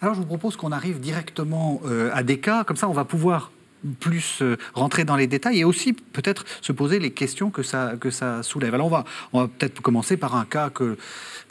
Alors 0.01 0.13
je 0.13 0.19
vous 0.19 0.25
propose 0.25 0.57
qu'on 0.57 0.71
arrive 0.71 0.99
directement 0.99 1.81
euh, 1.85 2.09
à 2.13 2.23
des 2.23 2.39
cas, 2.39 2.63
comme 2.63 2.75
ça 2.75 2.89
on 2.89 2.93
va 2.93 3.05
pouvoir 3.05 3.51
plus 3.99 4.39
euh, 4.41 4.57
rentrer 4.73 5.05
dans 5.05 5.15
les 5.15 5.27
détails 5.27 5.59
et 5.59 5.63
aussi 5.63 5.93
peut-être 5.93 6.45
se 6.61 6.71
poser 6.71 6.99
les 6.99 7.11
questions 7.11 7.49
que 7.49 7.63
ça, 7.63 7.93
que 7.99 8.09
ça 8.09 8.43
soulève. 8.43 8.73
Alors 8.73 8.87
on 8.87 8.89
va, 8.89 9.05
on 9.33 9.41
va 9.41 9.47
peut-être 9.47 9.81
commencer 9.81 10.17
par 10.17 10.35
un 10.35 10.45
cas 10.45 10.71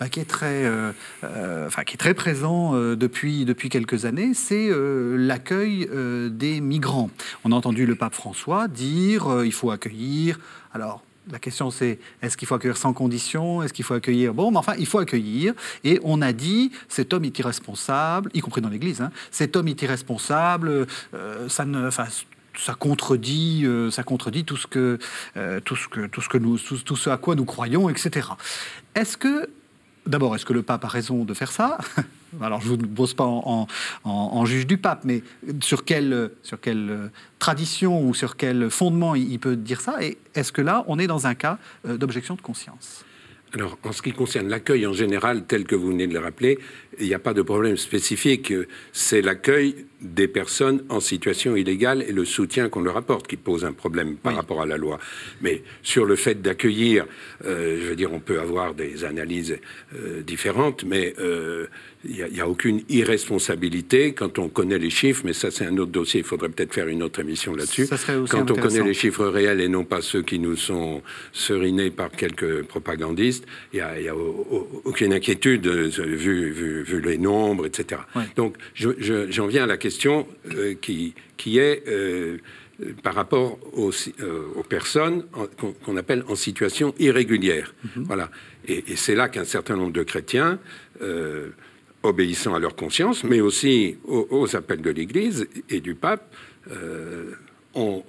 bah, 0.01 0.09
qui, 0.09 0.21
est 0.21 0.25
très, 0.25 0.65
euh, 0.65 0.93
euh, 1.23 1.67
enfin, 1.67 1.85
qui 1.85 1.95
est 1.95 1.99
très 1.99 2.15
présent 2.15 2.75
depuis, 2.95 3.45
depuis 3.45 3.69
quelques 3.69 4.05
années, 4.05 4.35
c'est 4.35 4.71
l'accueil 4.73 5.89
des 6.31 6.61
migrants. 6.61 7.11
On 7.45 7.53
a 7.53 7.55
entendu 7.55 7.87
le 7.87 7.95
pape 7.95 8.15
François 8.15 8.69
dire 8.69 9.45
il 9.45 9.53
faut 9.53 9.71
accueillir. 9.71 10.39
Alors, 10.73 11.03
la 11.31 11.39
question 11.39 11.71
c'est 11.71 11.99
est-ce 12.23 12.37
qu'il 12.37 12.47
faut 12.47 12.55
accueillir 12.55 12.77
sans 12.77 12.93
condition? 12.93 13.63
Est-ce 13.63 13.73
qu'il 13.73 13.85
faut 13.85 13.95
accueillir 13.95 14.35
Bon, 14.35 14.51
mais 14.51 14.59
enfin, 14.59 14.75
il 14.79 14.87
faut 14.87 14.99
accueillir. 14.99 15.55
Et 15.83 16.01
on 16.03 16.23
a 16.23 16.33
dit 16.33 16.71
cet 16.89 17.13
homme 17.13 17.25
est 17.25 17.39
irresponsable, 17.39 18.31
y 18.35 18.41
compris 18.41 18.61
dans 18.61 18.69
l'Église. 18.69 19.01
Hein, 19.01 19.11
cet 19.31 19.57
homme 19.57 19.69
est 19.69 19.81
irresponsable. 19.83 20.87
Euh, 21.15 21.49
ça 21.49 21.65
ne, 21.65 21.89
enfin, 21.89 22.07
ça 22.57 22.75
contredit, 22.75 23.63
euh, 23.65 23.91
ça 23.91 24.03
contredit 24.03 24.45
tout 24.45 24.57
ce 24.57 24.67
que, 24.67 24.99
euh, 25.37 25.61
tout 25.61 25.77
ce 25.77 25.89
que, 25.89 26.07
tout 26.07 26.21
ce 26.21 26.29
que 26.29 26.39
tout, 26.39 26.97
ce 26.97 27.11
à 27.11 27.17
quoi 27.17 27.35
nous 27.35 27.45
croyons, 27.45 27.89
etc. 27.89 28.29
Est-ce 28.95 29.17
que 29.17 29.49
D'abord, 30.07 30.35
est-ce 30.35 30.45
que 30.45 30.53
le 30.53 30.63
pape 30.63 30.85
a 30.85 30.89
raison 30.89 31.25
de 31.25 31.33
faire 31.33 31.51
ça? 31.51 31.79
Alors 32.41 32.61
je 32.61 32.73
ne 32.73 32.83
vous 32.83 32.89
pose 32.89 33.15
pas 33.15 33.25
en, 33.25 34.45
juge 34.45 34.67
du 34.67 34.79
pape, 34.79 35.05
mais 35.05 35.23
sur 35.61 35.85
quelle, 35.85 36.31
sur 36.43 36.61
quelle 36.61 37.11
tradition 37.39 38.07
ou 38.07 38.15
sur 38.15 38.37
quel 38.37 38.71
fondement 38.71 39.15
il 39.15 39.39
peut 39.39 39.57
dire 39.57 39.81
ça 39.81 40.03
Et 40.03 40.19
est-ce 40.35 40.53
que 40.53 40.63
là, 40.63 40.85
on 40.87 40.99
est 40.99 41.07
dans 41.07 41.27
un 41.27 41.35
cas 41.35 41.59
d'objection 41.85 42.35
de 42.35 42.41
conscience? 42.41 43.05
Alors, 43.55 43.79
en 43.85 43.93
ce 43.93 44.03
qui 44.03 44.11
concerne 44.11 44.49
l'accueil 44.49 44.85
en 44.85 44.93
général, 44.93 45.45
tel 45.47 45.63
que 45.63 45.77
vous 45.77 45.91
venez 45.91 46.09
de 46.09 46.13
le 46.13 46.19
rappeler, 46.19 46.59
il 46.99 47.07
n'y 47.07 47.15
a 47.15 47.21
pas 47.21 47.35
de 47.35 47.43
problème 47.43 47.77
spécifique. 47.77 48.53
C'est 48.93 49.23
l'accueil 49.23 49.87
des 50.01 50.27
personnes 50.27 50.83
en 50.89 50.99
situation 50.99 51.55
illégale 51.55 52.03
et 52.03 52.11
le 52.11 52.25
soutien 52.25 52.69
qu'on 52.69 52.83
leur 52.83 52.97
apporte 52.97 53.29
qui 53.29 53.37
pose 53.37 53.65
un 53.65 53.73
problème 53.73 54.17
par 54.17 54.35
rapport 54.35 54.61
à 54.61 54.67
la 54.67 54.77
loi. 54.77 54.99
Mais 55.41 55.63
sur 55.85 56.05
le 56.05 56.17
fait 56.17 56.43
d'accueillir, 56.43 57.07
euh, 57.45 57.79
je 57.81 57.87
veux 57.91 57.97
dire, 57.97 58.13
on 58.13 58.19
peut 58.19 58.41
avoir 58.41 58.75
des 58.75 59.05
analyses 59.05 59.57
euh, 59.95 60.23
différentes, 60.23 60.83
mais 60.85 61.15
euh, 61.21 61.69
il 62.07 62.27
n'y 62.33 62.41
a, 62.41 62.49
aucune 62.49 62.83
irresponsabilité 62.89 64.13
quand 64.13 64.39
on 64.39 64.49
connaît 64.49 64.79
les 64.79 64.91
chiffres, 64.91 65.23
mais 65.25 65.33
ça 65.33 65.51
c'est 65.51 65.65
un 65.65 65.77
autre 65.79 65.93
dossier, 65.93 66.21
il 66.21 66.27
faudrait 66.27 66.49
peut-être 66.49 66.75
faire 66.75 66.89
une 66.89 67.03
autre 67.03 67.21
émission 67.21 67.55
là-dessus. 67.55 67.89
Quand 68.29 68.51
on 68.51 68.55
connaît 68.55 68.83
les 68.83 68.95
chiffres 68.95 69.27
réels 69.27 69.61
et 69.61 69.69
non 69.69 69.85
pas 69.85 70.01
ceux 70.01 70.23
qui 70.23 70.39
nous 70.39 70.57
sont 70.57 71.03
serinés 71.33 71.91
par 71.91 72.11
quelques 72.11 72.65
propagandistes, 72.65 73.47
il 73.73 73.85
n'y 74.01 74.09
a, 74.09 74.15
aucune 74.85 75.13
inquiétude 75.13 75.67
vu, 75.67 76.51
vu, 76.51 77.01
les 77.01 77.19
nombres, 77.19 77.67
etc. 77.67 78.03
Donc 78.37 78.57
j'en 78.75 79.47
viens 79.47 79.65
à 79.65 79.67
la 79.67 79.77
question 79.77 80.27
euh, 80.55 80.75
qui, 80.81 81.15
qui 81.37 81.59
est... 81.59 81.83
Euh, 81.89 82.39
par 83.05 83.15
rapport 83.15 83.57
aux, 83.75 83.93
euh, 84.21 84.47
aux 84.57 84.65
personnes 84.65 85.23
qu'on 85.85 85.97
appelle 85.97 86.25
en 86.27 86.35
situation 86.35 86.93
irrégulière. 86.99 87.73
Mm-hmm. 87.87 88.03
Voilà. 88.03 88.31
Et, 88.67 88.97
c'est 88.97 89.15
là 89.15 89.29
qu'un 89.29 89.45
certain 89.45 89.77
nombre 89.77 89.93
de 89.93 90.03
chrétiens 90.03 90.59
obéissant 92.05 92.55
à 92.55 92.59
leur 92.59 92.77
conscience, 92.77 93.25
mais 93.25 93.41
aussi 93.41 93.97
aux, 94.05 94.55
appels 94.55 94.83
de 94.83 94.91
l'Église 94.91 95.49
et 95.71 95.81
du 95.81 95.95
pape, 95.95 96.33
euh, 96.71 97.33
ont, 97.75 98.05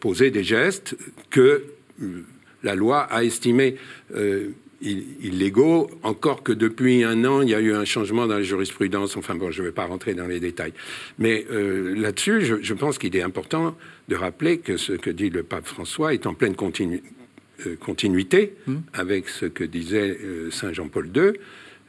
posé 0.00 0.30
des 0.30 0.44
gestes 0.44 0.96
que 1.30 1.64
euh, 2.02 2.24
la 2.62 2.74
loi 2.74 3.00
a 3.00 3.24
estimés 3.24 3.76
euh, 4.14 4.50
illégaux, 4.80 5.90
encore 6.02 6.42
que 6.42 6.52
depuis 6.52 7.04
un 7.04 7.24
an, 7.24 7.40
il 7.40 7.48
y 7.48 7.54
a 7.54 7.60
eu 7.60 7.74
un 7.74 7.84
changement 7.84 8.26
dans 8.26 8.36
la 8.36 8.42
jurisprudence. 8.42 9.16
Enfin 9.16 9.34
bon, 9.34 9.50
je 9.50 9.62
ne 9.62 9.68
vais 9.68 9.72
pas 9.72 9.86
rentrer 9.86 10.14
dans 10.14 10.26
les 10.26 10.40
détails. 10.40 10.72
Mais 11.18 11.44
là-dessus, 11.50 12.58
je, 12.62 12.74
pense 12.74 12.98
qu'il 12.98 13.16
est 13.16 13.22
important 13.22 13.76
de 14.08 14.14
rappeler 14.14 14.58
que 14.58 14.76
ce 14.76 14.92
que 14.92 15.10
dit 15.10 15.30
le 15.30 15.42
pape 15.42 15.66
François 15.66 16.14
est 16.14 16.26
en 16.26 16.34
pleine 16.34 16.54
continuité 16.54 18.54
mmh. 18.66 18.76
avec 18.92 19.28
ce 19.28 19.46
que 19.46 19.64
disait 19.64 20.16
Saint 20.52 20.72
Jean-Paul 20.72 21.10
II. 21.12 21.32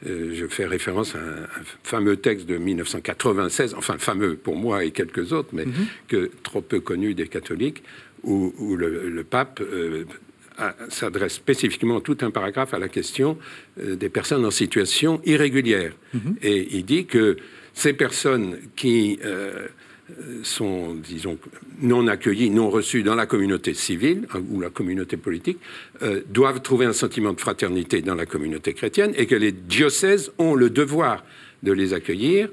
Euh, 0.06 0.34
je 0.34 0.46
fais 0.46 0.66
référence 0.66 1.14
à 1.14 1.18
un, 1.18 1.46
fameux 1.82 2.16
texte 2.16 2.46
de 2.46 2.56
1996, 2.56 3.74
enfin 3.74 3.98
fameux 3.98 4.36
pour 4.36 4.56
moi 4.56 4.84
et 4.84 4.90
quelques 4.90 5.32
autres, 5.32 5.50
mais 5.52 5.66
mhm. 5.66 5.86
que 6.08 6.30
trop 6.42 6.62
peu 6.62 6.80
connu 6.80 7.14
des 7.14 7.28
catholiques, 7.28 7.82
où, 8.22 8.76
le, 8.76 9.24
pape 9.24 9.60
euh, 9.60 10.04
s'adresse 10.88 11.34
spécifiquement 11.34 12.00
tout 12.00 12.18
un 12.20 12.30
paragraphe 12.30 12.74
à 12.74 12.78
la 12.78 12.88
question 12.88 13.38
euh, 13.78 13.96
des 13.96 14.08
personnes 14.08 14.44
en 14.44 14.50
situation 14.50 15.20
irrégulière. 15.24 15.92
Mhm. 16.12 16.36
Et 16.42 16.76
il 16.76 16.84
dit 16.84 17.06
que 17.06 17.36
ces 17.74 17.92
personnes 17.92 18.58
qui 18.76 19.18
euh, 19.24 19.68
sont, 20.42 20.94
disons, 20.94 21.38
non 21.80 22.06
accueillis, 22.06 22.50
non 22.50 22.70
reçus 22.70 23.02
dans 23.02 23.14
la 23.14 23.26
communauté 23.26 23.74
civile 23.74 24.26
hein, 24.34 24.42
ou 24.50 24.60
la 24.60 24.70
communauté 24.70 25.16
politique, 25.16 25.58
euh, 26.02 26.22
doivent 26.28 26.60
trouver 26.60 26.86
un 26.86 26.92
sentiment 26.92 27.32
de 27.32 27.40
fraternité 27.40 28.02
dans 28.02 28.14
la 28.14 28.26
communauté 28.26 28.74
chrétienne 28.74 29.12
et 29.16 29.26
que 29.26 29.34
les 29.34 29.52
diocèses 29.52 30.32
ont 30.38 30.54
le 30.54 30.70
devoir 30.70 31.24
de 31.62 31.72
les 31.72 31.94
accueillir 31.94 32.48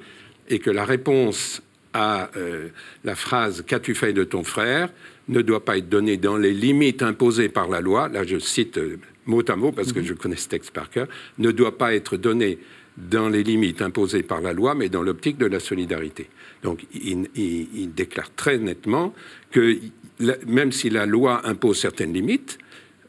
et 0.49 0.59
que 0.59 0.69
la 0.69 0.85
réponse 0.85 1.61
à 1.93 2.29
euh, 2.37 2.69
la 3.03 3.15
phrase 3.15 3.63
Qu'as-tu 3.65 3.95
fait 3.95 4.13
de 4.13 4.23
ton 4.23 4.43
frère? 4.43 4.89
ne 5.29 5.41
doit 5.41 5.65
pas 5.65 5.77
être 5.77 5.89
donnée 5.89 6.17
dans 6.17 6.37
les 6.37 6.53
limites 6.53 7.03
imposées 7.03 7.49
par 7.49 7.67
la 7.67 7.81
loi, 7.81 8.07
là 8.07 8.23
je 8.23 8.39
cite 8.39 8.79
mot 9.25 9.43
à 9.47 9.55
mot 9.55 9.71
parce 9.71 9.91
que 9.91 9.99
mhm. 9.99 10.05
je 10.05 10.13
connais 10.13 10.35
ce 10.35 10.47
texte 10.47 10.71
par 10.71 10.89
cœur, 10.89 11.07
ne 11.37 11.51
doit 11.51 11.77
pas 11.77 11.93
être 11.93 12.17
donnée 12.17 12.59
dans 12.97 13.29
les 13.29 13.43
limites 13.43 13.81
imposées 13.81 14.23
par 14.23 14.41
la 14.41 14.53
loi, 14.53 14.73
mais 14.75 14.89
dans 14.89 15.03
l'optique 15.03 15.37
de 15.37 15.45
la 15.45 15.59
solidarité. 15.59 16.29
Donc 16.63 16.85
il, 16.93 17.93
déclare 17.93 18.33
très 18.35 18.57
nettement 18.57 19.13
que 19.51 19.77
même 20.47 20.71
si 20.71 20.89
la 20.89 21.05
loi 21.05 21.45
impose 21.47 21.79
certaines 21.79 22.13
limites, 22.13 22.57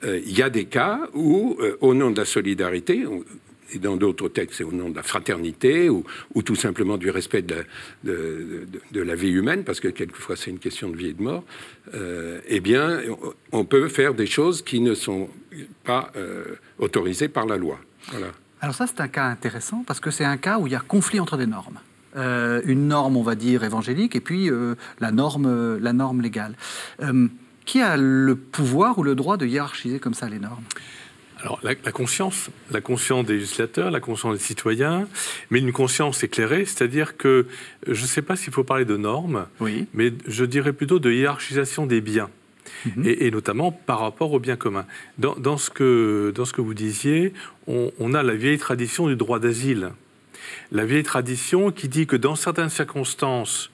euh, 0.04 0.20
il 0.24 0.38
y 0.38 0.42
a 0.42 0.50
des 0.50 0.66
cas 0.66 1.08
où, 1.14 1.56
euh, 1.60 1.76
au 1.80 1.94
nom 1.94 2.10
de 2.10 2.18
la 2.18 2.26
solidarité, 2.26 3.04
et 3.72 3.78
dans 3.78 3.96
d'autres 3.96 4.28
textes, 4.28 4.58
c'est 4.58 4.64
au 4.64 4.72
nom 4.72 4.90
de 4.90 4.96
la 4.96 5.02
fraternité 5.02 5.90
ou, 5.90 6.04
tout 6.44 6.54
simplement 6.54 6.96
du 6.96 7.10
respect 7.10 7.42
de, 7.42 7.64
la 8.94 9.14
vie 9.14 9.30
humaine, 9.30 9.64
parce 9.64 9.80
que 9.80 9.88
quelquefois 9.88 10.36
c'est 10.36 10.50
une 10.50 10.58
question 10.58 10.88
de 10.90 10.96
vie 10.96 11.08
et 11.08 11.12
de 11.12 11.22
mort, 11.22 11.44
euh, 11.94 12.40
eh 12.46 12.60
bien, 12.60 13.00
on 13.52 13.64
peut 13.64 13.88
faire 13.88 14.14
des 14.14 14.26
choses 14.26 14.62
qui 14.62 14.80
ne 14.80 14.94
sont 14.94 15.28
pas 15.84 16.12
autorisées 16.78 17.28
par 17.28 17.46
la 17.46 17.56
loi. 17.56 17.78
Voilà. 18.10 18.32
Alors 18.60 18.74
ça, 18.74 18.86
c'est 18.86 19.00
un 19.00 19.08
cas 19.08 19.24
intéressant, 19.24 19.84
parce 19.86 20.00
que 20.00 20.10
c'est 20.10 20.24
un 20.24 20.36
cas 20.36 20.58
où 20.58 20.66
il 20.66 20.72
y 20.72 20.76
a 20.76 20.80
conflit 20.80 21.20
entre 21.20 21.36
des 21.36 21.46
normes. 21.46 21.78
Euh, 22.16 22.60
une 22.64 22.88
norme, 22.88 23.16
on 23.16 23.22
va 23.22 23.34
dire, 23.34 23.64
évangélique, 23.64 24.16
et 24.16 24.20
puis 24.20 24.50
euh, 24.50 24.74
la, 25.00 25.12
norme, 25.12 25.78
la 25.78 25.92
norme 25.92 26.20
légale. 26.20 26.54
Euh, 27.02 27.28
qui 27.64 27.82
a 27.82 27.96
le 27.96 28.34
pouvoir 28.34 28.98
ou 28.98 29.02
le 29.02 29.14
droit 29.14 29.36
de 29.36 29.46
hiérarchiser 29.46 29.98
comme 29.98 30.14
ça 30.14 30.28
les 30.28 30.38
normes? 30.38 30.64
Alors, 31.40 31.60
la, 31.62 31.74
conscience, 31.92 32.50
la 32.72 32.80
conscience 32.80 33.24
des 33.24 33.34
législateurs, 33.34 33.92
la 33.92 34.00
conscience 34.00 34.38
des 34.38 34.42
citoyens, 34.42 35.06
mais 35.50 35.60
une 35.60 35.72
conscience 35.72 36.24
éclairée, 36.24 36.64
c'est-à-dire 36.64 37.16
que 37.16 37.46
je 37.86 38.02
ne 38.02 38.06
sais 38.06 38.22
pas 38.22 38.34
s'il 38.34 38.52
faut 38.52 38.64
parler 38.64 38.84
de 38.84 38.96
normes, 38.96 39.46
oui. 39.60 39.86
mais 39.94 40.12
je 40.26 40.44
dirais 40.44 40.72
plutôt 40.72 40.98
de 40.98 41.12
hiérarchisation 41.12 41.86
des 41.86 42.00
biens. 42.00 42.30
Mhm. 42.86 43.04
Et, 43.04 43.30
notamment 43.30 43.72
par 43.72 44.00
rapport 44.00 44.32
au 44.32 44.38
bien 44.38 44.56
commun. 44.56 44.86
Dans, 45.18 45.56
ce, 45.56 45.70
que, 45.70 46.60
vous 46.60 46.74
disiez, 46.74 47.32
on 47.66 48.14
a 48.14 48.22
la 48.22 48.34
vieille 48.34 48.58
tradition 48.58 49.06
du 49.06 49.16
droit 49.16 49.38
d'asile 49.38 49.90
la 50.72 50.84
vieille 50.84 51.02
tradition 51.02 51.70
qui 51.70 51.88
dit 51.88 52.06
que 52.06 52.16
dans 52.16 52.36
certaines 52.36 52.68
circonstances 52.68 53.70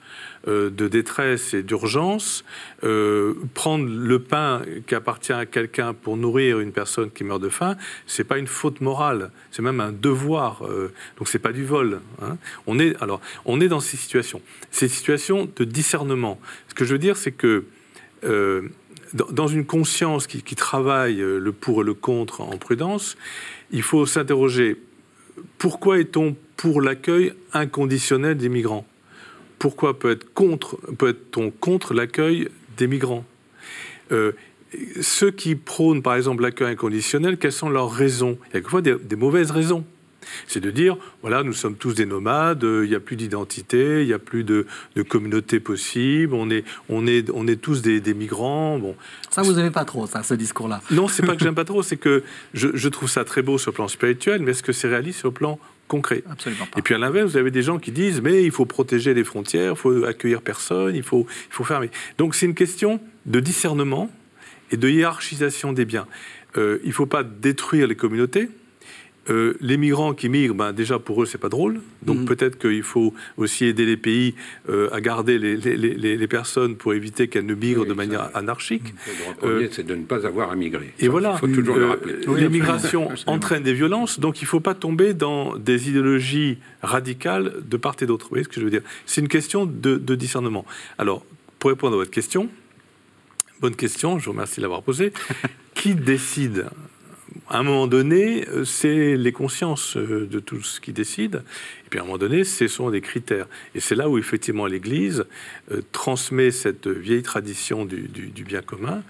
euh, 0.47 0.69
de 0.69 0.87
détresse 0.87 1.53
et 1.53 1.63
d'urgence, 1.63 2.45
euh, 2.83 3.33
prendre 3.53 3.85
le 3.89 4.19
pain 4.19 4.61
qui 4.87 4.95
appartient 4.95 5.33
à 5.33 5.45
quelqu'un 5.45 5.93
pour 5.93 6.17
nourrir 6.17 6.59
une 6.59 6.71
personne 6.71 7.11
qui 7.11 7.23
meurt 7.23 7.41
de 7.41 7.49
faim, 7.49 7.75
c'est 8.07 8.23
pas 8.23 8.37
une 8.37 8.47
faute 8.47 8.81
morale, 8.81 9.31
c'est 9.51 9.61
même 9.61 9.81
un 9.81 9.91
devoir. 9.91 10.65
Euh, 10.65 10.93
donc 11.17 11.27
c'est 11.27 11.39
pas 11.39 11.51
du 11.51 11.65
vol. 11.65 11.99
Hein. 12.21 12.37
On 12.67 12.79
est 12.79 13.01
alors 13.01 13.21
on 13.45 13.59
est 13.59 13.67
dans 13.67 13.79
ces 13.79 13.97
situations, 13.97 14.41
ces 14.71 14.87
situations 14.87 15.49
de 15.55 15.63
discernement. 15.63 16.39
Ce 16.69 16.75
que 16.75 16.85
je 16.85 16.93
veux 16.93 16.99
dire, 16.99 17.17
c'est 17.17 17.31
que 17.31 17.65
dans 19.13 19.47
une 19.47 19.65
conscience 19.65 20.27
qui, 20.27 20.55
travaille 20.55 21.17
le 21.17 21.51
pour 21.51 21.81
et 21.81 21.85
le 21.85 21.93
contre 21.93 22.41
en 22.41 22.57
prudence, 22.57 23.17
il 23.71 23.81
faut 23.81 24.05
s'interroger 24.05 24.77
pourquoi 25.57 25.99
est-on 25.99 26.35
pour 26.57 26.81
l'accueil 26.81 27.33
inconditionnel 27.53 28.37
des 28.37 28.49
migrants? 28.49 28.85
Pourquoi 29.59 29.97
peut-être 29.97 30.33
contre, 30.33 30.77
peut-on 30.97 31.51
contre 31.51 31.93
l'accueil 31.93 32.49
des 32.77 32.87
migrants? 32.87 33.25
Euh, 34.11 34.33
Ceux 35.01 35.31
qui 35.31 35.55
prônent 35.55 36.01
par 36.01 36.15
exemple 36.15 36.43
l'accueil 36.43 36.73
inconditionnel, 36.73 37.37
quelles 37.37 37.51
sont 37.51 37.69
leurs 37.69 37.91
raisons? 37.91 38.37
Il 38.41 38.45
y 38.45 38.49
a 38.49 38.61
quelquefois 38.61 38.81
des 38.81 39.15
mauvaises 39.15 39.51
raisons. 39.51 39.85
C'est 40.47 40.59
de 40.59 40.71
dire, 40.71 40.97
voilà, 41.21 41.43
nous 41.43 41.53
sommes 41.53 41.75
tous 41.75 41.93
des 41.93 42.05
nomades, 42.05 42.63
il 42.63 42.89
n'y 42.89 42.95
a 42.95 42.99
plus 42.99 43.15
d'identité, 43.15 44.01
il 44.01 44.07
n'y 44.07 44.13
a 44.13 44.19
plus 44.19 44.43
de, 44.43 44.65
communauté 45.07 45.59
possible, 45.59 46.33
on 46.33 46.49
est, 46.49 46.63
on 46.89 47.07
est, 47.07 47.29
on 47.33 47.47
est 47.47 47.55
tous 47.55 47.81
des, 47.81 48.13
migrants. 48.13 48.79
Bon. 48.79 48.95
Ça, 49.29 49.41
vous 49.41 49.53
n'aimez 49.53 49.71
pas 49.71 49.85
trop, 49.85 50.07
ça, 50.07 50.23
ce 50.23 50.33
discours-là 50.33 50.81
Non, 50.91 51.07
c'est 51.07 51.25
pas 51.25 51.35
que 51.35 51.43
j'aime 51.43 51.55
pas 51.55 51.65
trop, 51.65 51.83
c'est 51.83 51.97
que 51.97 52.23
je, 52.53 52.87
trouve 52.89 53.09
ça 53.09 53.23
très 53.23 53.41
beau 53.41 53.57
sur 53.57 53.71
le 53.71 53.75
plan 53.75 53.87
spirituel, 53.87 54.41
mais 54.41 54.51
est-ce 54.51 54.63
que 54.63 54.71
c'est 54.71 54.87
réaliste 54.87 55.19
sur 55.19 55.29
le 55.29 55.33
plan 55.33 55.59
concret? 55.87 56.23
Absolument 56.29 56.67
Et 56.77 56.81
puis 56.81 56.93
à 56.93 56.97
l'inverse, 56.97 57.31
vous 57.31 57.37
avez 57.37 57.51
des 57.51 57.61
gens 57.61 57.77
qui 57.77 57.91
disent 57.91 58.21
mais 58.21 58.43
il 58.43 58.51
faut 58.51 58.65
protéger 58.65 59.13
les 59.13 59.23
frontières, 59.23 59.73
il 59.73 59.77
faut 59.77 60.03
accueillir 60.05 60.41
personne, 60.41 60.95
il 60.95 61.03
faut, 61.03 61.25
il 61.29 61.53
faut 61.53 61.63
fermer. 61.63 61.89
Donc 62.17 62.35
c'est 62.35 62.45
une 62.45 62.55
question 62.55 62.99
de 63.25 63.39
discernement 63.39 64.09
et 64.71 64.77
de 64.77 64.89
hiérarchisation 64.89 65.73
des 65.73 65.85
biens. 65.85 66.07
Euh, 66.57 66.79
il 66.83 66.89
ne 66.89 66.93
faut 66.93 67.05
pas 67.05 67.23
détruire 67.23 67.87
les 67.87 67.95
communautés, 67.95 68.49
euh, 69.29 69.55
les 69.59 69.77
migrants 69.77 70.13
qui 70.13 70.29
migrent, 70.29 70.53
ben, 70.53 70.71
déjà 70.71 70.99
pour 70.99 71.23
eux, 71.23 71.25
c'est 71.25 71.39
pas 71.39 71.49
drôle. 71.49 71.81
Donc 72.03 72.19
mhm. 72.19 72.25
peut-être 72.25 72.57
qu'il 72.57 72.83
faut 72.83 73.13
aussi 73.37 73.65
aider 73.65 73.85
les 73.85 73.97
pays 73.97 74.35
euh, 74.69 74.89
à 74.91 75.01
garder 75.01 75.39
les, 75.39 76.27
personnes 76.27 76.75
pour 76.75 76.93
éviter 76.93 77.27
qu'elles 77.27 77.45
ne 77.45 77.55
migrent 77.55 77.85
de 77.85 77.93
manière 77.93 78.29
anarchique. 78.35 78.93
Le 79.07 79.23
droit 79.23 79.33
premier, 79.35 79.69
c'est 79.71 79.85
de 79.85 79.95
ne 79.95 80.03
pas 80.03 80.25
avoir 80.25 80.51
à 80.51 80.55
migrer. 80.55 80.93
Et 80.99 81.07
voilà. 81.07 81.33
Il 81.35 81.39
faut 81.39 81.55
toujours 81.55 81.75
le 81.75 81.85
rappeler. 81.87 82.15
les 82.37 82.49
migrations 82.49 83.09
entraînent 83.25 83.63
des 83.63 83.73
violences, 83.73 84.19
donc 84.19 84.41
il 84.41 84.45
ne 84.45 84.49
faut 84.49 84.59
pas 84.59 84.73
tomber 84.73 85.13
dans 85.13 85.55
des 85.57 85.89
idéologies 85.89 86.57
radicales 86.81 87.53
de 87.67 87.77
part 87.77 87.95
et 88.01 88.05
d'autre. 88.05 88.25
Vous 88.25 88.29
voyez 88.29 88.43
ce 88.43 88.49
que 88.49 88.59
je 88.59 88.65
veux 88.65 88.71
dire? 88.71 88.83
C'est 89.05 89.21
une 89.21 89.27
question 89.27 89.65
de, 89.65 89.97
de 89.97 90.15
discernement. 90.15 90.65
Alors, 90.97 91.25
pour 91.59 91.69
répondre 91.69 91.93
à 91.93 91.97
votre 91.97 92.11
question, 92.11 92.49
bonne 93.61 93.75
question, 93.75 94.19
je 94.19 94.25
vous 94.25 94.31
remercie 94.31 94.57
de 94.57 94.61
l'avoir 94.61 94.83
posée. 94.83 95.13
qui 95.75 95.95
décide? 95.95 96.67
À 97.49 97.59
un 97.59 97.63
moment 97.63 97.87
donné, 97.87 98.47
euh, 98.49 98.65
c'est 98.65 99.15
les 99.15 99.31
consciences 99.31 99.97
euh, 99.97 100.27
de 100.29 100.39
tout 100.39 100.61
ce 100.61 100.79
qui 100.79 100.93
décide. 100.93 101.43
Et 101.85 101.89
puis 101.89 101.99
à 101.99 102.01
un 102.01 102.05
moment 102.05 102.17
donné, 102.17 102.43
ce 102.43 102.67
sont 102.67 102.89
des 102.89 103.01
critères. 103.01 103.47
Et 103.75 103.79
c'est 103.79 103.95
là 103.95 104.09
où 104.09 104.17
effectivement 104.17 104.65
l'Église 104.65 105.25
euh, 105.71 105.81
transmet 105.91 106.51
cette 106.51 106.87
vieille 106.87 107.23
tradition 107.23 107.85
du, 107.85 108.07
bien 108.43 108.61
commun, 108.61 109.03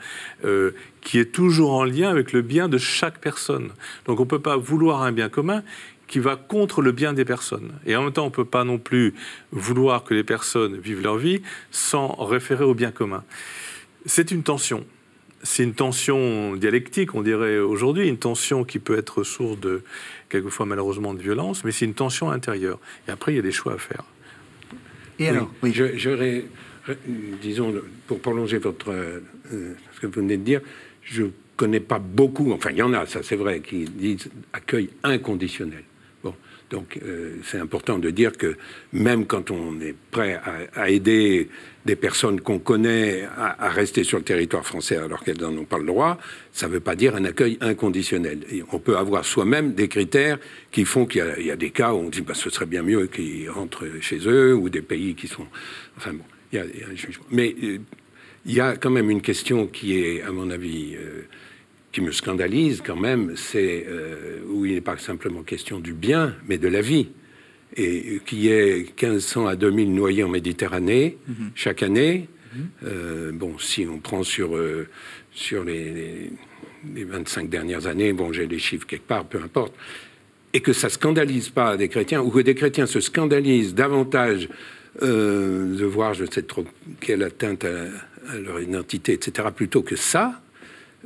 qui 1.02 1.20
est 1.20 1.32
toujours 1.32 1.74
en 1.74 1.84
lien 1.84 2.10
avec 2.10 2.32
le 2.32 2.42
bien 2.42 2.70
de 2.70 2.78
chaque 2.78 3.20
personne. 3.20 3.72
Donc 4.06 4.20
on 4.20 4.24
ne 4.24 4.30
peut 4.30 4.42
pas 4.42 4.58
vouloir 4.58 5.04
un 5.04 5.12
bien 5.12 5.30
commun 5.30 5.64
qui 6.08 6.20
va 6.20 6.36
contre 6.36 6.82
le 6.82 6.92
bien 6.92 7.14
des 7.14 7.26
personnes. 7.26 7.74
Et 7.86 7.96
en 7.96 8.04
même 8.04 8.14
temps, 8.14 8.24
on 8.24 8.30
ne 8.30 8.32
peut 8.32 8.46
pas 8.46 8.64
non 8.64 8.78
plus 8.78 9.14
vouloir 9.52 10.04
que 10.04 10.14
les 10.14 10.24
personnes 10.24 10.78
vivent 10.78 11.02
leur 11.02 11.18
vie 11.18 11.42
sans 11.72 12.08
référer 12.24 12.64
au 12.64 12.74
bien 12.74 12.92
commun. 12.92 13.24
C'est 14.06 14.32
une 14.32 14.44
tension 14.44 14.86
c'est 15.44 15.64
une 15.64 15.74
tension 15.74 16.56
dialectique, 16.56 17.14
on 17.14 17.22
dirait 17.22 17.60
aujourd'hui, 17.60 18.08
une 18.08 18.18
tension 18.18 18.64
qui 18.64 18.80
peut 18.80 18.98
être 18.98 19.24
source 19.24 19.60
de, 19.60 19.84
quelquefois 20.30 20.66
malheureusement, 20.66 21.14
de 21.14 21.22
violence, 21.22 21.64
mais 21.64 21.72
c'est 21.72 21.86
une 21.86 21.94
tension 21.94 22.32
intérieure. 22.32 22.80
Et 23.08 23.12
après, 23.12 23.34
il 23.34 23.36
y 23.36 23.40
a 23.40 23.44
des 23.44 23.52
choix 23.52 23.74
à 23.74 23.78
faire. 23.78 24.04
Et 25.20 25.30
alors 25.30 25.52
oui. 25.64 25.74
J'aurais, 25.74 26.46
disons, 27.42 27.74
pour 28.08 28.20
prolonger 28.20 28.58
votre, 28.58 28.92
euh, 28.92 29.22
ce 29.94 30.00
que 30.02 30.08
vous 30.08 30.14
venez 30.14 30.38
de 30.38 30.44
dire, 30.44 30.62
je 31.04 31.24
ne 31.24 31.30
connais 31.56 31.80
pas 31.80 32.00
beaucoup, 32.00 32.52
enfin 32.52 32.72
il 32.72 32.78
y 32.78 32.82
en 32.82 32.94
a, 32.94 33.06
ça 33.06 33.22
c'est 33.24 33.36
vrai, 33.36 33.62
qui 33.62 33.86
disent 33.86 34.30
accueil 34.52 34.90
inconditionnel. 35.04 35.84
Donc 36.70 37.00
euh, 37.04 37.36
c'est 37.44 37.60
important 37.60 38.00
de 38.00 38.10
dire 38.10 38.36
que 38.38 38.56
même 38.92 39.26
quand 39.26 39.52
on 39.52 39.80
est 39.82 39.96
prêt 40.12 40.40
à, 40.74 40.90
aider 40.90 41.50
des 41.86 41.96
personnes 41.96 42.42
qu'on 42.42 42.58
connaît 42.58 43.28
à, 43.38 43.70
rester 43.70 44.04
sur 44.04 44.18
le 44.18 44.24
territoire 44.24 44.66
français 44.66 44.98
alors 44.98 45.24
qu'elles 45.24 45.40
n'en 45.40 45.56
ont 45.56 45.66
pas 45.66 45.78
le 45.78 45.86
droit, 45.86 46.18
ça 46.52 46.68
ne 46.68 46.74
veut 46.74 46.80
pas 46.80 46.96
dire 46.96 47.16
un 47.16 47.26
accueil 47.26 47.58
inconditionnel. 47.62 48.40
on 48.72 48.80
peut 48.80 48.98
avoir 48.98 49.26
soi-même 49.26 49.74
des 49.74 49.88
critères 49.88 50.40
qui 50.72 50.86
font 50.86 51.06
qu'il 51.06 51.24
y, 51.40 51.52
a 51.52 51.56
des 51.56 51.70
cas 51.70 51.94
où 51.94 51.98
on 51.98 52.10
dit 52.10 52.22
bah, 52.22 52.34
ce 52.34 52.50
serait 52.50 52.66
bien 52.66 52.82
mieux 52.82 53.06
qu'ils 53.08 53.50
rentrent 53.50 53.86
chez 54.02 54.20
eux 54.28 54.56
ou 54.56 54.70
des 54.70 54.82
pays 54.82 55.14
qui 55.14 55.28
sont... 55.28 55.46
Enfin 55.98 56.14
bon, 56.14 56.24
il 56.52 56.58
y 56.58 56.62
a, 56.62 56.64
un 56.64 56.96
jugement. 56.96 57.26
Mais 57.30 57.56
euh, 57.64 57.78
il 58.46 58.54
y 58.54 58.60
a 58.60 58.76
quand 58.76 58.92
même 58.92 59.12
une 59.12 59.22
question 59.22 59.68
qui 59.68 60.00
est, 60.00 60.24
à 60.24 60.32
mon 60.32 60.50
avis... 60.50 60.96
Euh, 60.96 61.28
qui 61.96 62.02
me 62.02 62.12
scandalise 62.12 62.84
quand 62.86 62.98
même, 62.98 63.36
c'est 63.38 63.86
euh, 63.88 64.40
où 64.50 64.66
il 64.66 64.74
n'est 64.74 64.82
pas 64.82 64.98
simplement 64.98 65.44
question 65.44 65.80
du 65.80 65.94
bien, 65.94 66.36
mais 66.46 66.58
de 66.58 66.68
la 66.68 66.82
vie. 66.82 67.08
Et 67.78 68.20
qui 68.26 68.50
est 68.50 69.02
1500 69.02 69.48
à 69.48 69.56
2000 69.56 69.96
noyés 69.96 70.24
en 70.24 70.28
Méditerranée 70.28 71.18
mhm. 71.26 71.52
chaque 71.56 71.84
année. 71.84 72.28
Mhm. 72.54 72.68
Euh, 72.84 73.32
bon, 73.32 73.58
si 73.60 73.88
on 73.90 74.00
prend 74.00 74.24
sur, 74.24 74.58
euh, 74.58 74.90
sur 75.32 75.64
les, 75.64 76.32
les, 76.94 77.04
25 77.06 77.50
dernières 77.50 77.88
années, 77.88 78.12
bon, 78.12 78.34
j'ai 78.34 78.46
les 78.46 78.60
chiffres 78.60 78.86
quelque 78.86 79.08
part, 79.08 79.24
peu 79.24 79.42
importe. 79.42 79.74
Et 80.52 80.60
que 80.60 80.74
ça 80.74 80.90
scandalise 80.90 81.48
pas 81.48 81.78
des 81.78 81.88
chrétiens, 81.88 82.22
ou 82.22 82.30
que 82.30 82.42
des 82.42 82.56
chrétiens 82.56 82.88
se 82.88 83.00
scandalisent 83.00 83.74
davantage 83.74 84.50
de 85.02 85.86
voir, 85.86 86.14
je 86.14 86.24
ne 86.24 86.32
sais 86.32 86.44
trop 86.44 86.66
quelle 87.02 87.24
atteinte 87.24 87.66
à 87.66 88.38
leur 88.38 88.62
identité, 88.62 89.12
etc., 89.12 89.50
plutôt 89.54 89.82
que 89.82 89.98
ça, 89.98 90.42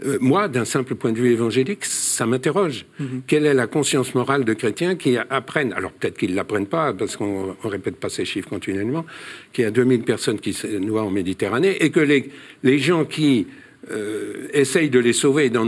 euh, 0.06 0.18
moi, 0.22 0.48
d'un 0.48 0.66
simple 0.66 0.96
point 0.96 1.12
de 1.12 1.18
vue 1.18 1.32
évangélique, 1.32 1.86
ça 1.86 2.26
m'interroge. 2.26 2.86
Mhm. 3.00 3.22
Quelle 3.28 3.46
est 3.46 3.54
la 3.54 3.68
conscience 3.68 4.16
morale 4.16 4.46
de 4.46 4.54
chrétiens 4.54 4.96
qui 4.96 5.18
apprennent, 5.18 5.74
alors 5.74 5.92
peut-être 5.92 6.18
qu'ils 6.18 6.32
ne 6.32 6.36
l'apprennent 6.36 6.68
pas, 6.68 6.94
parce 6.94 7.18
qu'on 7.18 7.56
ne 7.64 7.70
répète 7.70 7.98
pas 7.98 8.10
ces 8.10 8.26
chiffres 8.26 8.50
continuellement, 8.50 9.06
qu'il 9.52 9.64
y 9.64 9.68
a 9.68 9.72
2000 9.72 10.04
personnes 10.04 10.40
qui 10.40 10.54
se 10.54 10.68
noient 10.68 11.04
en 11.04 11.12
Méditerranée, 11.12 11.78
et 11.84 11.90
que 11.90 12.00
les, 12.00 12.30
les 12.64 12.80
gens 12.80 13.06
qui 13.06 13.48
euh, 13.92 14.48
essayent 14.54 14.90
de 14.90 15.00
les 15.00 15.14
sauver, 15.14 15.50
de, 15.50 15.60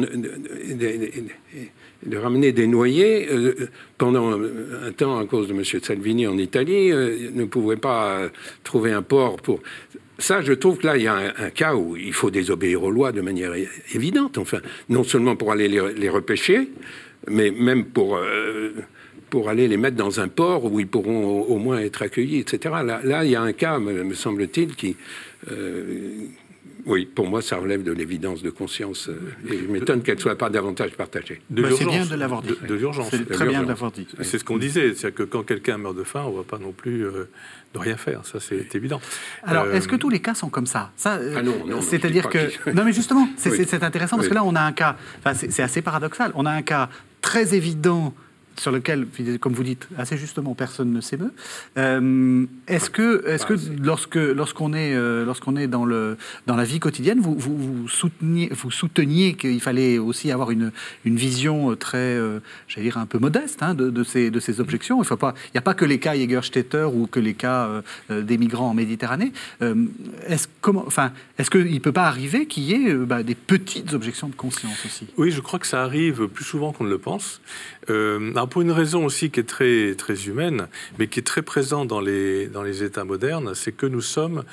de, 2.06 2.18
ramener 2.18 2.52
des 2.52 2.68
noyés, 2.68 3.28
euh, 3.32 3.70
pendant 3.98 4.32
un 4.32 4.92
temps, 4.92 5.18
à 5.20 5.26
cause 5.26 5.48
de 5.48 5.54
M. 5.54 5.64
Salvini 5.64 6.28
en 6.28 6.38
Italie, 6.38 6.92
ne 6.92 7.44
pouvaient 7.46 7.76
pas 7.76 8.30
trouver 8.64 8.92
un 8.92 9.02
port 9.02 9.38
pour 9.38 9.60
ça, 10.22 10.42
je 10.42 10.54
trouve 10.54 10.78
que 10.78 10.88
là, 10.88 10.98
il 10.98 11.04
y 11.04 11.08
a 11.08 11.34
un, 11.38 11.50
cas 11.50 11.76
où 11.76 11.98
il 11.98 12.14
faut 12.14 12.32
désobéir 12.32 12.84
aux 12.84 12.92
lois 12.92 13.12
de 13.12 13.22
manière 13.22 13.54
évidente. 13.94 14.38
Enfin, 14.38 14.60
non 14.90 15.04
seulement 15.04 15.36
pour 15.36 15.52
aller 15.52 15.68
les, 15.68 16.10
repêcher, 16.10 16.70
mais 17.28 17.52
même 17.52 17.86
pour, 17.86 18.18
euh, 18.18 18.72
pour 19.30 19.50
aller 19.50 19.68
les 19.68 19.78
mettre 19.78 19.98
dans 19.98 20.20
un 20.20 20.28
port 20.28 20.72
où 20.72 20.80
ils 20.80 20.88
pourront 20.88 21.42
au, 21.42 21.58
moins 21.58 21.80
être 21.80 22.02
accueillis, 22.02 22.40
etc. 22.40 22.76
Là, 23.04 23.26
il 23.26 23.32
y 23.32 23.36
a 23.36 23.42
un 23.42 23.54
cas, 23.54 23.80
me, 23.80 24.14
semble-t-il, 24.14 24.76
qui, 24.76 24.96
euh, 25.52 26.26
oui, 26.86 27.06
pour 27.06 27.28
moi, 27.28 27.42
ça 27.42 27.58
relève 27.58 27.84
de 27.84 27.92
l'évidence 27.92 28.42
de 28.42 28.50
conscience. 28.50 29.10
Euh, 29.10 29.34
et 29.50 29.58
je 29.58 29.68
m'étonne 29.68 30.02
qu'elle 30.02 30.16
ne 30.16 30.22
soit 30.22 30.38
pas 30.38 30.50
davantage 30.50 30.92
partagée. 30.92 31.42
Bah, 31.50 31.70
c'est 31.78 31.86
bien 31.86 32.06
de 32.06 32.16
l'avoir 32.16 32.42
dit. 32.42 32.54
De, 32.68 32.76
l'urgence. 32.76 33.10
C'est 33.12 33.30
très 33.30 33.48
bien 33.48 33.64
de 33.64 33.68
l'avoir 33.68 33.92
dit. 33.92 34.08
C'est 34.22 34.40
ce 34.40 34.44
qu'on 34.44 34.58
disait, 34.58 34.94
c'est 34.96 35.14
que 35.14 35.24
quand 35.24 35.44
quelqu'un 35.44 35.78
meurt 35.78 35.96
de 35.96 36.04
faim, 36.04 36.24
on 36.28 36.32
ne 36.32 36.38
va 36.38 36.44
pas 36.44 36.58
non 36.58 36.72
plus 36.72 37.06
euh, 37.06 37.30
de 37.74 37.80
rien 37.80 37.98
faire. 37.98 38.26
Ça, 38.26 38.40
c'est 38.40 38.74
évident. 38.76 39.02
Alors, 39.44 39.68
est-ce 39.68 39.88
que 39.88 39.96
tous 39.96 40.10
les 40.10 40.20
cas 40.20 40.34
sont 40.34 40.50
comme 40.50 40.68
ça, 40.68 40.92
ça 40.96 41.16
euh, 41.16 41.36
ah 41.38 41.42
non, 41.42 41.66
non 41.66 41.82
C'est-à-dire 41.82 42.30
que... 42.30 42.72
Non, 42.72 42.84
mais 42.84 42.94
justement, 42.94 43.28
c'est 43.38 43.84
intéressant 43.84 44.18
parce 44.18 44.30
que 44.30 44.34
là, 44.34 44.44
on 44.44 44.56
a 44.56 44.62
un 44.62 44.72
cas... 44.72 44.98
c'est 45.34 45.64
assez 45.64 45.82
paradoxal. 45.82 46.32
On 46.36 46.46
a 46.46 46.52
un 46.52 46.62
cas 46.62 46.90
très 47.22 47.54
évident 47.56 48.14
sur 48.58 48.72
lequel, 48.72 49.08
comme 49.40 49.54
vous 49.54 49.64
dites 49.64 49.88
assez 49.98 50.18
justement, 50.18 50.54
personne 50.56 50.92
ne 50.92 51.02
s'émeut. 51.02 51.34
Euh, 51.78 52.46
est-ce 52.68 52.90
que, 52.90 53.28
est-ce 53.28 53.46
que 53.46 53.56
lorsque, 53.82 54.16
lorsqu'on 54.16 54.74
est, 54.74 54.94
euh, 54.94 55.26
lorsqu'on 55.26 55.56
est 55.56 55.68
dans, 55.68 55.86
le, 55.86 56.18
dans 56.48 56.56
la 56.56 56.64
vie 56.64 56.80
quotidienne, 56.80 57.20
vous, 57.20 57.36
vous, 57.36 57.88
souteniez, 57.88 58.50
vous 58.52 58.72
souteniez 58.72 59.36
qu'il 59.36 59.62
fallait 59.62 59.98
aussi 59.98 60.32
avoir 60.32 60.52
une, 60.52 60.72
une 61.06 61.16
vision 61.16 61.76
très, 61.76 61.98
euh, 61.98 62.40
j'allais 62.68 62.88
dire, 62.88 62.98
un 62.98 63.06
peu 63.06 63.20
modeste 63.20 63.64
hein, 63.64 63.74
de, 63.74 63.90
de, 63.90 64.04
ces, 64.04 64.30
de 64.30 64.40
ces 64.40 64.60
objections? 64.60 65.02
Il 65.02 65.08
n'y 65.54 65.58
a 65.58 65.62
pas 65.62 65.74
que 65.74 65.86
les 65.86 66.00
cas 66.00 66.16
Jägerstätter 66.16 66.88
ou 66.94 67.08
que 67.08 67.20
les 67.20 67.34
cas 67.34 67.70
des 68.10 68.38
migrants 68.38 68.70
en 68.70 68.74
Méditerranée. 68.74 69.32
est-ce, 70.28 70.48
comment, 70.62 70.84
enfin, 70.86 71.12
est-ce 71.38 71.50
qu'il 71.50 71.74
ne 71.74 71.80
peut 71.80 71.92
pas 71.92 72.06
arriver 72.06 72.46
qu'il 72.46 72.64
y 72.64 72.74
ait 72.74 72.94
bah, 72.94 73.24
des 73.24 73.36
petites 73.36 73.94
objections 73.94 74.30
de 74.30 74.36
conscience 74.36 74.86
aussi? 74.86 75.08
Oui, 75.18 75.32
je 75.32 75.42
crois 75.42 75.60
que 75.60 75.68
ça 75.68 75.84
arrive 75.84 76.28
plus 76.28 76.46
souvent 76.46 76.72
qu'on 76.72 76.84
ne 76.84 76.90
le 76.90 76.98
pense. 76.98 77.42
Alors 77.90 78.48
pour 78.48 78.62
une 78.62 78.72
raison 78.72 79.06
aussi 79.06 79.32
qui 79.32 79.40
est 79.40 79.44
très, 79.44 79.96
très 79.96 80.28
humaine, 80.28 80.68
mais 81.00 81.08
qui 81.08 81.20
est 81.20 81.24
très 81.24 81.42
présente 81.42 81.88
dans 81.88 82.02
les, 82.02 82.48
dans 82.48 82.64
les 82.64 82.84
États 82.84 83.04
modernes, 83.04 83.54
c'est 83.56 83.72
que 83.72 83.86
nous 83.86 84.02
sommes 84.02 84.44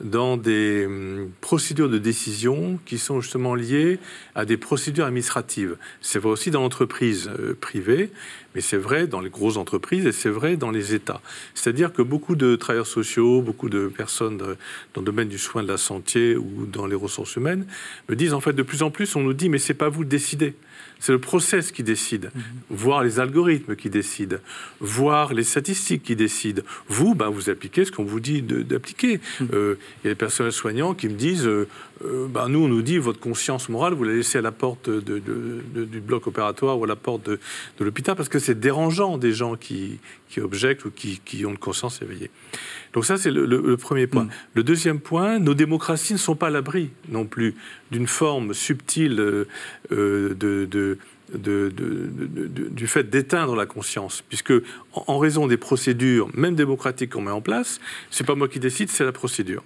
dans 0.00 0.36
des 0.36 0.86
hum, 0.86 1.30
procédures 1.40 1.88
de 1.88 1.98
décision 1.98 2.78
qui 2.86 2.98
sont 2.98 3.20
justement 3.20 3.54
liées 3.54 3.98
à 4.34 4.44
des 4.44 4.56
procédures 4.56 5.06
administratives. 5.06 5.76
C'est 6.00 6.18
vrai 6.18 6.30
aussi 6.30 6.50
dans 6.50 6.60
l'entreprise 6.60 7.28
euh, 7.38 7.56
privée, 7.60 8.10
mais 8.54 8.60
c'est 8.60 8.76
vrai 8.76 9.06
dans 9.06 9.20
les 9.20 9.30
grosses 9.30 9.56
entreprises 9.56 10.06
et 10.06 10.12
c'est 10.12 10.30
vrai 10.30 10.56
dans 10.56 10.70
les 10.70 10.94
États. 10.94 11.20
C'est-à-dire 11.54 11.92
que 11.92 12.02
beaucoup 12.02 12.36
de 12.36 12.56
travailleurs 12.56 12.86
sociaux, 12.86 13.42
beaucoup 13.42 13.68
de 13.68 13.88
personnes 13.88 14.38
dans 14.38 15.00
le 15.00 15.04
domaine 15.04 15.28
du 15.28 15.38
soin 15.38 15.62
de 15.62 15.68
la 15.68 15.78
santé 15.78 16.36
ou 16.36 16.66
dans 16.66 16.86
les 16.86 16.96
ressources 16.96 17.36
humaines 17.36 17.66
me 18.08 18.16
disent 18.16 18.34
en 18.34 18.40
fait 18.40 18.52
de 18.52 18.62
plus 18.62 18.82
en 18.82 18.90
plus, 18.90 19.16
on 19.16 19.20
nous 19.20 19.34
dit 19.34 19.48
mais 19.48 19.58
c'est 19.58 19.74
pas 19.74 19.88
vous 19.88 20.04
de 20.04 20.10
décider. 20.10 20.54
C'est 21.00 21.12
le 21.12 21.18
process 21.20 21.72
qui 21.72 21.82
décide, 21.82 22.30
mhm. 22.34 22.42
voir 22.70 23.02
les 23.02 23.20
algorithmes 23.20 23.76
qui 23.76 23.90
décident, 23.90 24.38
voir 24.80 25.32
les 25.32 25.44
statistiques 25.44 26.02
qui 26.02 26.16
décident. 26.16 26.62
Vous, 26.88 27.14
ben, 27.14 27.28
vous 27.28 27.50
appliquez 27.50 27.84
ce 27.84 27.92
qu'on 27.92 28.04
vous 28.04 28.20
dit 28.20 28.42
d'appliquer. 28.42 29.20
Mhm. 29.40 29.48
Euh, 29.52 29.74
il 30.02 30.08
y 30.08 30.10
a 30.10 30.14
des 30.14 30.18
personnels 30.18 30.52
soignants 30.52 30.94
qui 30.94 31.08
me 31.08 31.14
disent 31.14 31.46
euh, 31.46 31.68
euh, 32.04 32.26
ben, 32.28 32.48
nous, 32.48 32.60
on 32.60 32.68
nous 32.68 32.82
dit 32.82 32.98
votre 32.98 33.20
conscience 33.20 33.68
morale, 33.68 33.94
vous 33.94 34.04
la 34.04 34.14
laissez 34.14 34.38
à 34.38 34.42
la 34.42 34.52
porte 34.52 34.88
de, 34.88 35.18
du 35.18 36.00
bloc 36.00 36.26
opératoire 36.26 36.78
ou 36.78 36.84
à 36.84 36.86
la 36.86 36.96
porte 36.96 37.26
de, 37.26 37.38
l'hôpital 37.80 38.16
parce 38.16 38.28
que 38.28 38.38
c'est 38.38 38.58
dérangeant 38.58 39.18
des 39.18 39.32
gens 39.32 39.56
qui, 39.56 39.98
qui 40.28 40.40
objectent 40.40 40.84
ou 40.84 40.90
qui, 40.90 41.20
qui, 41.24 41.44
ont 41.46 41.50
une 41.50 41.58
conscience 41.58 42.02
éveillée. 42.02 42.30
Donc 42.92 43.04
ça, 43.04 43.16
c'est 43.16 43.30
le, 43.30 43.76
premier 43.76 44.06
point. 44.06 44.24
Mhm. 44.24 44.30
Le 44.54 44.62
deuxième 44.62 45.00
point, 45.00 45.38
nos 45.38 45.54
démocraties 45.54 46.14
ne 46.14 46.18
sont 46.18 46.36
pas 46.36 46.48
à 46.48 46.50
l'abri 46.50 46.90
non 47.08 47.24
plus 47.24 47.54
d'une 47.90 48.06
forme 48.06 48.54
subtile 48.54 49.16
de, 49.16 49.46
de 49.90 50.98
du 51.34 52.86
fait 52.86 53.10
d'éteindre 53.10 53.54
la 53.54 53.66
conscience, 53.66 54.22
puisque 54.28 54.52
en, 54.92 55.18
raison 55.18 55.46
des 55.46 55.56
procédures, 55.56 56.28
même 56.34 56.54
démocratiques 56.54 57.12
qu'on 57.12 57.22
met 57.22 57.30
en 57.30 57.40
place, 57.40 57.80
c'est 58.10 58.24
pas 58.24 58.34
moi 58.34 58.48
qui 58.48 58.60
décide, 58.60 58.88
c'est 58.88 59.04
la 59.04 59.12
procédure. 59.12 59.62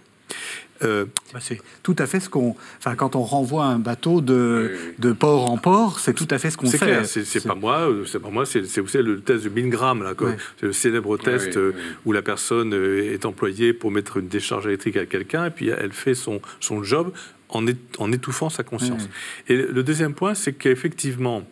Euh, 0.85 1.07
bah, 1.33 1.41
c'est 1.41 1.61
tout 1.83 1.97
à 1.99 2.07
fait 2.07 2.21
ce 2.21 2.29
qu'on. 2.29 2.57
Enfin, 2.79 2.95
quand 2.95 3.17
on 3.17 3.23
renvoie 3.23 3.65
un 3.65 3.79
bateau 3.79 4.21
de, 4.21 4.73
de 4.99 5.13
port 5.13 5.51
en 5.51 5.59
port, 5.59 6.01
c'est 6.01 6.15
tout 6.15 6.29
à 6.31 6.39
fait 6.39 6.51
ce 6.51 6.57
qu'on 6.57 6.71
fait. 6.71 7.05
C'est 7.05 7.47
pas 7.47 7.55
moi, 7.55 7.89
euh, 7.89 8.05
c'est 8.05 8.21
pas 8.21 8.31
moi. 8.31 8.47
C'est 8.47 8.79
vous 8.81 8.89
savez 8.89 9.05
le 9.05 9.21
test 9.21 9.45
de 9.45 9.49
Bingram 9.49 10.03
là, 10.03 10.15
c'est 10.59 10.67
le 10.67 10.73
célèbre 10.73 11.17
test 11.17 11.57
euh, 11.57 11.73
où 12.05 12.13
la 12.13 12.23
personne 12.23 12.73
est 12.75 13.25
employée 13.27 13.73
pour 13.73 13.91
mettre 13.91 14.19
une 14.19 14.29
décharge 14.29 14.67
électrique 14.67 14.97
à 14.97 15.07
quelqu'un 15.07 15.47
et 15.47 15.51
puis 15.51 15.69
elle 15.69 15.93
fait 15.93 16.15
son 16.15 16.41
son 16.61 16.83
job 16.83 17.13
en, 17.53 18.13
étouffant 18.13 18.51
sa 18.51 18.63
conscience. 18.63 19.09
Et 19.49 19.57
le 19.57 19.83
deuxième 19.83 20.15
point, 20.15 20.35
c'est 20.35 20.53
qu'effectivement, 20.53 21.43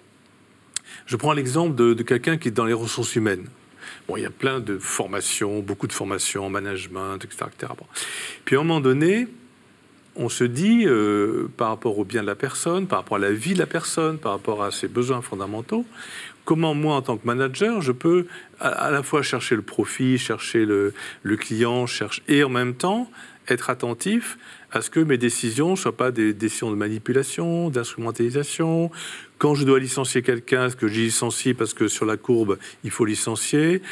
je 1.07 1.17
prends 1.17 1.33
l'exemple 1.33 1.75
de, 1.75 2.03
quelqu'un 2.03 2.37
qui 2.37 2.49
est 2.49 2.53
dans 2.53 2.65
les 2.65 2.73
ressources 2.73 3.17
humaines. 3.17 3.47
Il 4.17 4.23
y 4.23 4.27
a 4.27 4.31
plein 4.31 4.61
de 4.61 4.79
formations, 4.79 5.61
beaucoup 5.61 5.87
de 5.87 5.93
formations 5.93 6.47
en 6.47 6.51
management, 6.51 7.17
etc. 7.17 7.47
etc. 7.53 7.73
Puis 8.45 8.57
à 8.57 8.61
un 8.61 8.63
moment 8.63 8.81
donné, 8.81 9.29
on 10.17 10.29
se 10.29 10.45
dit, 10.45 10.87
euh, 10.87 11.49
par 11.57 11.69
rapport 11.69 11.99
au 11.99 12.05
bien 12.05 12.23
de 12.23 12.27
la 12.27 12.35
personne, 12.35 12.87
par 12.87 13.01
rapport 13.01 13.17
à 13.17 13.21
la 13.21 13.33
vie 13.33 13.55
de 13.55 13.59
la 13.59 13.67
personne, 13.67 14.19
par 14.19 14.33
rapport 14.33 14.63
à 14.63 14.71
ses 14.71 14.89
besoins 14.89 15.23
fondamentaux, 15.23 15.85
comment 16.45 16.75
moi, 16.75 16.97
en 16.97 17.03
tant 17.03 17.17
que 17.17 17.27
manager, 17.27 17.81
je 17.81 17.93
peux 17.93 18.27
à, 18.59 18.91
la 18.91 19.03
fois 19.03 19.23
chercher 19.23 19.55
le 19.55 19.63
profit, 19.63 20.19
chercher 20.19 20.67
le, 20.67 20.93
client, 21.37 21.87
cherche, 21.87 22.23
et 22.29 22.43
en 22.43 22.49
même 22.49 22.75
temps 22.75 23.11
être 23.49 23.71
attentif 23.71 24.37
à 24.73 24.83
ce 24.83 24.91
que 24.91 25.01
mes 25.01 25.19
décisions 25.19 25.73
ne 25.73 25.77
soient 25.77 25.97
pas 25.97 26.11
des 26.11 26.33
décisions 26.33 26.71
de 26.71 26.77
manipulation, 26.77 27.71
d'instrumentalisation. 27.71 28.91
Quand 29.39 29.55
je 29.55 29.65
dois 29.65 29.81
licencier 29.81 30.23
quelqu'un, 30.23 30.67
est-ce 30.67 30.77
que 30.77 30.89
j'y 30.89 31.03
licencie 31.03 31.55
parce 31.55 31.75
que 31.75 31.89
sur 31.89 32.07
la 32.07 32.17
courbe, 32.17 32.59
il 32.85 32.91
faut 32.91 33.05
licencier? 33.05 33.83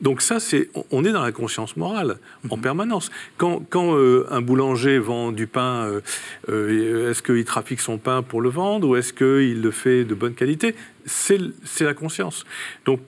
Donc 0.00 0.22
ça, 0.22 0.38
c'est, 0.38 0.70
on 0.90 1.04
est 1.04 1.10
dans 1.10 1.22
la 1.22 1.32
conscience 1.32 1.76
morale 1.76 2.18
en 2.50 2.56
mhm. 2.56 2.62
permanence. 2.62 3.10
Quand, 3.36 3.66
euh, 3.74 4.26
un 4.30 4.40
boulanger 4.40 4.98
vend 4.98 5.32
du 5.32 5.46
pain, 5.46 5.86
euh, 5.86 6.00
euh, 6.48 7.10
est-ce 7.10 7.22
qu'il 7.22 7.44
trafique 7.44 7.80
son 7.80 7.98
pain 7.98 8.22
pour 8.22 8.40
le 8.40 8.48
vendre 8.48 8.88
ou 8.88 8.96
est-ce 8.96 9.12
qu'il 9.12 9.60
le 9.60 9.70
fait 9.70 10.04
de 10.04 10.14
bonne 10.14 10.34
qualité? 10.34 10.74
C'est, 11.04 11.40
la 11.80 11.94
conscience. 11.94 12.44
Donc 12.84 13.00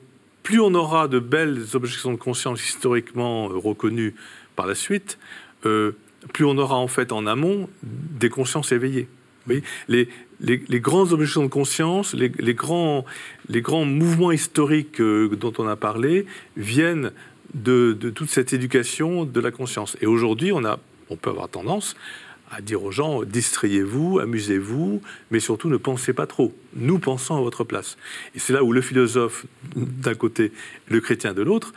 plus 0.43 0.61
on 0.61 0.75
aura 0.75 1.07
de 1.07 1.19
belles 1.19 1.65
objections 1.75 2.13
de 2.13 2.17
conscience 2.17 2.67
historiquement 2.67 3.47
reconnues 3.47 4.15
par 4.57 4.67
la 4.67 4.75
suite, 4.75 5.19
plus 6.33 6.45
on 6.45 6.59
aura 6.59 6.77
en 6.77 6.89
fait 6.89 7.13
en 7.13 7.27
amont 7.27 7.69
des 7.83 8.29
consciences 8.29 8.73
éveillées. 8.73 9.09
les, 9.89 10.09
les, 10.41 10.81
grandes 10.81 11.13
objections 11.13 11.43
de 11.43 11.49
conscience, 11.49 12.15
les, 12.15 12.55
grands, 12.55 13.05
les 13.49 13.63
grands 13.63 13.85
mouvements 13.85 14.33
historiques 14.33 15.01
euh, 15.01 15.29
dont 15.37 15.53
on 15.59 15.67
a 15.67 15.77
parlé 15.77 16.27
viennent 16.57 17.13
de, 17.55 17.93
toute 18.15 18.31
cette 18.31 18.53
éducation 18.53 19.25
de 19.25 19.41
la 19.41 19.51
conscience. 19.51 19.97
Et 20.01 20.07
aujourd'hui, 20.07 20.53
on, 20.53 20.63
on 21.09 21.17
peut 21.17 21.31
avoir 21.31 21.49
tendance 21.49 21.97
à 22.51 22.61
dire 22.61 22.83
aux 22.83 22.91
gens 22.91 23.23
distrayez-vous, 23.23 24.19
amusez-vous, 24.19 25.01
mais 25.31 25.41
surtout 25.41 25.69
ne 25.69 25.77
pensez 25.77 26.13
pas 26.13 26.27
trop. 26.27 26.53
Nous 26.75 26.99
pensons 26.99 27.37
à 27.37 27.41
votre 27.41 27.65
place. 27.65 27.97
Et 28.35 28.39
c'est 28.39 28.53
là 28.53 28.65
où 28.65 28.73
le 28.73 28.81
philosophe 28.81 29.47
d'un 29.77 30.15
côté, 30.15 30.53
le 30.89 31.01
chrétien 31.01 31.33
de 31.33 31.43
l'autre, 31.43 31.73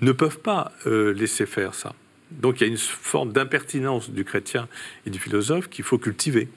ne 0.00 0.12
peuvent 0.12 0.40
pas 0.40 0.72
euh, 0.86 1.12
laisser 1.12 1.46
faire 1.46 1.74
ça. 1.74 1.94
Donc 2.40 2.60
il 2.60 2.64
y 2.64 2.66
a 2.66 2.70
une 2.70 2.78
forme 2.78 3.32
d'impertinence 3.32 4.10
du 4.10 4.24
chrétien 4.24 4.68
et 5.06 5.10
du 5.10 5.18
philosophe 5.18 5.68
qu'il 5.68 5.84
faut 5.84 5.98
cultiver. 5.98 6.48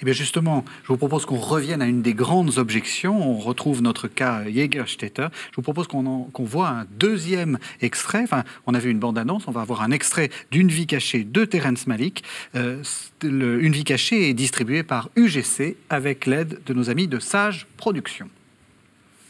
Eh 0.00 0.04
bien 0.04 0.14
justement, 0.14 0.64
je 0.82 0.88
vous 0.88 0.96
propose 0.96 1.26
qu'on 1.26 1.38
revienne 1.38 1.82
à 1.82 1.86
une 1.86 2.02
des 2.02 2.14
grandes 2.14 2.58
objections. 2.58 3.30
On 3.30 3.38
retrouve 3.38 3.82
notre 3.82 4.08
cas 4.08 4.44
Jägerstätter. 4.44 5.28
Je 5.50 5.56
vous 5.56 5.62
propose 5.62 5.86
qu'on 5.86 6.30
voit 6.38 6.68
un 6.68 6.86
deuxième 6.98 7.58
extrait. 7.80 8.22
Enfin, 8.22 8.44
on 8.66 8.74
a 8.74 8.78
vu 8.78 8.90
une 8.90 8.98
bande-annonce, 8.98 9.46
on 9.46 9.52
va 9.52 9.60
avoir 9.60 9.82
un 9.82 9.90
extrait 9.90 10.30
d'une 10.50 10.68
vie 10.68 10.86
cachée 10.86 11.24
de 11.24 11.44
Terence 11.44 11.86
Malik. 11.86 12.24
Euh, 12.54 12.82
une 13.22 13.72
vie 13.72 13.84
cachée 13.84 14.30
est 14.30 14.34
distribuée 14.34 14.82
par 14.82 15.10
UGC 15.16 15.76
avec 15.90 16.26
l'aide 16.26 16.60
de 16.64 16.74
nos 16.74 16.90
amis 16.90 17.06
de 17.06 17.18
Sage 17.18 17.66
Productions. 17.76 18.30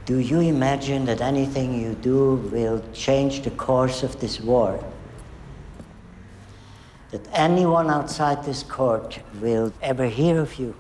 Do 0.07 0.19
you 0.19 0.41
imagine 0.41 1.05
that 1.05 1.23
anything 1.23 1.83
you 1.83 1.95
do 2.03 2.41
will 2.53 2.81
change 2.95 3.43
the 3.43 3.51
course 3.51 4.03
of 4.03 4.19
this 4.19 4.41
war? 4.41 4.79
That 7.11 7.27
anyone 7.33 7.91
outside 7.91 8.45
this 8.45 8.63
court 8.63 9.19
will 9.41 9.73
ever 9.83 10.07
hear 10.07 10.39
of 10.39 10.59
you. 10.59 10.75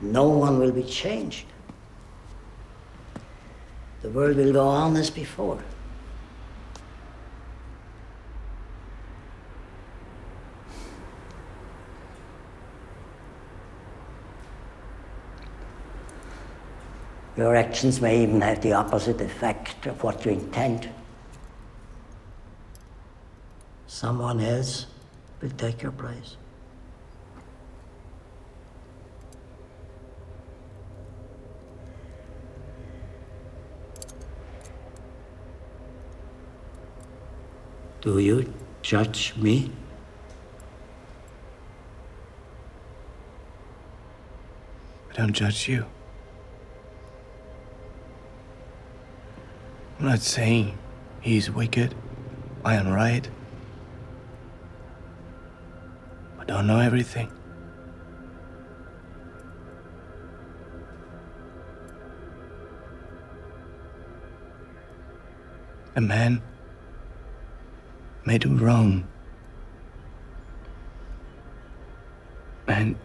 No 0.00 0.28
one 0.28 0.58
will 0.58 0.72
be 0.72 0.84
changed. 0.84 1.46
The 4.02 4.10
world 4.10 4.36
will 4.36 4.52
go 4.52 4.66
on 4.66 4.96
as 4.96 5.10
before. 5.10 5.62
Your 17.36 17.56
actions 17.56 18.00
may 18.00 18.22
even 18.22 18.40
have 18.40 18.60
the 18.60 18.72
opposite 18.72 19.20
effect 19.20 19.86
of 19.86 20.02
what 20.02 20.24
you 20.24 20.32
intend. 20.32 20.88
Someone 24.00 24.40
else 24.40 24.86
will 25.42 25.50
take 25.50 25.82
your 25.82 25.92
place. 25.92 26.38
Do 38.00 38.18
you 38.18 38.50
judge 38.80 39.34
me? 39.36 39.70
I 45.10 45.16
don't 45.16 45.34
judge 45.34 45.68
you. 45.68 45.84
I'm 49.98 50.06
not 50.06 50.20
saying 50.20 50.78
he's 51.20 51.50
wicked. 51.50 51.94
I 52.64 52.76
am 52.76 52.88
right. 52.88 53.28
Don't 56.50 56.66
know 56.66 56.80
everything. 56.80 57.30
A 65.94 66.00
man 66.00 66.42
may 68.24 68.36
do 68.36 68.56
wrong. 68.56 69.06
And 72.66 72.96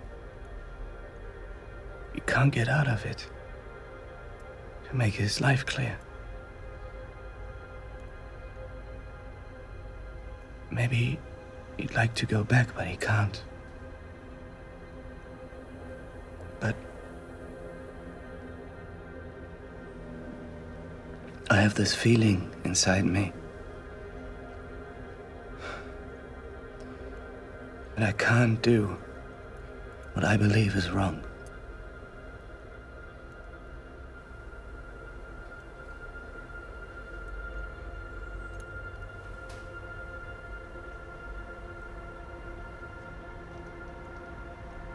he 2.16 2.22
can't 2.22 2.52
get 2.52 2.68
out 2.68 2.88
of 2.88 3.06
it 3.06 3.28
to 4.90 4.96
make 4.96 5.14
his 5.14 5.40
life 5.40 5.68
clear. 5.68 6.00
Maybe 10.72 11.20
He'd 11.78 11.94
like 11.94 12.14
to 12.16 12.26
go 12.26 12.44
back, 12.44 12.76
but 12.76 12.88
he 12.88 12.96
can't. 12.98 13.44
But 16.60 16.76
I 21.50 21.58
have 21.58 21.76
this 21.76 21.94
feeling 21.94 22.54
inside 22.64 23.06
me 23.06 23.34
that 27.98 28.10
I 28.10 28.12
can't 28.14 28.62
do 28.62 28.98
what 30.14 30.26
I 30.26 30.38
believe 30.38 30.76
is 30.76 30.90
wrong. 30.92 31.24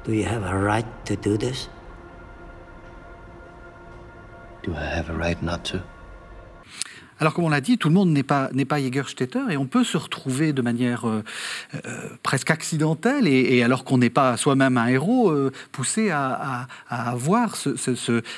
Do 0.03 0.13
you 0.13 0.25
have 0.25 0.45
a 0.45 0.59
right 0.59 0.87
to 1.07 1.17
do 1.17 1.37
this? 1.37 1.69
Do 4.63 4.75
I 4.75 4.85
have 4.85 5.11
a 5.11 5.15
right 5.15 5.41
not 5.43 5.65
to? 5.67 5.83
Alors, 7.21 7.35
comme 7.35 7.45
on 7.45 7.51
l'a 7.51 7.61
dit, 7.61 7.77
tout 7.77 7.89
le 7.89 7.95
monde 7.95 8.09
n'est 8.09 8.23
pas, 8.23 8.49
n'est 8.55 8.65
pas 8.65 8.81
Jägerstätter 8.81 9.43
et 9.51 9.59
on 9.59 9.67
peut 9.67 9.85
se 9.85 9.99
retrouver 9.99 10.55
de 10.55 10.63
manière 10.63 11.07
euh, 11.07 11.23
euh, 11.75 12.09
presque 12.23 12.51
accidentelle 12.51 13.29
et, 13.29 13.63
alors 13.63 13.85
qu'on 13.85 13.99
n'est 13.99 14.09
pas 14.09 14.39
soi-même 14.39 14.79
un 14.79 14.87
héros, 14.87 15.31
euh, 15.31 15.53
poussé 15.71 16.11
à, 16.11 16.67
avoir 16.89 17.57
ce, 17.57 17.77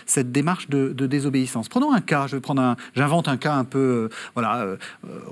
cette 0.04 0.32
démarche 0.32 0.68
de, 0.68 0.92
désobéissance. 1.06 1.68
Prenons 1.68 1.92
un 1.92 2.00
cas, 2.00 2.26
je 2.26 2.36
vais 2.36 2.40
prendre 2.40 2.60
un, 2.60 2.76
j'invente 2.96 3.28
un 3.28 3.36
cas 3.36 3.54
un 3.54 3.64
peu, 3.64 4.08
voilà, 4.34 4.66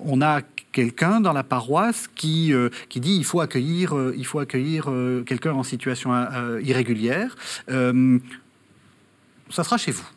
on 0.05 0.22
a 0.22 0.43
quelqu'un 0.70 1.20
dans 1.20 1.33
la 1.33 1.43
paroisse 1.43 2.07
qui, 2.14 2.53
qui 2.89 3.01
dit 3.01 3.16
il 3.16 3.25
faut 3.25 3.41
accueillir, 3.41 3.95
il 4.16 4.27
faut 4.27 4.39
accueillir 4.39 4.91
quelqu'un 5.27 5.53
en 5.53 5.62
situation 5.62 6.12
irrégulière. 6.61 7.37
ça 7.68 9.64
sera 9.64 9.77
chez 9.77 9.93
vous. 9.93 10.09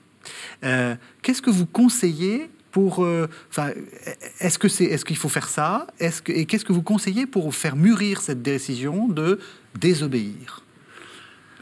Qu'est-ce 0.61 1.41
que 1.41 1.49
vous 1.49 1.65
conseillez 1.65 2.49
pour, 2.73 3.05
euh, 3.05 3.27
est-ce 4.39 4.57
que 4.57 4.67
c'est, 4.67 4.85
est-ce 4.85 5.05
qu'il 5.05 5.15
faut 5.15 5.29
faire 5.29 5.47
ça? 5.47 5.87
Est-ce 5.99 6.21
que, 6.21 6.31
et 6.33 6.45
qu'est-ce 6.45 6.65
que 6.65 6.73
vous 6.73 6.81
conseillez 6.81 7.27
pour 7.27 7.53
faire 7.53 7.75
mûrir 7.77 8.19
cette 8.19 8.41
décision 8.41 9.07
de 9.07 9.39
désobéir? 9.79 10.63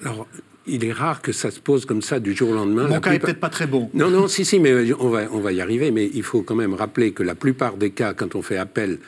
Alors, 0.03 0.25
il 0.65 0.85
est 0.85 0.93
rare 0.93 1.21
que 1.21 1.33
ça 1.33 1.51
se 1.51 1.59
pose 1.59 1.85
comme 1.85 2.01
ça 2.01 2.21
du 2.21 2.33
jour 2.33 2.51
au 2.51 2.53
lendemain. 2.53 2.87
Mon 2.87 3.01
cas 3.01 3.11
n'est 3.11 3.19
peut-être 3.19 3.41
pas 3.41 3.49
très 3.49 3.67
bon. 3.67 3.89
Non, 3.93 4.09
non, 4.09 4.29
si, 4.29 4.45
si, 4.45 4.59
mais 4.59 4.93
on 4.93 5.09
va, 5.09 5.23
on 5.31 5.41
va 5.41 5.51
y 5.51 5.59
arriver. 5.59 5.91
Mais 5.91 6.09
il 6.13 6.23
faut 6.23 6.43
quand 6.43 6.55
même 6.55 6.73
rappeler 6.73 7.11
que 7.11 7.23
la 7.23 7.35
plupart 7.35 7.75
des 7.75 7.91
cas, 7.91 8.13
quand 8.13 8.35
on 8.35 8.41
fait 8.41 8.57
appel 8.57 8.99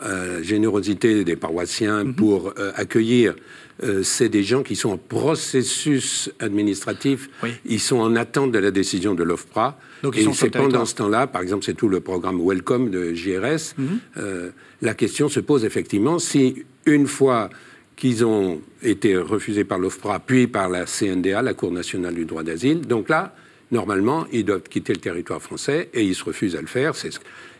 à 0.00 0.08
la 0.08 0.42
générosité 0.42 1.22
des 1.22 1.36
paroissiens 1.36 2.02
mhm. 2.02 2.14
pour 2.14 2.54
euh, 2.58 2.72
accueillir, 2.74 3.36
euh, 3.82 4.02
c'est 4.02 4.28
des 4.28 4.42
gens 4.42 4.62
qui 4.62 4.76
sont 4.76 4.90
en 4.90 4.96
processus 4.96 6.30
administratif. 6.38 7.28
Ils 7.64 7.80
sont 7.80 7.98
en 7.98 8.16
attente 8.16 8.52
de 8.52 8.58
la 8.58 8.70
décision 8.70 9.14
de 9.14 9.22
l'OFPRA. 9.22 9.78
Donc, 10.02 10.16
et 10.16 10.26
c'est 10.32 10.50
pendant 10.50 10.84
ce 10.84 10.94
temps-là, 10.96 11.26
par 11.26 11.42
exemple, 11.42 11.64
c'est 11.64 11.74
tout 11.74 11.88
le 11.88 12.00
programme 12.00 12.40
Welcome 12.40 12.90
de 12.90 13.12
JRS. 13.14 13.74
Mhm. 13.78 13.98
Euh, 14.18 14.50
la 14.80 14.94
question 14.94 15.28
se 15.28 15.40
pose 15.40 15.64
effectivement 15.64 16.18
si 16.18 16.64
une 16.86 17.06
fois 17.06 17.50
qu'ils 17.96 18.24
ont 18.24 18.60
été 18.82 19.16
refusés 19.16 19.64
par 19.64 19.78
l'OFPRA, 19.78 20.20
puis 20.20 20.46
par 20.46 20.68
la 20.68 20.86
CNDA, 20.86 21.42
la 21.42 21.54
Cour 21.54 21.72
nationale 21.72 22.14
du 22.14 22.24
droit 22.24 22.42
d'asile. 22.42 22.80
Donc 22.80 23.08
là, 23.08 23.34
normalement, 23.72 24.26
ils 24.30 24.44
doivent 24.44 24.62
quitter 24.62 24.92
le 24.92 25.00
territoire 25.00 25.42
français 25.42 25.88
et 25.92 26.04
ils 26.04 26.14
se 26.14 26.24
refusent 26.24 26.54
à 26.54 26.60
le 26.60 26.66
faire. 26.66 26.92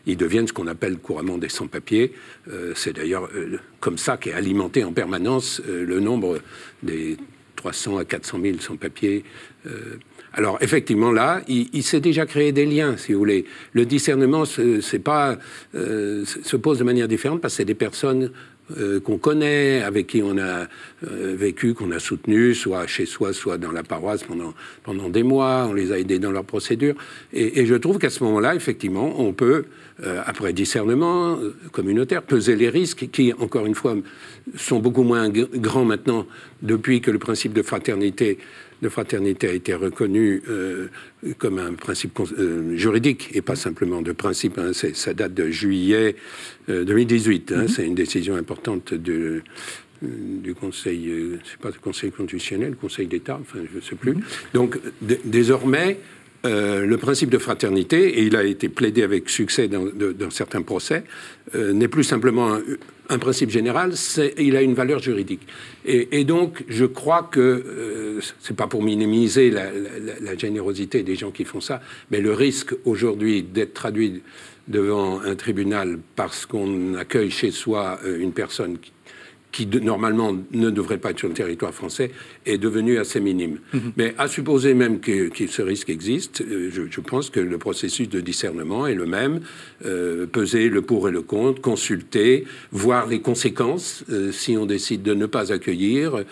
Ils 0.06 0.16
deviennent 0.16 0.46
ce 0.46 0.52
qu'on 0.52 0.66
appelle 0.66 0.98
couramment 0.98 1.38
des 1.38 1.48
sans-papiers. 1.48 2.12
Euh, 2.48 2.72
c'est 2.76 2.92
d'ailleurs 2.92 3.28
euh, 3.34 3.58
comme 3.80 3.98
ça 3.98 4.16
qu'est 4.16 4.32
alimenté 4.32 4.84
en 4.84 4.92
permanence 4.92 5.60
euh, 5.66 5.84
le 5.84 6.00
nombre 6.00 6.38
des 6.82 7.16
300 7.56 7.98
à 7.98 8.04
400 8.04 8.40
000 8.42 8.58
sans-papiers. 8.58 9.24
alors 10.32 10.58
effectivement 10.60 11.12
là, 11.12 11.42
il, 11.46 11.82
s'est 11.84 12.00
déjà 12.00 12.26
créé 12.26 12.50
des 12.50 12.66
liens, 12.66 12.96
si 12.96 13.12
vous 13.12 13.20
voulez. 13.20 13.44
Le 13.72 13.86
discernement, 13.86 14.44
c'est 14.44 14.98
pas 14.98 15.38
se 15.72 16.56
pose 16.56 16.80
de 16.80 16.84
manière 16.84 17.06
différente 17.06 17.40
parce 17.40 17.54
que 17.54 17.58
c'est 17.58 17.64
des 17.64 17.76
personnes 17.76 18.32
euh, 18.78 19.00
qu'on 19.00 19.18
connaît, 19.18 19.82
avec 19.82 20.06
qui 20.06 20.22
on 20.22 20.38
a 20.38 20.66
euh, 21.06 21.34
vécu, 21.36 21.74
qu'on 21.74 21.90
a 21.90 21.98
soutenu, 21.98 22.54
soit 22.54 22.86
chez 22.86 23.06
soi, 23.06 23.32
soit 23.32 23.58
dans 23.58 23.72
la 23.72 23.82
paroisse 23.82 24.22
pendant, 24.22 24.54
pendant 24.82 25.08
des 25.08 25.22
mois. 25.22 25.66
On 25.68 25.72
les 25.72 25.92
a 25.92 25.98
aidés 25.98 26.18
dans 26.18 26.30
leur 26.30 26.44
procédure. 26.44 26.94
Et, 27.32 27.66
je 27.66 27.74
trouve 27.74 27.98
qu'à 27.98 28.10
ce 28.10 28.22
moment-là, 28.24 28.54
effectivement, 28.54 29.20
on 29.20 29.32
peut, 29.32 29.64
euh, 30.04 30.22
après 30.26 30.52
discernement 30.52 31.38
communautaire, 31.72 32.22
peser 32.22 32.56
les 32.56 32.68
risques 32.68 33.08
qui, 33.12 33.32
encore 33.32 33.66
une 33.66 33.74
fois, 33.74 33.96
sont 34.56 34.78
beaucoup 34.78 35.02
moins 35.02 35.28
grands 35.28 35.84
maintenant 35.84 36.26
depuis 36.62 37.00
que 37.00 37.10
le 37.10 37.18
principe 37.18 37.52
de 37.52 37.62
fraternité 37.62 38.38
de 38.82 38.88
fraternité 38.88 39.48
a 39.48 39.52
été 39.52 39.74
reconnu 39.74 40.42
euh, 40.48 40.88
comme 41.38 41.58
un 41.58 41.72
principe 41.74 42.18
euh, 42.20 42.76
juridique 42.76 43.30
et 43.32 43.40
pas 43.40 43.54
simplement 43.54 44.02
de 44.02 44.12
principe. 44.12 44.58
Hein. 44.58 44.72
ça 44.72 45.14
date 45.14 45.34
de 45.34 45.50
juillet 45.50 46.16
2018. 46.68 47.52
Euh, 47.52 47.54
hein. 47.54 47.64
mm-hmm. 47.64 47.68
C'est 47.68 47.86
une 47.86 47.94
décision 47.94 48.34
importante 48.34 48.92
de, 48.92 49.42
du 50.02 50.54
Conseil, 50.54 51.12
c'est 51.48 51.60
pas 51.60 51.68
le 51.68 51.80
Conseil 51.80 52.10
constitutionnel, 52.10 52.70
le 52.70 52.76
Conseil 52.76 53.06
d'État, 53.06 53.38
enfin 53.40 53.60
je 53.70 53.76
ne 53.76 53.80
sais 53.80 53.94
plus. 53.94 54.14
Mm-hmm. 54.14 54.54
Donc 54.54 54.78
désormais, 55.24 55.98
le 56.44 56.96
principe 56.96 57.30
de 57.30 57.38
fraternité, 57.38 58.18
et 58.18 58.22
il 58.22 58.36
a 58.36 58.44
été 58.44 58.68
plaidé 58.68 59.02
avec 59.02 59.28
succès 59.28 59.68
dans, 59.68 60.30
certains 60.30 60.62
procès, 60.62 61.04
n'est 61.54 61.88
plus 61.88 62.04
simplement 62.04 62.58
un, 63.08 63.18
principe 63.18 63.50
général, 63.50 63.92
il 64.38 64.56
a 64.56 64.62
une 64.62 64.74
valeur 64.74 64.98
juridique. 64.98 65.46
Et, 65.84 66.24
donc, 66.24 66.64
je 66.68 66.84
crois 66.84 67.28
que, 67.30 67.40
euh, 67.40 68.20
c'est 68.40 68.56
pas 68.56 68.66
pour 68.66 68.82
minimiser 68.82 69.50
la, 69.50 70.36
générosité 70.36 71.02
des 71.02 71.14
gens 71.14 71.30
qui 71.30 71.44
font 71.44 71.60
ça, 71.60 71.80
mais 72.10 72.20
le 72.20 72.32
risque 72.32 72.74
aujourd'hui 72.84 73.42
d'être 73.42 73.74
traduit 73.74 74.22
devant 74.68 75.20
un 75.20 75.34
tribunal 75.34 75.98
parce 76.16 76.46
qu'on 76.46 76.94
accueille 76.94 77.30
chez 77.30 77.50
soi 77.50 77.98
euh, 78.04 78.20
une 78.20 78.32
personne 78.32 78.78
qui 79.52 79.66
normalement 79.66 80.34
ne 80.52 80.70
devrait 80.70 80.96
pas 80.96 81.10
être 81.10 81.18
sur 81.18 81.28
le 81.28 81.34
territoire 81.34 81.74
français, 81.74 82.10
est 82.46 82.56
devenu 82.56 82.98
assez 82.98 83.20
minime. 83.20 83.58
Mhm. 83.74 83.92
Mais 83.98 84.14
à 84.16 84.26
supposer 84.26 84.72
même 84.72 84.98
que, 84.98 85.30
ce 85.46 85.62
risque 85.62 85.90
existe, 85.90 86.40
euh, 86.40 86.70
je, 86.72 87.00
pense 87.00 87.28
que 87.28 87.40
le 87.40 87.58
processus 87.58 88.08
de 88.08 88.20
discernement 88.20 88.86
est 88.86 88.94
le 88.94 89.04
même. 89.04 89.40
Euh, 89.84 90.26
peser 90.26 90.70
le 90.70 90.80
pour 90.80 91.08
et 91.08 91.12
le 91.12 91.20
contre, 91.20 91.60
consulter, 91.60 92.46
voir 92.70 93.06
les 93.06 93.20
conséquences 93.20 94.04
euh, 94.10 94.32
si 94.32 94.56
on 94.56 94.64
décide 94.64 95.02
de 95.02 95.12
ne 95.12 95.26
pas 95.26 95.52
accueillir. 95.52 96.24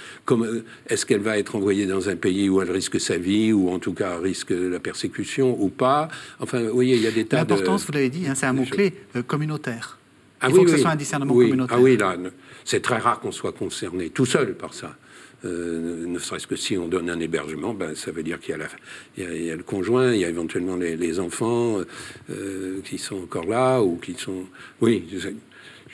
Est-ce 0.89 1.05
qu'elle 1.05 1.21
va 1.21 1.39
être 1.39 1.57
envoyée 1.57 1.87
dans 1.87 2.09
un 2.09 2.17
pays 2.17 2.49
où 2.49 2.63
elle 2.63 2.71
risque 2.71 2.99
sa 2.99 3.19
vie, 3.19 3.53
ou 3.53 3.69
en 3.69 3.79
tout 3.79 3.93
cas 3.93 4.17
risque 4.17 4.51
la 4.51 4.81
persécution, 4.81 5.63
ou 5.63 5.69
pas 5.69 6.09
Enfin, 6.39 6.63
vous 6.63 6.75
voyez, 6.75 6.97
il 6.97 7.03
y 7.03 7.07
a 7.07 7.11
des 7.11 7.27
tas 7.27 7.45
de... 7.45 7.51
L'importance, 7.51 7.85
vous 7.85 7.93
l'avez 7.93 8.09
dit, 8.09 8.27
hein, 8.27 8.35
c'est 8.35 8.47
un 8.47 8.55
mot-clé, 8.55 8.95
communautaire. 9.27 10.00
Ah 10.41 10.49
il 10.49 10.55
faut 10.55 10.65
que 10.65 10.71
ce 10.71 10.79
soit 10.79 10.91
un 10.91 10.97
discernement 10.97 11.35
communautaire. 11.35 11.77
Ah 11.79 11.83
oui, 11.83 11.97
là, 11.97 12.17
c'est 12.65 12.81
très 12.81 12.99
rare 12.99 13.21
qu'on 13.21 13.33
soit 13.33 13.53
concerné 13.53 14.11
tout 14.11 14.27
seul 14.27 14.55
par 14.55 14.75
ça. 14.75 14.97
Euh, 15.45 16.07
ne 16.07 16.19
serait-ce 16.19 16.47
que 16.47 16.57
si 16.57 16.77
on 16.77 16.87
donne 16.87 17.09
un 17.09 17.19
hébergement, 17.19 17.73
ben, 17.73 17.95
ça 17.95 18.11
veut 18.11 18.23
dire 18.23 18.39
qu'il 18.41 18.55
y, 19.17 19.23
y, 19.23 19.51
a 19.51 19.57
le 19.57 19.63
conjoint, 19.63 20.13
il 20.13 20.21
y 20.21 20.25
a 20.25 20.29
éventuellement 20.29 20.77
les, 20.77 21.21
enfants 21.21 21.79
euh, 22.31 22.81
qui 22.85 22.99
sont 22.99 23.23
encore 23.23 23.47
là 23.47 23.81
ou 23.81 23.97
qui 23.97 24.15
sont. 24.15 24.45
Oui, 24.83 25.07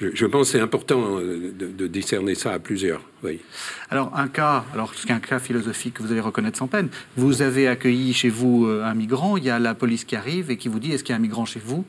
je, 0.00 0.26
pense 0.26 0.48
que 0.48 0.58
c'est 0.58 0.60
important 0.60 1.20
euh, 1.20 1.52
de, 1.52 1.86
discerner 1.86 2.34
ça 2.34 2.52
à 2.52 2.58
plusieurs. 2.58 3.02
Oui. 3.22 3.40
Alors, 3.88 4.12
un 4.16 4.26
cas, 4.26 4.64
alors 4.74 4.92
c'est 4.96 5.12
un 5.12 5.20
cas 5.20 5.38
philosophique 5.38 5.94
que 5.94 6.02
vous 6.02 6.10
allez 6.10 6.20
reconnaître 6.20 6.58
sans 6.58 6.66
peine. 6.66 6.88
Vous 7.16 7.40
avez 7.40 7.68
accueilli 7.68 8.12
chez 8.14 8.30
vous 8.30 8.66
un 8.66 8.94
migrant, 8.94 9.36
il 9.36 9.44
y 9.44 9.50
a 9.50 9.60
la 9.60 9.74
police 9.74 10.04
qui 10.04 10.16
arrive 10.16 10.50
et 10.50 10.56
qui 10.56 10.68
vous 10.68 10.80
dit 10.80 10.92
est-ce 10.92 11.04
qu'il 11.04 11.12
y 11.12 11.14
a 11.14 11.18
un 11.18 11.22
migrant 11.22 11.44
chez 11.44 11.60
vous? 11.64 11.84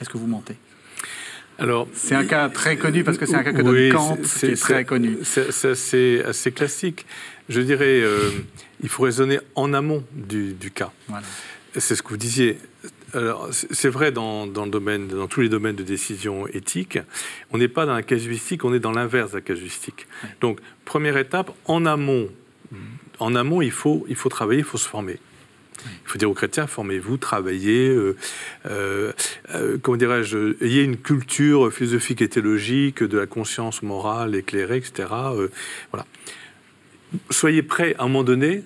Est-ce 0.00 0.10
que 0.10 0.18
vous 0.18 0.26
mentez? 0.26 0.56
Alors, 1.60 1.88
c'est 1.92 2.14
un 2.14 2.24
cas 2.24 2.48
très 2.48 2.78
connu 2.78 3.04
parce 3.04 3.18
que 3.18 3.26
c'est 3.26 3.36
un 3.36 3.44
cas 3.44 3.52
que 3.52 3.60
donne 3.60 3.92
Kant, 3.92 4.18
c'est 4.24 4.54
très 4.54 4.84
connu. 4.84 5.18
C'est 5.22 5.68
assez, 5.68 6.52
classique. 6.52 7.04
Je 7.50 7.60
dirais, 7.60 8.00
euh, 8.00 8.30
il 8.82 8.88
faut 8.88 9.02
raisonner 9.02 9.38
en 9.54 9.74
amont 9.74 10.02
du, 10.12 10.54
cas. 10.74 10.90
C'est 11.76 11.94
ce 11.94 12.02
que 12.02 12.08
vous 12.08 12.16
disiez. 12.16 12.58
C'est 13.50 13.90
vrai 13.90 14.10
dans, 14.10 14.46
dans, 14.46 14.64
le 14.64 14.70
domaine, 14.70 15.08
dans 15.08 15.28
tous 15.28 15.42
les 15.42 15.50
domaines 15.50 15.76
de 15.76 15.82
décision 15.82 16.46
éthique. 16.46 16.98
On 17.52 17.58
n'est 17.58 17.68
pas 17.68 17.84
dans 17.84 17.94
la 17.94 18.02
casuistique, 18.02 18.64
on 18.64 18.72
est 18.72 18.80
dans 18.80 18.92
l'inverse 18.92 19.32
de 19.32 19.36
la 19.36 19.42
casuistique. 19.42 20.06
Donc, 20.40 20.60
première 20.86 21.18
étape, 21.18 21.52
en 21.66 21.84
amont, 21.84 22.28
en 23.18 23.34
amont, 23.34 23.60
il 23.60 23.72
faut, 23.72 24.06
il 24.08 24.16
faut 24.16 24.30
travailler, 24.30 24.60
il 24.60 24.64
faut 24.64 24.78
se 24.78 24.88
former. 24.88 25.18
Il 25.86 26.08
faut 26.08 26.18
dire 26.18 26.30
aux 26.30 26.34
chrétiens, 26.34 26.66
formez-vous, 26.66 27.16
travaillez, 27.16 27.88
euh, 27.88 28.16
euh, 28.66 29.12
euh, 29.54 29.78
comment 29.82 29.96
dirais-je, 29.96 30.62
ayez 30.64 30.82
une 30.82 30.96
culture 30.96 31.72
philosophique 31.72 32.22
et 32.22 32.28
théologique, 32.28 33.02
de 33.02 33.18
la 33.18 33.26
conscience 33.26 33.82
morale 33.82 34.34
éclairée, 34.34 34.78
etc. 34.78 35.08
voilà. 35.90 36.06
Soyez 37.30 37.62
prêts 37.62 37.94
à 37.98 38.04
un 38.04 38.06
moment 38.06 38.24
donné 38.24 38.62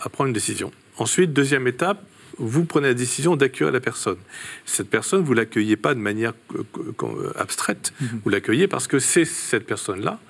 à 0.00 0.08
prendre 0.08 0.28
une 0.28 0.34
décision. 0.34 0.72
Ensuite, 0.98 1.32
deuxième 1.32 1.66
étape, 1.68 2.02
vous 2.38 2.64
prenez 2.64 2.88
la 2.88 2.94
décision 2.94 3.36
d'accueillir 3.36 3.72
la 3.72 3.80
personne. 3.80 4.18
Cette 4.66 4.90
personne, 4.90 5.22
vous 5.22 5.32
l'accueillez 5.32 5.76
pas 5.76 5.94
de 5.94 6.00
manière 6.00 6.34
abstraite, 7.36 7.92
mm-hmm. 8.02 8.06
vous 8.24 8.30
l'accueillez 8.30 8.68
parce 8.68 8.86
que 8.86 8.98
c'est 8.98 9.24
cette 9.24 9.66
personne-là. 9.66 10.20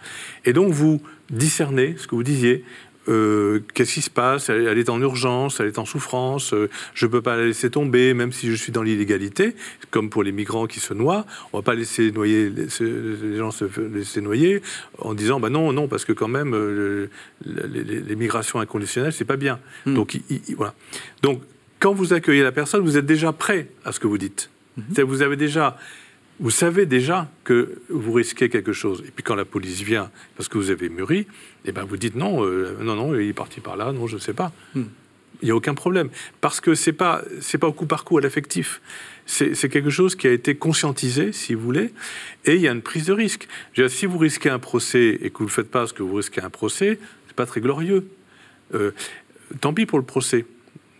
Et 0.44 0.52
donc, 0.52 0.72
vous 0.72 1.02
discernez 1.30 1.96
ce 1.98 2.06
que 2.06 2.14
vous 2.14 2.22
disiez. 2.22 2.64
Euh, 3.08 3.60
qu'est-ce 3.74 3.94
qui 3.94 4.02
se 4.02 4.10
passe? 4.10 4.48
Elle, 4.48 4.78
est 4.78 4.88
en 4.88 5.00
urgence, 5.00 5.60
elle 5.60 5.66
est 5.66 5.78
en 5.78 5.84
souffrance, 5.84 6.52
euh, 6.52 6.68
je 6.94 7.06
ne 7.06 7.10
peux 7.10 7.22
pas 7.22 7.36
la 7.36 7.44
laisser 7.44 7.70
tomber, 7.70 8.14
même 8.14 8.32
si 8.32 8.50
je 8.50 8.54
suis 8.54 8.72
dans 8.72 8.82
l'illégalité, 8.82 9.54
comme 9.90 10.10
pour 10.10 10.22
les 10.22 10.32
migrants 10.32 10.66
qui 10.66 10.80
se 10.80 10.92
noient, 10.94 11.24
on 11.52 11.58
ne 11.58 11.62
va 11.62 11.64
pas 11.64 11.74
laisser 11.74 12.10
noyer 12.10 12.50
les, 12.50 13.36
gens 13.36 13.50
se 13.50 13.64
laisser 13.94 14.20
noyer 14.20 14.62
en 14.98 15.14
disant 15.14 15.40
bah 15.40 15.50
non, 15.50 15.72
non, 15.72 15.88
parce 15.88 16.04
que 16.04 16.12
quand 16.12 16.28
même, 16.28 16.54
euh, 16.54 17.08
les, 17.44 18.16
migrations 18.16 18.60
inconditionnelles, 18.60 19.12
c'est 19.12 19.24
pas 19.24 19.36
bien. 19.36 19.60
Hmm. 19.84 19.94
Donc, 19.94 20.18
voilà. 20.56 20.74
Donc, 21.22 21.42
quand 21.78 21.92
vous 21.92 22.12
accueillez 22.12 22.42
la 22.42 22.52
personne, 22.52 22.82
vous 22.82 22.96
êtes 22.96 23.06
déjà 23.06 23.32
prêt 23.32 23.68
à 23.84 23.92
ce 23.92 24.00
que 24.00 24.06
vous 24.06 24.18
dites. 24.18 24.50
Hmm. 24.76 25.02
Vous 25.02 25.22
avez 25.22 25.36
déjà 25.36 25.78
vous 26.38 26.50
savez 26.50 26.86
déjà 26.86 27.30
que 27.44 27.80
vous 27.88 28.12
risquez 28.12 28.48
quelque 28.48 28.72
chose. 28.72 29.02
Et 29.06 29.10
puis 29.10 29.22
quand 29.22 29.34
la 29.34 29.44
police 29.44 29.80
vient, 29.82 30.10
parce 30.36 30.48
que 30.48 30.58
vous 30.58 30.70
avez 30.70 30.88
mûri, 30.88 31.26
eh 31.64 31.72
ben 31.72 31.84
vous 31.84 31.96
dites 31.96 32.14
non, 32.14 32.44
euh, 32.44 32.76
non, 32.80 32.94
non, 32.94 33.14
il 33.14 33.28
est 33.28 33.32
parti 33.32 33.60
par 33.60 33.76
là, 33.76 33.92
non, 33.92 34.06
je 34.06 34.16
ne 34.16 34.20
sais 34.20 34.34
pas. 34.34 34.52
Hmm. 34.74 34.84
Il 35.42 35.46
n'y 35.46 35.50
a 35.50 35.56
aucun 35.56 35.74
problème. 35.74 36.08
Parce 36.40 36.60
que 36.60 36.74
ce 36.74 36.90
n'est 36.90 36.96
pas, 36.96 37.22
pas 37.60 37.66
au 37.66 37.72
coup 37.72 37.86
par 37.86 38.04
coup 38.04 38.18
à 38.18 38.20
l'affectif. 38.20 38.80
C'est 39.26 39.68
quelque 39.68 39.90
chose 39.90 40.14
qui 40.14 40.28
a 40.28 40.32
été 40.32 40.54
conscientisé, 40.54 41.32
si 41.32 41.54
vous 41.54 41.60
voulez, 41.60 41.92
et 42.44 42.54
il 42.54 42.60
y 42.60 42.68
a 42.68 42.72
une 42.72 42.80
prise 42.80 43.06
de 43.06 43.12
risque. 43.12 43.48
si 43.88 44.06
vous 44.06 44.18
risquez 44.18 44.50
un 44.50 44.60
procès 44.60 45.18
et 45.20 45.30
que 45.30 45.38
vous 45.38 45.46
ne 45.46 45.50
faites 45.50 45.70
pas 45.70 45.86
ce 45.88 45.92
que 45.92 46.04
vous 46.04 46.14
risquez 46.14 46.40
un 46.40 46.50
procès, 46.50 47.00
c'est 47.26 47.36
pas 47.36 47.44
très 47.44 47.60
glorieux. 47.60 48.08
Euh, 48.74 48.92
tant 49.60 49.74
pis 49.74 49.84
pour 49.84 49.98
le 49.98 50.04
procès. 50.04 50.46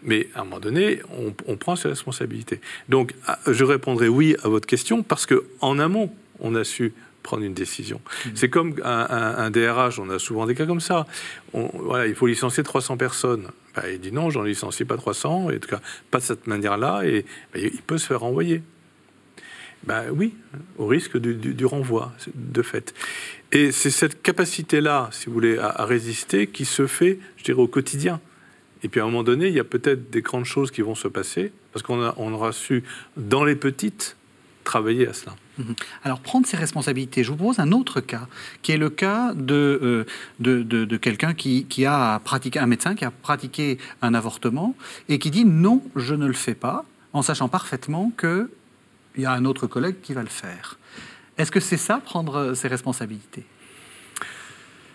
Mais 0.07 0.29
à 0.35 0.41
un 0.41 0.45
moment 0.45 0.61
donné, 0.61 1.01
on, 1.47 1.57
prend 1.57 1.77
ses 1.77 1.89
responsabilités. 1.89 2.61
Donc, 2.89 3.13
ah, 3.27 3.39
je 3.47 3.65
répondrai 3.65 4.09
oui 4.09 4.37
à 4.43 4.49
votre 4.49 4.67
question 4.67 5.03
parce 5.03 5.27
que 5.27 5.45
en 5.61 5.79
amont, 5.79 6.11
on 6.41 6.55
a 6.55 6.65
su 6.65 6.95
prendre 7.23 7.43
une 7.43 7.55
décision. 7.55 8.01
Mmh. 8.01 8.31
C'est 8.35 8.49
comme 8.49 8.75
un, 8.85 9.51
DRH, 9.51 9.99
on 9.99 10.09
a 10.11 10.19
souvent 10.19 10.47
des 10.47 10.55
cas 10.55 10.65
comme 10.65 10.81
ça. 10.81 11.07
voilà, 11.53 12.07
il 12.07 12.15
faut 12.15 12.27
licencier 12.27 12.63
300 12.63 12.97
personnes. 12.97 13.49
Bah, 13.75 13.83
il 13.93 14.01
dit 14.01 14.13
non, 14.13 14.31
j'en 14.31 14.43
licencie 14.43 14.85
pas 14.85 14.97
300, 14.97 15.51
et 15.51 15.57
en 15.57 15.59
tout 15.59 15.69
cas 15.69 15.81
pas 16.11 16.19
de 16.19 16.23
cette 16.23 16.47
manière-là, 16.47 17.03
et 17.05 17.27
bah, 17.53 17.61
il 17.61 17.83
peut 17.83 17.99
se 17.99 18.07
faire 18.07 18.21
renvoyer. 18.21 18.63
Ben 19.85 20.07
oui, 20.11 20.35
au 20.79 20.87
risque 20.87 21.17
du, 21.17 21.65
renvoi, 21.65 22.13
de 22.35 22.63
fait. 22.63 22.93
Et 23.53 23.71
c'est 23.71 23.91
cette 23.91 24.21
capacité-là, 24.21 25.09
si 25.13 25.27
vous 25.27 25.33
voulez, 25.33 25.59
à, 25.59 25.85
résister 25.85 26.49
qui 26.49 26.65
se 26.65 26.87
fait, 26.87 27.21
je 27.37 27.45
dirais, 27.45 27.61
au 27.61 27.69
quotidien. 27.69 28.21
Et 28.87 28.89
puis 28.89 29.01
à 29.01 29.03
un 29.03 29.07
moment 29.07 29.25
donné, 29.25 29.49
il 29.49 29.53
y 29.53 29.59
a 29.59 29.65
peut-être 29.65 30.11
des 30.13 30.23
grandes 30.23 30.45
choses 30.45 30.71
qui 30.71 30.81
vont 30.81 30.95
se 30.95 31.09
passer, 31.09 31.51
parce 31.73 31.83
qu'on 31.83 32.13
on 32.17 32.33
aura 32.33 32.53
su, 32.53 32.85
dans 33.17 33.45
les 33.45 33.57
petites, 33.57 34.17
travailler 34.63 35.09
à 35.09 35.13
cela. 35.13 35.35
Mhm. 35.59 35.75
Alors, 36.05 36.21
prendre 36.21 36.47
ses 36.47 36.57
responsabilités. 36.57 37.25
Je 37.25 37.31
vous 37.31 37.37
propose 37.37 37.59
un 37.59 37.73
autre 37.73 38.01
cas, 38.01 38.29
qui 38.63 38.71
est 38.71 38.77
le 38.77 38.89
cas 38.89 39.35
de, 39.35 39.81
euh, 39.83 40.07
de, 40.39 40.63
de, 40.63 40.97
quelqu'un 40.99 41.35
qui, 41.35 41.65
qui, 41.65 41.85
a 41.85 42.21
pratiqué, 42.21 42.61
un 42.61 42.67
médecin 42.67 42.95
qui 42.95 43.05
a 43.05 43.11
pratiqué 43.11 43.79
un 44.03 44.15
avortement 44.15 44.77
et 45.09 45.19
qui 45.19 45.33
dit 45.33 45.45
non, 45.45 45.83
je 45.97 46.15
ne 46.15 46.27
le 46.29 46.33
fais 46.33 46.55
pas, 46.55 46.85
en 47.13 47.23
sachant 47.23 47.49
parfaitement 47.49 48.13
qu'il 48.17 48.47
y 49.19 49.25
a 49.25 49.33
un 49.33 49.47
autre 49.47 49.67
collègue 49.67 49.97
qui 50.01 50.13
va 50.13 50.23
le 50.23 50.29
faire. 50.29 50.79
Est-ce 51.39 51.51
que 51.51 51.59
c'est 51.59 51.77
ça, 51.77 51.99
prendre 51.99 52.55
ses 52.55 52.69
responsabilités? 52.69 53.47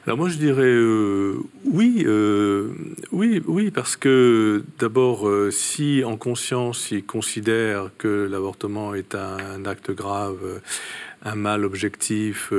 Alors 0.07 0.17
moi 0.17 0.29
je 0.29 0.37
dirais 0.37 0.63
euh, 0.63 1.35
oui, 1.65 2.03
euh, 2.07 2.73
oui, 3.11 3.39
oui, 3.45 3.69
parce 3.69 3.95
que 3.95 4.63
d'abord, 4.79 5.27
euh, 5.27 5.51
si 5.51 6.03
en 6.03 6.17
conscience 6.17 6.89
il 6.89 7.03
considère 7.03 7.91
que 7.99 8.27
l'avortement 8.29 8.95
est 8.95 9.13
un, 9.13 9.63
acte 9.65 9.91
grave, 9.91 10.59
un 11.21 11.35
mal 11.35 11.65
objectif 11.65 12.51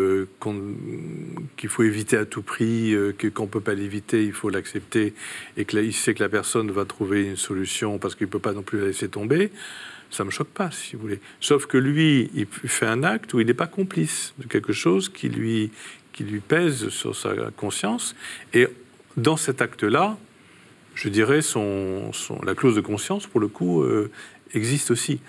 qu'il 1.57 1.69
faut 1.69 1.83
éviter 1.83 2.17
à 2.17 2.27
tout 2.27 2.43
prix, 2.43 2.95
que 3.19 3.27
qu'on 3.27 3.45
ne 3.45 3.49
peut 3.49 3.61
pas 3.61 3.75
l'éviter, 3.75 4.23
il 4.25 4.33
faut 4.33 4.49
l'accepter, 4.49 5.13
et 5.57 5.65
qu'il 5.65 5.93
sait 5.93 6.15
que 6.15 6.23
la 6.23 6.29
personne 6.29 6.71
va 6.71 6.85
trouver 6.85 7.25
une 7.25 7.37
solution 7.37 7.99
parce 7.99 8.15
qu'il 8.15 8.29
ne 8.29 8.31
peut 8.31 8.39
pas 8.39 8.53
non 8.53 8.63
plus 8.63 8.79
la 8.79 8.87
laisser 8.87 9.09
tomber, 9.09 9.51
ça 10.13 10.25
me 10.25 10.31
choque 10.31 10.49
pas, 10.49 10.71
si 10.71 10.95
vous 10.95 11.03
voulez. 11.03 11.21
Sauf 11.41 11.67
que 11.67 11.79
lui, 11.79 12.31
il 12.35 12.47
fait 12.47 12.87
un 12.87 13.03
acte 13.03 13.35
où 13.35 13.41
il 13.41 13.47
n'est 13.47 13.55
pas 13.55 13.67
complice 13.67 14.35
de 14.39 14.47
quelque 14.47 14.73
chose 14.73 15.09
qui 15.09 15.29
lui, 15.29 15.71
qui 16.13 16.25
lui 16.25 16.41
pèse 16.41 16.89
sur 16.89 17.17
sa 17.17 17.35
conscience. 17.57 18.15
Et 18.55 18.69
dans 19.17 19.37
cet 19.37 19.63
acte-là, 19.63 20.17
je 20.95 21.09
dirais, 21.09 21.41
la 22.45 22.55
clause 22.55 22.75
de 22.75 22.81
conscience, 22.81 23.27
pour 23.27 23.41
le 23.41 23.49
coup, 23.49 23.83
euh, 23.83 24.11
existe 24.55 24.91
aussi. 24.91 25.21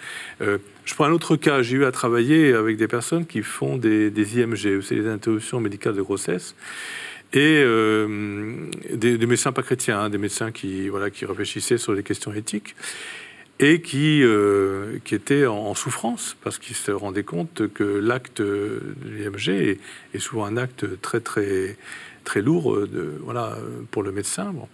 Euh, 0.42 0.58
je 0.86 0.94
prends 0.94 1.06
un 1.06 1.12
autre 1.12 1.36
cas. 1.36 1.62
J'ai 1.62 1.78
eu 1.78 1.86
à 1.86 1.92
travailler 1.92 2.54
avec 2.54 2.78
des 2.78 2.88
personnes 2.88 3.26
qui 3.26 3.42
font 3.42 3.78
des, 3.78 4.10
IMG, 4.38 4.82
c'est 4.82 4.96
les 4.96 5.08
interruptions 5.08 5.60
médicales 5.60 5.96
de 5.96 6.02
grossesse, 6.02 6.56
et 7.32 7.62
euh, 7.64 8.68
des, 8.94 9.18
médecins 9.26 9.52
pas 9.52 9.64
chrétiens, 9.64 10.02
hein, 10.02 10.10
des 10.10 10.18
médecins 10.18 10.52
qui, 10.52 10.90
voilà, 10.90 11.10
qui 11.10 11.26
réfléchissaient 11.26 11.78
sur 11.78 11.96
des 11.96 12.04
questions 12.04 12.34
éthiques 12.34 12.76
et 13.64 13.82
qui, 13.82 14.22
euh, 14.24 14.98
qui 15.06 15.16
était 15.16 15.46
en, 15.46 15.74
souffrance 15.74 16.36
parce 16.44 16.60
qu'il 16.60 16.76
se 16.76 16.92
rendait 16.92 17.24
compte 17.24 17.68
que 17.74 17.84
l'acte 17.84 18.42
de 18.42 18.82
l'IMG 19.06 19.78
est, 20.14 20.20
souvent 20.20 20.46
un 20.46 20.58
acte 20.58 20.86
très 21.02 21.22
très 21.22 21.78
très 22.24 22.42
lourd 22.42 22.74
euh, 22.74 22.88
de, 22.88 23.14
voilà, 23.24 23.58
pour 23.92 24.04
le 24.04 24.12
médecin. 24.12 24.52
Bon. 24.54 24.68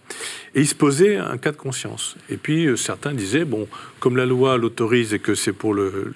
Et 0.54 0.60
il 0.60 0.66
se 0.66 0.74
posait 0.74 1.16
un 1.16 1.38
cas 1.38 1.52
de 1.52 1.56
conscience. 1.56 2.16
Et 2.28 2.36
puis 2.36 2.66
euh, 2.66 2.76
certains 2.76 3.12
disaient, 3.12 3.44
bon, 3.44 3.68
comme 4.00 4.16
la 4.16 4.26
loi 4.26 4.56
l'autorise 4.56 5.14
et 5.14 5.18
que 5.18 5.34
c'est 5.34 5.52
pour 5.52 5.74
le, 5.74 6.14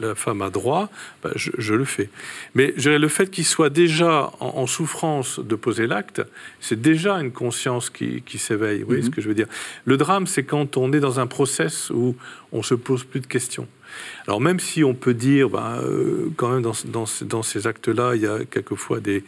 la 0.00 0.14
femme 0.14 0.42
à 0.42 0.50
droit, 0.50 0.90
bah, 1.22 1.30
je, 1.36 1.74
le 1.74 1.84
fais. 1.84 2.10
Mais 2.54 2.74
le 2.76 3.08
fait 3.08 3.30
qu'il 3.30 3.44
soit 3.44 3.70
déjà 3.70 4.30
en, 4.40 4.66
souffrance 4.66 5.38
de 5.40 5.54
poser 5.54 5.86
l'acte, 5.86 6.22
c'est 6.60 6.80
déjà 6.80 7.14
une 7.16 7.32
conscience 7.32 7.90
qui, 7.90 8.22
qui 8.22 8.38
s'éveille. 8.38 8.80
Vous 8.80 8.88
voyez 8.88 9.02
ce 9.02 9.08
mhm. 9.08 9.14
que 9.14 9.20
je 9.20 9.28
veux 9.28 9.34
dire 9.34 9.48
Le 9.84 9.96
drame, 9.96 10.26
c'est 10.26 10.44
quand 10.44 10.76
on 10.76 10.92
est 10.92 11.00
dans 11.00 11.20
un 11.20 11.26
process 11.26 11.90
où 11.90 12.16
on 12.52 12.62
se 12.62 12.74
pose 12.74 13.04
plus 13.04 13.20
de 13.20 13.26
questions. 13.26 13.68
Alors 14.26 14.40
même 14.40 14.60
si 14.60 14.84
on 14.84 14.94
peut 14.94 15.14
dire, 15.14 15.48
bah, 15.48 15.78
euh, 15.82 16.30
quand 16.36 16.50
même 16.50 16.62
dans, 16.62 16.72
dans, 16.86 17.04
dans 17.22 17.42
ces 17.42 17.66
actes-là, 17.66 18.14
il 18.14 18.22
y 18.22 18.26
a 18.26 18.44
quelquefois 18.44 19.00
des, 19.00 19.24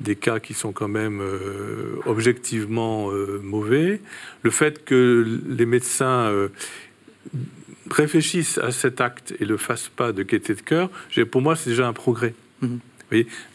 des 0.00 0.16
cas 0.16 0.40
qui 0.40 0.54
sont 0.54 0.72
quand 0.72 0.88
même 0.88 1.20
euh, 1.20 1.96
objectivement 2.06 3.10
euh, 3.10 3.40
mauvais. 3.42 4.00
Le 4.42 4.50
fait 4.50 4.84
que 4.84 5.40
les 5.48 5.66
médecins 5.66 6.26
euh, 6.26 6.48
réfléchissent 7.90 8.58
à 8.58 8.72
cet 8.72 9.00
acte 9.00 9.34
et 9.40 9.44
le 9.44 9.56
fassent 9.56 9.90
pas 9.94 10.12
de 10.12 10.22
gaieté 10.22 10.54
de 10.54 10.60
cœur, 10.60 10.90
pour 11.30 11.40
moi, 11.40 11.56
c'est 11.56 11.70
déjà 11.70 11.86
un 11.86 11.92
progrès. 11.92 12.34
Mhm. 12.60 12.80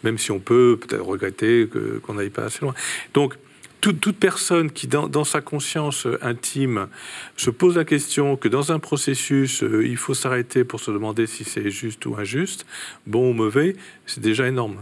Même 0.03 0.17
si 0.17 0.31
on 0.31 0.39
peut 0.39 0.79
peut-être 0.79 1.03
regretter 1.03 1.67
qu'on 2.03 2.13
n'aille 2.13 2.29
pas 2.29 2.45
assez 2.45 2.61
loin. 2.61 2.73
Donc, 3.13 3.35
toute, 3.81 4.15
personne 4.15 4.71
qui, 4.71 4.87
dans, 4.87 5.23
sa 5.25 5.41
conscience 5.41 6.07
intime, 6.21 6.87
se 7.35 7.49
pose 7.49 7.75
la 7.75 7.83
question 7.83 8.37
que 8.37 8.47
dans 8.47 8.71
un 8.71 8.79
processus, 8.79 9.61
il 9.61 9.97
faut 9.97 10.13
s'arrêter 10.13 10.63
pour 10.63 10.79
se 10.79 10.91
demander 10.91 11.27
si 11.27 11.43
c'est 11.43 11.69
juste 11.69 12.05
ou 12.05 12.15
injuste, 12.15 12.65
bon 13.07 13.31
ou 13.31 13.33
mauvais, 13.33 13.75
c'est 14.05 14.21
déjà 14.21 14.47
énorme. 14.47 14.77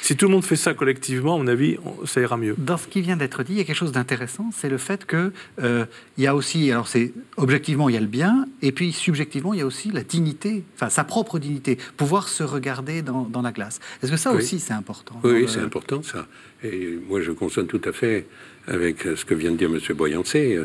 Si 0.00 0.16
tout 0.16 0.26
le 0.26 0.32
monde 0.32 0.44
fait 0.44 0.56
ça 0.56 0.74
collectivement, 0.74 1.34
à 1.34 1.38
mon 1.38 1.46
avis, 1.46 1.76
ça 2.04 2.20
ira 2.20 2.36
mieux. 2.36 2.54
Dans 2.58 2.76
ce 2.76 2.86
qui 2.86 3.00
vient 3.00 3.16
d'être 3.16 3.42
dit, 3.42 3.52
il 3.52 3.58
y 3.58 3.60
a 3.60 3.64
quelque 3.64 3.76
chose 3.76 3.92
d'intéressant, 3.92 4.50
c'est 4.54 4.68
le 4.68 4.78
fait 4.78 5.04
que 5.04 5.32
euh, 5.62 5.84
il 6.18 6.24
y 6.24 6.26
a 6.26 6.34
aussi, 6.34 6.70
alors 6.70 6.88
c'est 6.88 7.12
objectivement 7.36 7.88
il 7.88 7.94
y 7.94 7.98
a 7.98 8.00
le 8.00 8.06
bien, 8.06 8.46
et 8.62 8.72
puis 8.72 8.92
subjectivement 8.92 9.54
il 9.54 9.60
y 9.60 9.62
a 9.62 9.66
aussi 9.66 9.90
la 9.90 10.02
dignité, 10.02 10.64
enfin 10.74 10.90
sa 10.90 11.04
propre 11.04 11.38
dignité, 11.38 11.78
pouvoir 11.96 12.28
se 12.28 12.42
regarder 12.42 13.02
dans, 13.02 13.42
la 13.42 13.52
glace. 13.52 13.80
Est-ce 14.02 14.10
que 14.10 14.16
ça 14.16 14.32
aussi 14.32 14.60
c'est 14.60 14.72
important 14.72 15.20
Oui, 15.24 15.46
c'est 15.48 15.60
important 15.60 16.02
ça. 16.02 16.26
Et 16.62 16.98
moi 17.08 17.20
je 17.20 17.32
consonne 17.32 17.66
tout 17.66 17.80
à 17.84 17.92
fait 17.92 18.26
avec 18.66 19.02
ce 19.02 19.24
que 19.24 19.34
vient 19.34 19.50
de 19.50 19.56
dire 19.56 19.70
M. 19.70 19.80
Boyancé. 19.96 20.58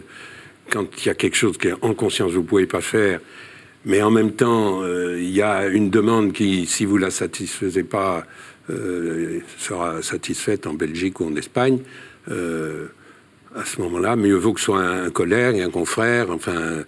Quand 0.69 0.85
il 0.97 1.07
y 1.07 1.09
a 1.09 1.15
quelque 1.15 1.37
chose 1.37 1.57
qui 1.57 1.69
est 1.69 1.75
en 1.81 1.93
conscience, 1.93 2.33
vous 2.33 2.41
ne 2.41 2.45
pouvez 2.45 2.67
pas 2.67 2.81
faire, 2.81 3.19
mais 3.87 4.01
en 4.01 4.11
même 4.11 4.33
temps, 4.33 4.83
euh, 4.83 5.17
il 5.17 5.29
y 5.29 5.41
a 5.41 5.65
une 5.67 5.89
demande 5.89 6.33
qui, 6.33 6.65
si 6.65 6.83
vous 6.83 6.97
la 6.97 7.09
satisfaisez 7.09 7.83
pas, 7.83 8.17
euh, 8.17 8.21
sera 9.57 10.01
satisfaite 10.01 10.67
en 10.67 10.73
Belgique 10.73 11.19
ou 11.19 11.25
en 11.25 11.35
Espagne, 11.35 11.79
euh, 12.29 12.87
à 13.55 13.65
ce 13.65 13.81
moment-là, 13.81 14.15
mieux 14.15 14.35
vaut 14.35 14.53
que 14.53 14.59
ce 14.59 14.65
soit 14.65 14.83
un, 14.83 15.09
collègue, 15.09 15.61
un 15.61 15.69
confrère, 15.69 16.31
enfin. 16.31 16.83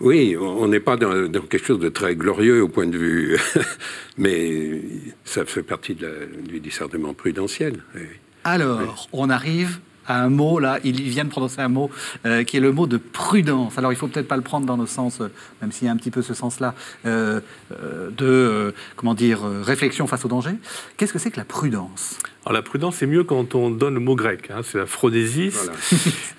Oui, 0.00 0.34
on 0.34 0.66
n'est 0.66 0.80
pas 0.80 0.96
dans, 0.96 1.28
quelque 1.30 1.66
chose 1.66 1.78
de 1.78 1.90
très 1.90 2.16
glorieux 2.16 2.62
au 2.62 2.68
point 2.68 2.86
de 2.86 2.96
vue, 2.96 3.38
mais 4.16 4.80
ça 5.26 5.44
fait 5.44 5.62
partie 5.62 5.94
du 5.94 6.58
discernement 6.58 7.12
prudentiel. 7.12 7.82
Alors, 8.44 9.10
on 9.12 9.28
arrive 9.28 9.78
à 10.06 10.22
un 10.22 10.28
mot, 10.28 10.58
là, 10.58 10.78
il 10.84 11.02
vient 11.02 11.24
de 11.24 11.30
prononcer 11.30 11.60
un 11.60 11.68
mot 11.68 11.90
euh, 12.26 12.44
qui 12.44 12.56
est 12.56 12.60
le 12.60 12.72
mot 12.72 12.86
de 12.86 12.96
prudence. 12.96 13.78
Alors, 13.78 13.92
il 13.92 13.96
faut 13.96 14.08
peut-être 14.08 14.28
pas 14.28 14.36
le 14.36 14.42
prendre 14.42 14.66
dans 14.66 14.76
le 14.76 14.86
sens, 14.86 15.20
même 15.60 15.72
s'il 15.72 15.86
y 15.86 15.88
a 15.88 15.92
un 15.92 15.96
petit 15.96 16.10
peu 16.10 16.22
ce 16.22 16.34
sens-là, 16.34 16.74
de, 17.04 18.74
comment 18.96 19.14
dire, 19.14 19.40
réflexion 19.62 20.06
face 20.06 20.24
au 20.24 20.28
danger. 20.28 20.52
Qu'est-ce 20.96 21.12
que 21.12 21.18
c'est 21.18 21.30
que 21.30 21.38
la 21.38 21.44
prudence? 21.44 22.18
Alors 22.46 22.54
la 22.54 22.62
prudence, 22.62 22.96
c'est 22.96 23.06
mieux 23.06 23.22
quand 23.22 23.54
on 23.54 23.68
donne 23.68 23.94
le 23.94 24.00
mot 24.00 24.16
grec, 24.16 24.50
hein, 24.50 24.60
c'est 24.62 24.78
la 24.78 24.86
phronésis. 24.86 25.70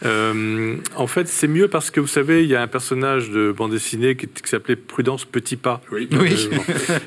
Euh, 0.04 0.78
en 0.96 1.06
fait, 1.06 1.28
c'est 1.28 1.48
mieux 1.48 1.68
parce 1.68 1.92
que 1.92 2.00
vous 2.00 2.08
savez, 2.08 2.44
il 2.44 2.50
y 2.50 2.56
a 2.56 2.62
un 2.64 2.68
personnage 2.68 3.30
de 3.30 3.52
bande 3.52 3.70
dessinée 3.70 4.16
qui, 4.16 4.28
s'appelait 4.46 4.76
Prudence 4.76 5.26
Petit 5.26 5.58
Pas. 5.58 5.80
Oui. 5.92 6.10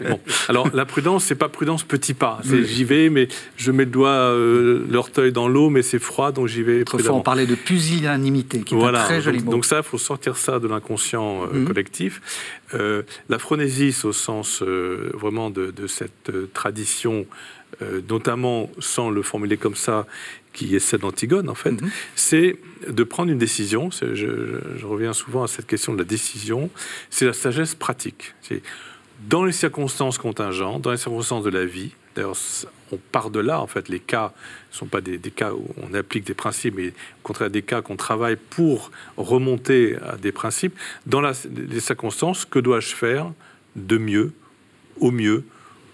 bon. 0.08 0.20
Alors 0.48 0.68
la 0.72 0.84
prudence, 0.84 1.24
c'est 1.24 1.34
pas 1.34 1.48
Prudence 1.48 1.82
Petit 1.82 2.14
Pas. 2.14 2.38
C'est 2.44 2.64
j'y 2.64 2.84
vais, 2.84 3.10
mais 3.10 3.26
je 3.56 3.72
mets 3.72 3.84
le 3.84 3.90
doigt, 3.90 4.10
euh, 4.10 4.84
l'orteil 4.88 5.32
dans 5.32 5.48
l'eau, 5.48 5.70
mais 5.70 5.82
c'est 5.82 5.98
froid, 5.98 6.30
donc 6.30 6.43
j'y 6.46 6.62
vais. 6.62 6.82
Autrefois, 6.82 7.12
on 7.12 7.20
parlait 7.20 7.46
de 7.46 7.54
pusillanimité, 7.54 8.60
qui 8.60 8.74
est 8.74 8.82
un 8.82 8.92
très 8.92 9.20
joli 9.20 9.38
donc, 9.38 9.46
mot. 9.46 9.52
Donc 9.52 9.64
ça, 9.64 9.78
il 9.78 9.82
faut 9.82 9.98
sortir 9.98 10.36
ça 10.36 10.58
de 10.58 10.68
l'inconscient 10.68 11.44
euh, 11.44 11.60
mhm. 11.60 11.66
collectif. 11.66 12.20
la 12.72 13.38
phronésis, 13.38 14.04
au 14.04 14.12
sens 14.12 14.62
vraiment 14.62 15.50
de, 15.50 15.70
de 15.70 15.86
cette 15.86 16.32
tradition 16.52 17.26
euh, 17.82 18.00
notamment 18.08 18.70
sans 18.78 19.10
le 19.10 19.22
formuler 19.22 19.56
comme 19.56 19.74
ça, 19.74 20.06
qui 20.52 20.76
est 20.76 20.80
celle 20.80 21.00
d'Antigone, 21.00 21.48
en 21.48 21.54
fait, 21.54 21.72
mhm. 21.72 21.90
c'est 22.14 22.56
de 22.88 23.04
prendre 23.04 23.32
une 23.32 23.38
décision. 23.38 23.90
Je, 23.90 24.84
reviens 24.84 25.12
souvent 25.12 25.42
à 25.42 25.48
cette 25.48 25.66
question 25.66 25.92
de 25.92 25.98
la 25.98 26.04
décision. 26.04 26.70
C'est 27.10 27.26
la 27.26 27.32
sagesse 27.32 27.74
pratique. 27.74 28.34
Dans 29.28 29.44
les 29.44 29.52
circonstances 29.52 30.18
contingentes, 30.18 30.82
dans 30.82 30.90
les 30.90 30.98
circonstances 30.98 31.44
de 31.44 31.50
la 31.50 31.64
vie, 31.64 31.92
d'ailleurs, 32.14 32.36
on 32.92 32.98
part 32.98 33.30
de 33.30 33.40
là, 33.40 33.60
en 33.60 33.66
fait, 33.66 33.88
les 33.88 34.00
cas 34.00 34.32
ne 34.70 34.76
sont 34.76 34.86
pas 34.86 35.00
des, 35.00 35.18
cas 35.30 35.52
où 35.52 35.66
on 35.82 35.94
applique 35.94 36.24
des 36.26 36.34
principes, 36.34 36.74
mais 36.76 36.88
au 36.88 36.92
contraire 37.22 37.48
des 37.48 37.62
cas 37.62 37.80
qu'on 37.80 37.96
travaille 37.96 38.36
pour 38.36 38.90
remonter 39.16 39.96
à 39.96 40.16
des 40.16 40.30
principes. 40.30 40.76
Dans 41.06 41.22
les 41.22 41.80
circonstances, 41.80 42.44
que 42.44 42.58
dois-je 42.58 42.94
faire 42.94 43.32
de 43.76 43.96
mieux, 43.96 44.32
au 45.00 45.10
mieux, 45.10 45.44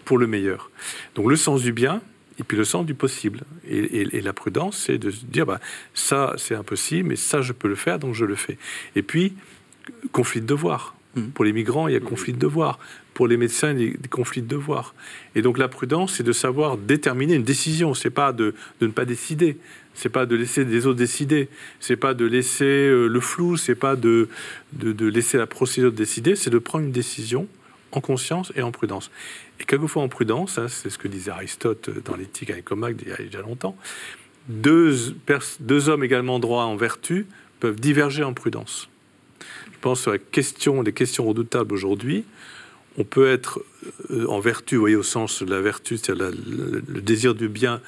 pour 0.04 0.18
le 0.18 0.26
meilleur? 0.26 0.70
Donc 1.14 1.30
le 1.30 1.36
sens 1.36 1.62
du 1.62 1.72
bien 1.72 2.02
et 2.40 2.42
puis 2.42 2.56
le 2.56 2.64
sens 2.64 2.84
du 2.84 2.94
possible. 2.94 3.42
Et, 3.68 4.20
la 4.22 4.32
prudence, 4.32 4.76
c'est 4.76 4.98
de 4.98 5.10
se 5.10 5.24
dire, 5.24 5.46
bah, 5.46 5.60
ça 5.94 6.34
c'est 6.36 6.56
impossible, 6.56 7.10
mais 7.10 7.16
ça 7.16 7.42
je 7.42 7.52
peux 7.52 7.68
le 7.68 7.76
faire, 7.76 8.00
donc 8.00 8.14
je 8.14 8.24
le 8.24 8.34
fais. 8.34 8.58
Et 8.96 9.02
puis, 9.02 9.34
conflit 10.10 10.40
de 10.40 10.46
devoir. 10.46 10.96
Mmh. 11.14 11.28
Pour 11.28 11.44
les 11.44 11.52
migrants, 11.52 11.86
il 11.86 11.94
y 11.94 11.96
a 11.96 12.00
conflit 12.00 12.32
de 12.32 12.38
devoir. 12.38 12.78
Pour 13.20 13.28
les 13.28 13.36
médecins, 13.36 13.72
a 13.72 13.74
des 13.74 13.98
conflits 14.08 14.40
de 14.40 14.46
devoir. 14.46 14.94
Et 15.34 15.42
donc 15.42 15.58
la 15.58 15.68
prudence, 15.68 16.14
c'est 16.14 16.22
de 16.22 16.32
savoir 16.32 16.78
déterminer 16.78 17.34
une 17.34 17.42
décision. 17.42 17.92
C'est 17.92 18.08
pas 18.08 18.32
de, 18.32 18.54
de, 18.80 18.86
ne 18.86 18.92
pas 18.92 19.04
décider. 19.04 19.58
C'est 19.92 20.08
pas 20.08 20.24
de 20.24 20.34
laisser 20.36 20.64
les 20.64 20.86
autres 20.86 20.96
décider. 20.96 21.50
C'est 21.80 21.96
pas 21.96 22.14
de 22.14 22.24
laisser 22.24 22.64
euh, 22.64 23.08
le 23.08 23.20
flou. 23.20 23.58
C'est 23.58 23.74
pas 23.74 23.94
de, 23.94 24.30
de, 24.72 25.06
laisser 25.06 25.36
la 25.36 25.46
procédure 25.46 25.92
décider. 25.92 26.34
C'est 26.34 26.48
de 26.48 26.56
prendre 26.56 26.86
une 26.86 26.92
décision 26.92 27.46
en 27.92 28.00
conscience 28.00 28.54
et 28.56 28.62
en 28.62 28.72
prudence. 28.72 29.10
Et 29.60 29.64
quelquefois 29.64 30.02
en 30.02 30.08
prudence, 30.08 30.58
c'est 30.68 30.88
ce 30.88 30.96
que 30.96 31.06
disait 31.06 31.30
Aristote 31.30 31.90
dans 32.06 32.16
l'éthique 32.16 32.48
avec 32.48 32.64
Comac 32.64 32.96
il 33.02 33.08
y 33.10 33.12
a 33.12 33.16
déjà 33.16 33.42
longtemps, 33.42 33.76
deux, 34.48 35.14
deux 35.60 35.88
hommes 35.90 36.04
également 36.04 36.38
droits 36.38 36.64
en 36.64 36.76
vertu 36.76 37.26
peuvent 37.60 37.78
diverger 37.78 38.22
en 38.22 38.32
prudence. 38.32 38.88
Je 39.66 39.78
pense 39.82 40.00
sur 40.00 40.10
la 40.10 40.18
question, 40.18 40.80
les 40.80 40.94
questions 40.94 41.26
redoutables 41.26 41.74
aujourd'hui, 41.74 42.24
on 42.98 43.04
peut 43.04 43.30
être 43.30 43.60
euh, 44.10 44.26
en 44.26 44.40
vertu, 44.40 44.76
vous 44.76 44.82
voyez, 44.82 44.96
au 44.96 45.02
sens 45.02 45.42
de 45.42 45.50
la 45.50 45.60
vertu, 45.60 45.96
c'est-à-dire 45.96 46.30
le, 46.30 47.00
désir 47.00 47.34
du 47.34 47.48
bien, 47.48 47.80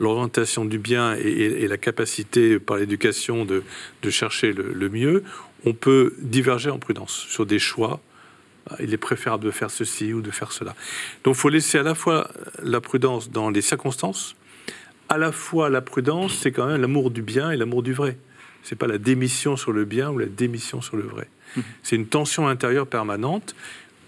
l'orientation 0.00 0.64
du 0.64 0.78
bien 0.78 1.14
et, 1.14 1.66
la 1.66 1.76
capacité 1.76 2.58
par 2.58 2.76
l'éducation 2.76 3.44
de, 3.44 3.62
chercher 4.10 4.52
le, 4.52 4.88
mieux, 4.88 5.22
on 5.64 5.74
peut 5.74 6.14
diverger 6.18 6.70
en 6.70 6.78
prudence 6.78 7.26
sur 7.28 7.46
des 7.46 7.58
choix. 7.58 8.00
Il 8.80 8.92
est 8.92 8.98
préférable 8.98 9.44
de 9.44 9.50
faire 9.50 9.70
ceci 9.70 10.12
ou 10.12 10.20
de 10.20 10.30
faire 10.30 10.52
cela. 10.52 10.74
Donc 11.24 11.34
il 11.36 11.38
faut 11.38 11.48
laisser 11.48 11.78
à 11.78 11.82
la 11.82 11.94
fois 11.94 12.30
la 12.62 12.80
prudence 12.80 13.30
dans 13.30 13.48
les 13.48 13.62
circonstances, 13.62 14.36
à 15.08 15.16
la 15.16 15.32
fois 15.32 15.70
la 15.70 15.80
prudence, 15.80 16.34
c'est 16.34 16.52
quand 16.52 16.66
même 16.66 16.80
l'amour 16.80 17.10
du 17.10 17.22
bien 17.22 17.50
et 17.50 17.56
l'amour 17.56 17.82
du 17.82 17.94
vrai. 17.94 18.18
C'est 18.62 18.76
pas 18.76 18.86
la 18.86 18.98
démission 18.98 19.56
sur 19.56 19.72
le 19.72 19.86
bien 19.86 20.10
ou 20.10 20.18
la 20.18 20.26
démission 20.26 20.82
sur 20.82 20.98
le 20.98 21.04
vrai. 21.04 21.28
Mmh. 21.56 21.60
C'est 21.82 21.96
une 21.96 22.06
tension 22.06 22.46
intérieure 22.46 22.86
permanente 22.86 23.54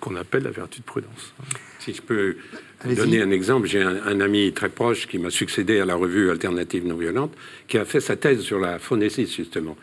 qu'on 0.00 0.16
appelle 0.16 0.44
la 0.44 0.50
vertu 0.50 0.80
de 0.80 0.84
prudence. 0.84 1.34
Si 1.78 1.94
je 1.94 2.02
peux 2.02 2.36
donner 2.84 3.22
un 3.22 3.30
exemple, 3.30 3.66
j'ai 3.66 3.82
un, 3.82 4.20
ami 4.20 4.52
très 4.52 4.68
proche 4.68 5.06
qui 5.06 5.18
m'a 5.18 5.30
succédé 5.30 5.78
à 5.78 5.84
la 5.84 5.94
revue 5.94 6.30
Alternative 6.30 6.86
non 6.86 6.96
violente, 6.96 7.32
qui 7.68 7.78
a 7.78 7.84
fait 7.84 8.00
sa 8.00 8.16
thèse 8.16 8.40
sur 8.40 8.58
la 8.58 8.78
phonésis 8.78 9.34
justement. 9.34 9.76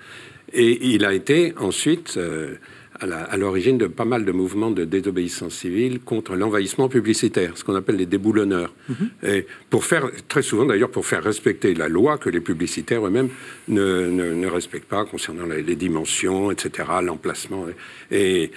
Et 0.53 0.93
il 0.93 1.05
a 1.05 1.13
été 1.13 1.53
ensuite 1.57 2.15
euh, 2.18 2.55
à 2.99 3.37
l'origine 3.37 3.77
de 3.77 3.87
pas 3.87 4.05
mal 4.05 4.25
de 4.25 4.31
mouvements 4.31 4.71
de 4.71 4.85
désobéissance 4.85 5.53
civile 5.53 5.99
contre 5.99 6.35
l'envahissement 6.35 6.89
publicitaire, 6.89 7.57
ce 7.57 7.63
qu'on 7.63 7.75
appelle 7.75 7.97
les 7.97 8.05
déboulonneurs. 8.05 8.73
Mhm. 8.89 9.09
Et 9.23 9.45
pour 9.69 9.85
faire, 9.85 10.09
très 10.27 10.41
souvent 10.41 10.65
d'ailleurs, 10.65 10.89
pour 10.89 11.05
faire 11.05 11.23
respecter 11.23 11.73
la 11.73 11.87
loi 11.87 12.17
que 12.17 12.29
les 12.29 12.41
publicitaires 12.41 13.05
eux-mêmes 13.05 13.29
ne, 13.67 14.07
ne, 14.07 14.47
respectent 14.47 14.87
pas 14.87 15.05
concernant 15.05 15.45
les, 15.45 15.75
dimensions, 15.75 16.51
etc., 16.51 16.89
l'emplacement. 17.03 17.65
Et, 18.11 18.51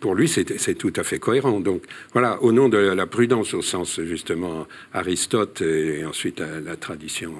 pour 0.00 0.14
lui, 0.14 0.28
c'est 0.28 0.74
tout 0.74 0.92
à 0.96 1.02
fait 1.02 1.18
cohérent. 1.18 1.60
Donc 1.60 1.82
voilà, 2.12 2.42
au 2.42 2.52
nom 2.52 2.68
de 2.68 2.78
la 2.78 3.06
prudence 3.06 3.54
au 3.54 3.62
sens 3.62 4.00
justement 4.02 4.66
Aristote 4.92 5.62
et 5.62 6.04
ensuite 6.04 6.40
la, 6.40 6.76
tradition 6.76 7.34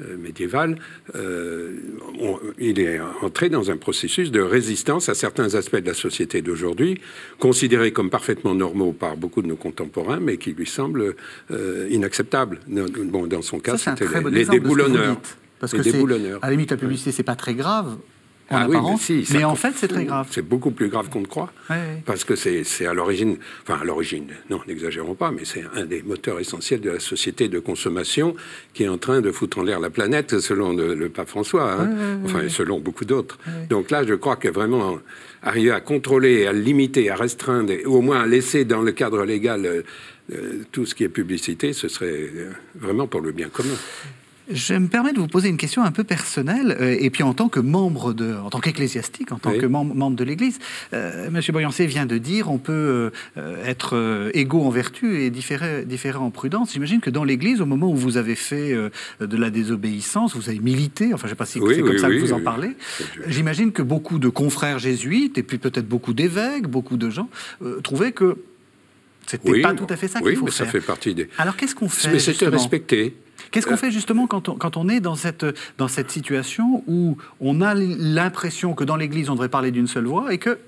euh, 0.00 0.16
médiévale, 0.16 0.78
euh, 1.14 1.72
il 2.58 2.78
est 2.78 3.00
entré 3.22 3.48
dans 3.48 3.70
un 3.70 3.76
processus 3.76 4.30
de 4.30 4.40
résistance 4.40 5.08
à 5.08 5.14
certains 5.14 5.54
aspects 5.54 5.81
de 5.82 5.88
la 5.88 5.94
société 5.94 6.42
d'aujourd'hui, 6.42 7.00
considérés 7.38 7.92
comme 7.92 8.10
parfaitement 8.10 8.54
normaux 8.54 8.92
par 8.92 9.16
beaucoup 9.16 9.42
de 9.42 9.48
nos 9.48 9.56
contemporains, 9.56 10.20
mais 10.20 10.36
qui 10.36 10.52
lui 10.52 10.66
semblent 10.66 11.14
euh, 11.50 11.88
inacceptables. 11.90 12.60
Bon, 12.66 13.26
dans 13.26 13.42
son 13.42 13.58
cas, 13.58 13.76
c'était 13.76 14.06
les, 14.30 14.44
déboulonneurs. 14.44 15.16
Parce 15.60 15.72
que 15.72 15.78
à 16.42 16.46
la 16.46 16.50
limite, 16.50 16.70
la 16.72 16.76
publicité, 16.76 17.12
c'est 17.12 17.22
pas 17.22 17.36
très 17.36 17.54
grave 17.54 17.96
en 18.50 18.56
ah 18.56 18.64
apparence, 18.64 19.10
mais, 19.32 19.44
en 19.44 19.54
fait, 19.54 19.72
c'est 19.76 19.88
très 19.88 20.04
grave. 20.04 20.28
C'est 20.30 20.42
beaucoup 20.42 20.72
plus 20.72 20.88
grave 20.88 21.08
qu'on 21.08 21.20
ne 21.20 21.26
croit, 21.26 21.52
parce 22.04 22.24
que 22.24 22.36
c'est 22.36 22.86
à 22.86 22.92
l'origine, 22.92 23.36
enfin 23.62 23.80
à 23.80 23.84
l'origine, 23.84 24.26
non, 24.50 24.60
n'exagérons 24.66 25.14
pas, 25.14 25.30
mais 25.30 25.44
c'est 25.44 25.64
un 25.74 25.86
des 25.86 26.02
moteurs 26.02 26.38
essentiels 26.38 26.80
de 26.80 26.90
la 26.90 27.00
société 27.00 27.48
de 27.48 27.58
consommation 27.58 28.34
qui 28.74 28.84
est 28.84 28.88
en 28.88 28.98
train 28.98 29.20
de 29.20 29.30
foutre 29.32 29.58
en 29.58 29.62
l'air 29.62 29.80
la 29.80 29.90
planète, 29.90 30.40
selon 30.40 30.72
le, 30.72 31.08
pape 31.08 31.28
François, 31.28 31.72
hein. 31.72 32.18
enfin, 32.24 32.48
selon 32.48 32.80
beaucoup 32.80 33.04
d'autres. 33.04 33.38
Donc 33.70 33.90
là, 33.90 34.04
je 34.04 34.14
crois 34.14 34.36
que 34.36 34.48
vraiment 34.48 34.98
arriver 35.42 35.72
à 35.72 35.80
contrôler, 35.80 36.46
à 36.46 36.52
limiter, 36.52 37.10
à 37.10 37.16
restreindre, 37.16 37.72
ou 37.86 37.96
au 37.96 38.00
moins 38.00 38.22
à 38.22 38.26
laisser 38.26 38.64
dans 38.64 38.82
le 38.82 38.92
cadre 38.92 39.24
légal 39.24 39.66
euh, 39.66 39.82
euh, 40.32 40.62
tout 40.70 40.86
ce 40.86 40.94
qui 40.94 41.04
est 41.04 41.08
publicité, 41.08 41.72
ce 41.72 41.88
serait 41.88 42.30
euh, 42.34 42.52
vraiment 42.76 43.06
pour 43.06 43.20
le 43.20 43.32
bien 43.32 43.48
commun. 43.48 43.76
Je 44.50 44.74
me 44.74 44.88
permets 44.88 45.12
de 45.12 45.18
vous 45.18 45.28
poser 45.28 45.48
une 45.48 45.56
question 45.56 45.84
un 45.84 45.92
peu 45.92 46.02
personnelle, 46.02 46.76
euh, 46.80 46.96
et 46.98 47.10
puis 47.10 47.22
en 47.22 47.32
tant 47.32 47.48
que 47.48 47.60
membre 47.60 48.12
de, 48.12 48.34
en 48.34 48.50
tant 48.50 48.58
qu'ecclésiastique, 48.58 49.30
en 49.30 49.38
tant 49.38 49.52
que 49.52 49.66
membre, 49.66 50.16
de 50.16 50.24
l'Église, 50.24 50.58
euh, 50.92 51.30
Monsieur 51.30 51.52
Boyancé 51.52 51.86
vient 51.86 52.06
de 52.06 52.18
dire 52.18 52.50
on 52.50 52.58
peut 52.58 53.12
euh, 53.36 53.64
être 53.64 54.30
égaux 54.34 54.62
en 54.62 54.70
vertu 54.70 55.20
et 55.22 55.30
différer, 55.30 55.84
différent 55.84 56.26
en 56.26 56.30
prudence. 56.30 56.72
J'imagine 56.72 57.00
que 57.00 57.10
dans 57.10 57.24
l'Église, 57.24 57.60
au 57.60 57.66
moment 57.66 57.90
où 57.90 57.94
vous 57.94 58.16
avez 58.16 58.34
fait 58.34 58.74
de 59.20 59.36
la 59.36 59.50
désobéissance, 59.50 60.34
vous 60.34 60.48
avez 60.48 60.58
milité. 60.58 61.14
Enfin, 61.14 61.22
je 61.22 61.26
ne 61.26 61.30
sais 61.30 61.36
pas 61.36 61.46
si 61.46 61.60
c'est 61.60 61.82
comme 61.82 61.98
ça 61.98 62.08
que 62.08 62.18
vous 62.18 62.32
en 62.32 62.40
parlez. 62.40 62.72
J'imagine 63.28 63.72
que 63.72 63.82
beaucoup 63.82 64.18
de 64.18 64.28
confrères 64.28 64.78
jésuites 64.78 65.38
et 65.38 65.42
puis 65.42 65.58
peut-être 65.58 65.86
beaucoup 65.86 66.14
d'évêques, 66.14 66.66
beaucoup 66.66 66.96
de 66.96 67.10
gens 67.10 67.28
trouvaient 67.82 68.12
que 68.12 68.36
c'était 69.26 69.60
pas 69.60 69.74
tout 69.74 69.86
à 69.88 69.96
fait 69.96 70.08
ça 70.08 70.20
qu'il 70.20 70.36
faut 70.36 70.44
mais 70.44 70.50
faire. 70.50 70.66
ça 70.66 70.72
fait 70.72 70.80
partie 70.80 71.14
des. 71.14 71.28
Alors 71.38 71.56
qu'est-ce 71.56 71.74
qu'on 71.74 71.88
fait 71.88 72.12
Mais 72.12 72.18
c'était 72.18 72.48
respecté. 72.48 73.14
Qu'est-ce 73.50 73.66
qu'on 73.66 73.74
euh, 73.74 73.76
fait 73.76 73.90
justement 73.90 74.26
quand 74.26 74.48
on, 74.48 74.54
quand 74.56 74.76
on 74.76 74.88
est 74.88 75.00
dans 75.00 75.16
cette, 75.16 75.46
dans 75.78 75.88
cette 75.88 76.10
situation 76.10 76.84
où 76.86 77.16
on 77.40 77.60
a 77.60 77.74
l'impression 77.74 78.74
que 78.74 78.84
dans 78.84 78.96
l'Église 78.96 79.30
on 79.30 79.34
devrait 79.34 79.48
parler 79.48 79.70
d'une 79.70 79.88
seule 79.88 80.06
voix 80.06 80.32
et 80.32 80.38
que 80.38 80.58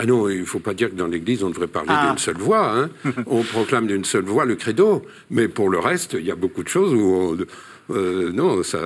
ah 0.00 0.06
non, 0.06 0.28
il 0.28 0.40
ne 0.40 0.44
faut 0.44 0.60
pas 0.60 0.74
dire 0.74 0.90
que 0.90 0.94
dans 0.94 1.08
l'Église, 1.08 1.42
on 1.42 1.50
devrait 1.50 1.66
parler 1.66 1.90
ah. 1.92 2.06
d'une 2.06 2.18
seule 2.18 2.38
voix. 2.38 2.72
Hein. 2.72 2.90
on 3.26 3.42
proclame 3.42 3.88
d'une 3.88 4.04
seule 4.04 4.22
voix 4.22 4.44
le 4.44 4.54
credo. 4.54 5.04
Mais 5.28 5.48
pour 5.48 5.68
le 5.68 5.80
reste, 5.80 6.12
il 6.12 6.24
y 6.24 6.30
a 6.30 6.36
beaucoup 6.36 6.62
de 6.62 6.68
choses 6.68 6.94
où... 6.94 7.36
Euh, 7.90 8.30
non, 8.32 8.62
ça... 8.62 8.78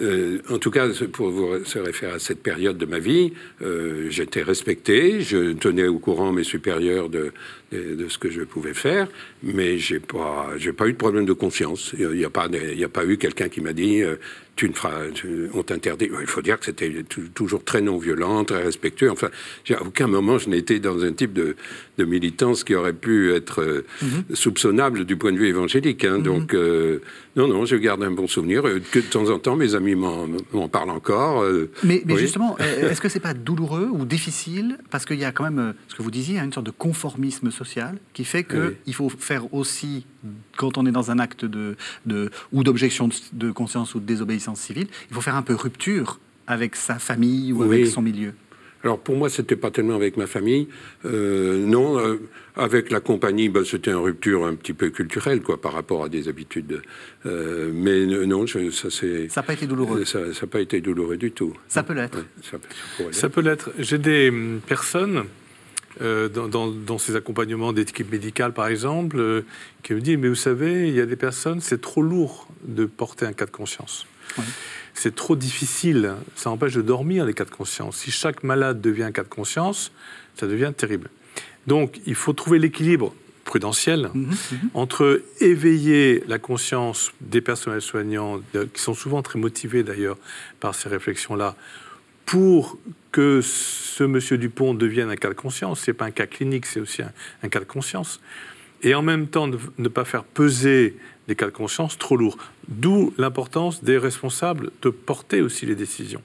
Euh, 0.00 0.38
en 0.48 0.58
tout 0.58 0.70
cas, 0.70 0.88
pour 1.12 1.30
vous 1.30 1.64
se 1.64 1.78
référer 1.78 2.12
à 2.12 2.18
cette 2.18 2.42
période 2.42 2.78
de 2.78 2.86
ma 2.86 2.98
vie, 2.98 3.32
j'étais 4.08 4.42
respecté, 4.42 5.20
je 5.20 5.52
tenais 5.52 5.86
au 5.86 5.98
courant 5.98 6.32
mes 6.32 6.44
supérieurs 6.44 7.08
de, 7.08 7.32
ce 7.70 8.18
que 8.18 8.30
je 8.30 8.42
pouvais 8.42 8.74
faire, 8.74 9.08
mais 9.42 9.78
j'ai 9.78 10.00
pas, 10.00 10.50
pas 10.76 10.86
eu 10.88 10.92
de 10.92 10.98
problème 10.98 11.24
de 11.24 11.32
conscience. 11.32 11.94
Il 11.98 12.08
n'y 12.10 12.24
a 12.24 12.30
pas 12.30 13.04
eu 13.04 13.16
quelqu'un 13.18 13.48
qui 13.48 13.60
m'a 13.60 13.72
dit, 13.72 14.02
euh, 14.02 14.16
tu 14.54 14.68
ne 14.68 14.74
feras, 14.74 15.06
on 15.54 15.62
t'interdit. 15.62 16.10
Il 16.20 16.26
faut 16.26 16.42
dire 16.42 16.58
que 16.58 16.66
c'était 16.66 17.04
toujours 17.34 17.64
très 17.64 17.80
non 17.80 17.96
violent, 17.96 18.44
très 18.44 18.62
respectueux. 18.62 19.10
Enfin, 19.10 19.30
à 19.70 19.82
aucun 19.82 20.06
moment 20.06 20.38
je 20.38 20.48
n'ai 20.48 20.58
été 20.58 20.78
dans 20.78 21.02
un 21.04 21.12
type 21.12 21.32
de, 21.32 21.56
de, 21.98 22.04
militance 22.04 22.62
qui 22.62 22.74
aurait 22.74 22.92
pu 22.92 23.32
être 23.32 23.62
euh, 23.62 23.86
mhm. 24.02 24.24
soupçonnable 24.34 25.04
du 25.04 25.16
point 25.16 25.32
de 25.32 25.38
vue 25.38 25.48
évangélique. 25.48 26.04
Hein. 26.04 26.18
Mhm. 26.18 26.22
Donc, 26.22 26.54
euh, 26.54 27.00
non, 27.34 27.48
non, 27.48 27.64
je 27.64 27.76
garde 27.76 28.02
un 28.02 28.10
bon 28.10 28.26
souvenir. 28.26 28.62
Que 28.62 28.98
de 28.98 29.04
temps 29.04 29.30
en 29.30 29.38
temps, 29.38 29.56
mes 29.56 29.74
amis 29.74 29.94
m'en 29.94 30.68
parlent 30.68 30.90
encore. 30.90 31.44
mais, 31.82 32.02
mais 32.04 32.16
justement, 32.16 32.58
est-ce 32.58 33.00
que 33.00 33.08
c'est 33.08 33.20
pas 33.20 33.34
douloureux 33.34 33.88
ou 33.90 34.04
difficile? 34.04 34.78
Parce 34.90 35.06
qu'il 35.06 35.18
y 35.18 35.24
a 35.24 35.32
quand 35.32 35.44
même, 35.44 35.74
ce 35.88 35.94
que 35.94 36.02
vous 36.02 36.10
disiez, 36.10 36.38
hein, 36.38 36.44
une 36.44 36.52
sorte 36.52 36.66
de 36.66 36.72
conformisme 36.72 37.50
social 37.50 37.98
qui 38.12 38.24
fait 38.24 38.44
qu'il 38.44 38.94
faut 38.94 39.08
faire 39.08 39.52
aussi, 39.54 40.04
quand 40.56 40.78
on 40.78 40.86
est 40.86 40.92
dans 40.92 41.10
un 41.10 41.18
acte 41.18 41.44
de, 41.44 41.76
de 42.06 42.30
ou 42.52 42.64
d'objection 42.64 43.08
de 43.32 43.50
conscience 43.50 43.94
ou 43.94 44.00
de 44.00 44.06
désobéissance 44.06 44.60
civile, 44.60 44.86
il 45.10 45.14
faut 45.14 45.20
faire 45.20 45.36
un 45.36 45.42
peu 45.42 45.54
rupture 45.54 46.20
avec 46.46 46.76
sa 46.76 46.98
famille 46.98 47.52
ou 47.52 47.62
avec 47.62 47.86
son 47.86 48.02
milieu. 48.02 48.32
Alors 48.84 48.98
pour 48.98 49.16
moi, 49.16 49.30
c'était 49.30 49.56
pas 49.56 49.70
tellement 49.70 49.94
avec 49.94 50.16
ma 50.16 50.26
famille. 50.26 50.68
Euh, 51.04 51.64
non, 51.64 51.98
euh, 51.98 52.20
avec 52.56 52.90
la 52.90 53.00
compagnie, 53.00 53.48
bah, 53.48 53.60
c'était 53.64 53.92
une 53.92 53.98
rupture 53.98 54.44
un 54.44 54.54
petit 54.54 54.72
peu 54.72 54.90
culturelle, 54.90 55.40
quoi, 55.40 55.60
par 55.60 55.72
rapport 55.72 56.04
à 56.04 56.08
des 56.08 56.28
habitudes. 56.28 56.82
Euh, 57.26 57.70
mais 57.72 58.06
non, 58.26 58.46
ça 58.46 58.58
c'est. 58.90 59.28
Ça 59.28 59.40
n'a 59.40 59.46
pas 59.46 59.52
été 59.52 59.66
douloureux. 59.66 60.04
Ça 60.04 60.20
n'a 60.20 60.46
pas 60.50 60.60
été 60.60 60.80
douloureux 60.80 61.16
du 61.16 61.30
tout. 61.30 61.54
Ça 61.68 61.82
peut 61.82 61.94
l'être. 61.94 62.24
ça, 63.12 63.28
peut 63.28 63.40
l'être. 63.40 63.70
J'ai 63.78 63.98
des 63.98 64.30
hum, 64.30 64.60
personnes 64.66 65.24
euh, 66.00 66.28
dans, 66.28 66.98
ces 66.98 67.16
accompagnements 67.16 67.72
d'équipe 67.72 68.10
médicale, 68.10 68.52
par 68.52 68.66
exemple, 68.68 69.18
euh, 69.18 69.44
qui 69.82 69.94
me 69.94 70.00
dit 70.00 70.16
Mais 70.16 70.28
vous 70.28 70.34
savez, 70.34 70.88
il 70.88 70.94
y 70.94 71.00
a 71.00 71.06
des 71.06 71.16
personnes, 71.16 71.60
c'est 71.60 71.80
trop 71.80 72.02
lourd 72.02 72.48
de 72.64 72.86
porter 72.86 73.26
un 73.26 73.32
cas 73.32 73.46
de 73.46 73.50
conscience. 73.50 74.06
C'est 74.94 75.14
trop 75.14 75.36
difficile. 75.36 76.14
Ça 76.36 76.50
empêche 76.50 76.74
de 76.74 76.82
dormir, 76.82 77.26
les 77.26 77.34
cas 77.34 77.44
de 77.44 77.50
conscience. 77.50 77.98
Si 77.98 78.10
chaque 78.10 78.42
malade 78.42 78.80
devient 78.80 79.04
un 79.04 79.12
cas 79.12 79.22
de 79.22 79.28
conscience, 79.28 79.92
ça 80.36 80.46
devient 80.46 80.72
terrible. 80.74 81.10
Donc, 81.66 82.00
il 82.06 82.14
faut 82.14 82.32
trouver 82.32 82.58
l'équilibre 82.58 83.14
prudentiel 83.44 84.10
mhm, 84.14 84.28
mhm. 84.28 84.36
entre 84.74 85.22
éveiller 85.40 86.22
la 86.28 86.38
conscience 86.38 87.12
des 87.20 87.40
personnels 87.40 87.82
soignants, 87.82 88.40
qui 88.72 88.80
sont 88.80 88.94
souvent 88.94 89.22
très 89.22 89.38
motivés 89.38 89.82
d'ailleurs 89.82 90.16
par 90.60 90.74
ces 90.74 90.88
réflexions-là, 90.88 91.56
pour 92.26 92.78
que 93.12 93.40
ce 93.42 94.04
monsieur 94.04 94.38
Dupont 94.38 94.74
devienne 94.74 95.10
un 95.10 95.16
cas 95.16 95.28
de 95.28 95.34
conscience. 95.34 95.80
Ce 95.80 95.90
n'est 95.90 95.94
pas 95.94 96.06
un 96.06 96.10
cas 96.10 96.26
clinique, 96.26 96.66
c'est 96.66 96.80
aussi 96.80 97.02
un, 97.02 97.48
cas 97.48 97.60
de 97.60 97.64
conscience. 97.64 98.20
Et 98.82 98.94
en 98.94 99.02
même 99.02 99.28
temps, 99.28 99.46
ne, 99.46 99.88
pas 99.88 100.04
faire 100.04 100.24
peser 100.24 100.96
des 101.28 101.36
cas 101.36 101.46
de 101.46 101.52
conscience 101.52 101.98
trop 101.98 102.16
lourds. 102.16 102.38
D'où 102.68 103.12
l'importance 103.18 103.84
des 103.84 103.98
responsables 103.98 104.70
de 104.80 104.88
porter 104.90 105.40
aussi 105.40 105.66
les 105.66 105.76
décisions. 105.76 106.22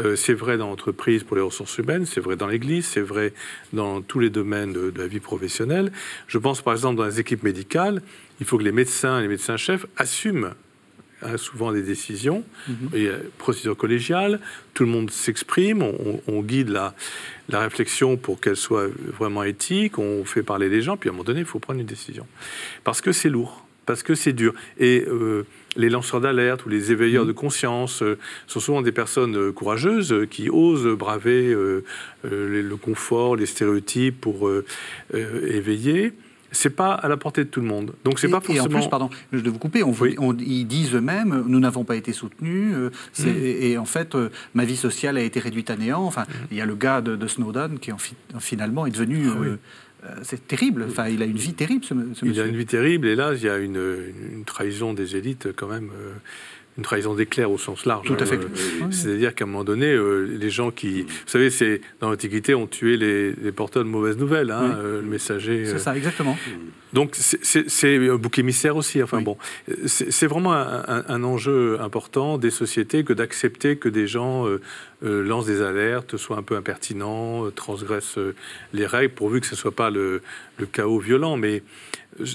Euh, 0.00 0.16
c'est 0.16 0.34
vrai 0.34 0.56
dans 0.56 0.68
l'entreprise 0.68 1.24
pour 1.24 1.36
les 1.36 1.42
ressources 1.42 1.76
humaines, 1.78 2.06
c'est 2.06 2.20
vrai 2.20 2.36
dans 2.36 2.46
l'Église, 2.46 2.86
c'est 2.86 3.00
vrai 3.00 3.32
dans 3.72 4.00
tous 4.00 4.20
les 4.20 4.30
domaines 4.30 4.72
de, 4.72 4.90
de, 4.90 4.98
la 4.98 5.08
vie 5.08 5.18
professionnelle. 5.18 5.90
Je 6.28 6.38
pense 6.38 6.62
par 6.62 6.72
exemple 6.72 6.96
dans 6.96 7.04
les 7.04 7.18
équipes 7.18 7.42
médicales, 7.42 8.00
il 8.38 8.46
faut 8.46 8.58
que 8.58 8.62
les 8.62 8.72
médecins 8.72 9.18
et 9.18 9.22
les 9.22 9.28
médecins-chefs 9.28 9.86
assument 9.96 10.54
hein, 11.22 11.36
souvent 11.36 11.72
des 11.72 11.82
décisions. 11.82 12.44
Mhm. 12.68 12.90
Il 12.94 13.02
y 13.02 13.08
a 13.08 13.14
procédure 13.38 13.76
collégiale, 13.76 14.40
tout 14.74 14.84
le 14.84 14.90
monde 14.90 15.10
s'exprime, 15.10 15.82
on, 15.82 16.42
guide 16.42 16.68
la, 16.68 16.94
la 17.48 17.60
réflexion 17.60 18.16
pour 18.16 18.40
qu'elle 18.40 18.56
soit 18.56 18.88
vraiment 19.18 19.42
éthique, 19.42 19.98
on 19.98 20.24
fait 20.24 20.42
parler 20.42 20.68
les 20.68 20.82
gens, 20.82 20.96
puis 20.96 21.08
à 21.08 21.12
un 21.12 21.14
moment 21.14 21.24
donné, 21.24 21.40
il 21.40 21.46
faut 21.46 21.58
prendre 21.58 21.80
une 21.80 21.86
décision. 21.86 22.26
Parce 22.84 23.00
que 23.00 23.12
c'est 23.12 23.28
lourd, 23.28 23.66
parce 23.86 24.02
que 24.02 24.14
c'est 24.14 24.34
dur. 24.34 24.52
Et 24.78 25.04
euh, 25.08 25.46
les 25.76 25.88
lanceurs 25.88 26.20
d'alerte 26.20 26.66
ou 26.66 26.68
les 26.68 26.92
éveilleurs 26.92 27.24
mhm. 27.24 27.28
de 27.28 27.32
conscience 27.32 28.02
euh, 28.02 28.18
sont 28.46 28.60
souvent 28.60 28.82
des 28.82 28.92
personnes 28.92 29.36
euh, 29.36 29.52
courageuses 29.52 30.26
qui 30.30 30.50
osent 30.50 30.86
braver 30.86 31.54
le 32.22 32.76
confort, 32.76 33.36
les 33.36 33.46
stéréotypes 33.46 34.20
pour 34.20 34.50
éveiller 35.12 36.12
c'est 36.50 36.70
pas 36.70 36.92
à 36.92 37.08
la 37.08 37.16
portée 37.16 37.44
de 37.44 37.50
tout 37.50 37.60
le 37.60 37.66
monde. 37.66 37.94
Donc 38.04 38.18
c'est 38.18 38.28
pas 38.28 38.40
forcément. 38.40 38.66
Et 38.66 38.76
en 38.76 38.80
plus, 38.80 38.88
pardon, 38.88 39.10
je 39.32 39.38
vais 39.38 39.50
vous 39.50 39.58
couper. 39.58 39.82
On, 39.82 39.92
ils 40.38 40.66
disent 40.66 40.94
eux-mêmes, 40.94 41.44
nous 41.46 41.60
n'avons 41.60 41.84
pas 41.84 41.96
été 41.96 42.12
soutenus. 42.12 42.74
Euh, 42.74 42.90
mm. 43.18 43.26
Et 43.44 43.78
en 43.78 43.84
fait, 43.84 44.14
euh, 44.14 44.30
ma 44.54 44.64
vie 44.64 44.76
sociale 44.76 45.16
a 45.16 45.22
été 45.22 45.40
réduite 45.40 45.70
à 45.70 45.76
néant. 45.76 46.02
Enfin, 46.02 46.22
mm. 46.22 46.46
il 46.50 46.56
y 46.56 46.60
a 46.60 46.66
le 46.66 46.74
gars 46.74 47.00
de, 47.00 47.26
Snowden 47.26 47.78
qui 47.78 47.92
en, 47.92 47.98
finalement 48.38 48.86
est 48.86 48.90
devenu. 48.90 49.26
Ah 49.28 49.36
euh, 50.04 50.14
c'est 50.22 50.46
terrible. 50.46 50.86
Enfin, 50.88 51.08
il 51.08 51.22
a 51.22 51.26
une 51.26 51.36
vie 51.36 51.54
terrible, 51.54 51.84
ce, 51.84 51.92
monsieur. 51.92 52.28
Il 52.28 52.40
a 52.40 52.46
une 52.46 52.56
vie 52.56 52.66
terrible. 52.66 53.08
Et 53.08 53.16
là, 53.16 53.32
il 53.34 53.42
y 53.42 53.48
a 53.48 53.58
une, 53.58 53.82
une 54.32 54.44
trahison 54.44 54.94
des 54.94 55.16
élites 55.16 55.48
quand 55.56 55.66
même 55.66 55.90
une 56.78 56.84
trahison 56.84 57.14
d'éclair 57.14 57.50
au 57.50 57.58
sens 57.58 57.84
large. 57.84 58.06
Tout 58.06 58.16
à 58.18 58.24
fait. 58.24 58.36
Euh, 58.36 58.90
c'est-à-dire 58.90 59.34
qu'à 59.34 59.44
un 59.44 59.48
moment 59.48 59.64
donné, 59.64 59.86
euh, 59.86 60.22
les 60.22 60.48
gens 60.48 60.70
qui... 60.70 61.02
Vous 61.02 61.08
savez, 61.26 61.50
c'est 61.50 61.80
dans 62.00 62.08
l'Antiquité, 62.08 62.54
on 62.54 62.68
tuait 62.68 62.96
les, 62.96 63.52
porteurs 63.52 63.84
de 63.84 63.88
mauvaises 63.88 64.16
nouvelles, 64.16 64.52
hein, 64.52 64.76
euh, 64.78 65.02
le 65.02 65.08
messager... 65.08 65.66
C'est 65.66 65.80
ça, 65.80 65.96
exactement. 65.96 66.38
Donc 66.94 67.14
c'est 67.16 68.08
un 68.08 68.16
bouc 68.16 68.38
émissaire 68.38 68.76
aussi. 68.76 69.02
Enfin 69.02 69.20
bon, 69.20 69.36
c'est 69.84 70.26
vraiment 70.26 70.54
un, 70.54 71.22
enjeu 71.22 71.78
important 71.82 72.38
des 72.38 72.50
sociétés 72.50 73.04
que 73.04 73.12
d'accepter 73.12 73.76
que 73.76 73.90
des 73.90 74.06
gens 74.06 74.46
lancent 75.02 75.46
des 75.46 75.62
alertes, 75.62 76.16
soient 76.16 76.36
un 76.36 76.42
peu 76.42 76.56
impertinents, 76.56 77.50
transgressent 77.50 78.18
les 78.72 78.86
règles, 78.86 79.14
pourvu 79.14 79.40
que 79.40 79.46
ce 79.46 79.54
ne 79.54 79.58
soit 79.58 79.74
pas 79.74 79.90
le, 79.90 80.22
le 80.58 80.66
chaos 80.66 80.98
violent. 80.98 81.36
Mais 81.36 81.62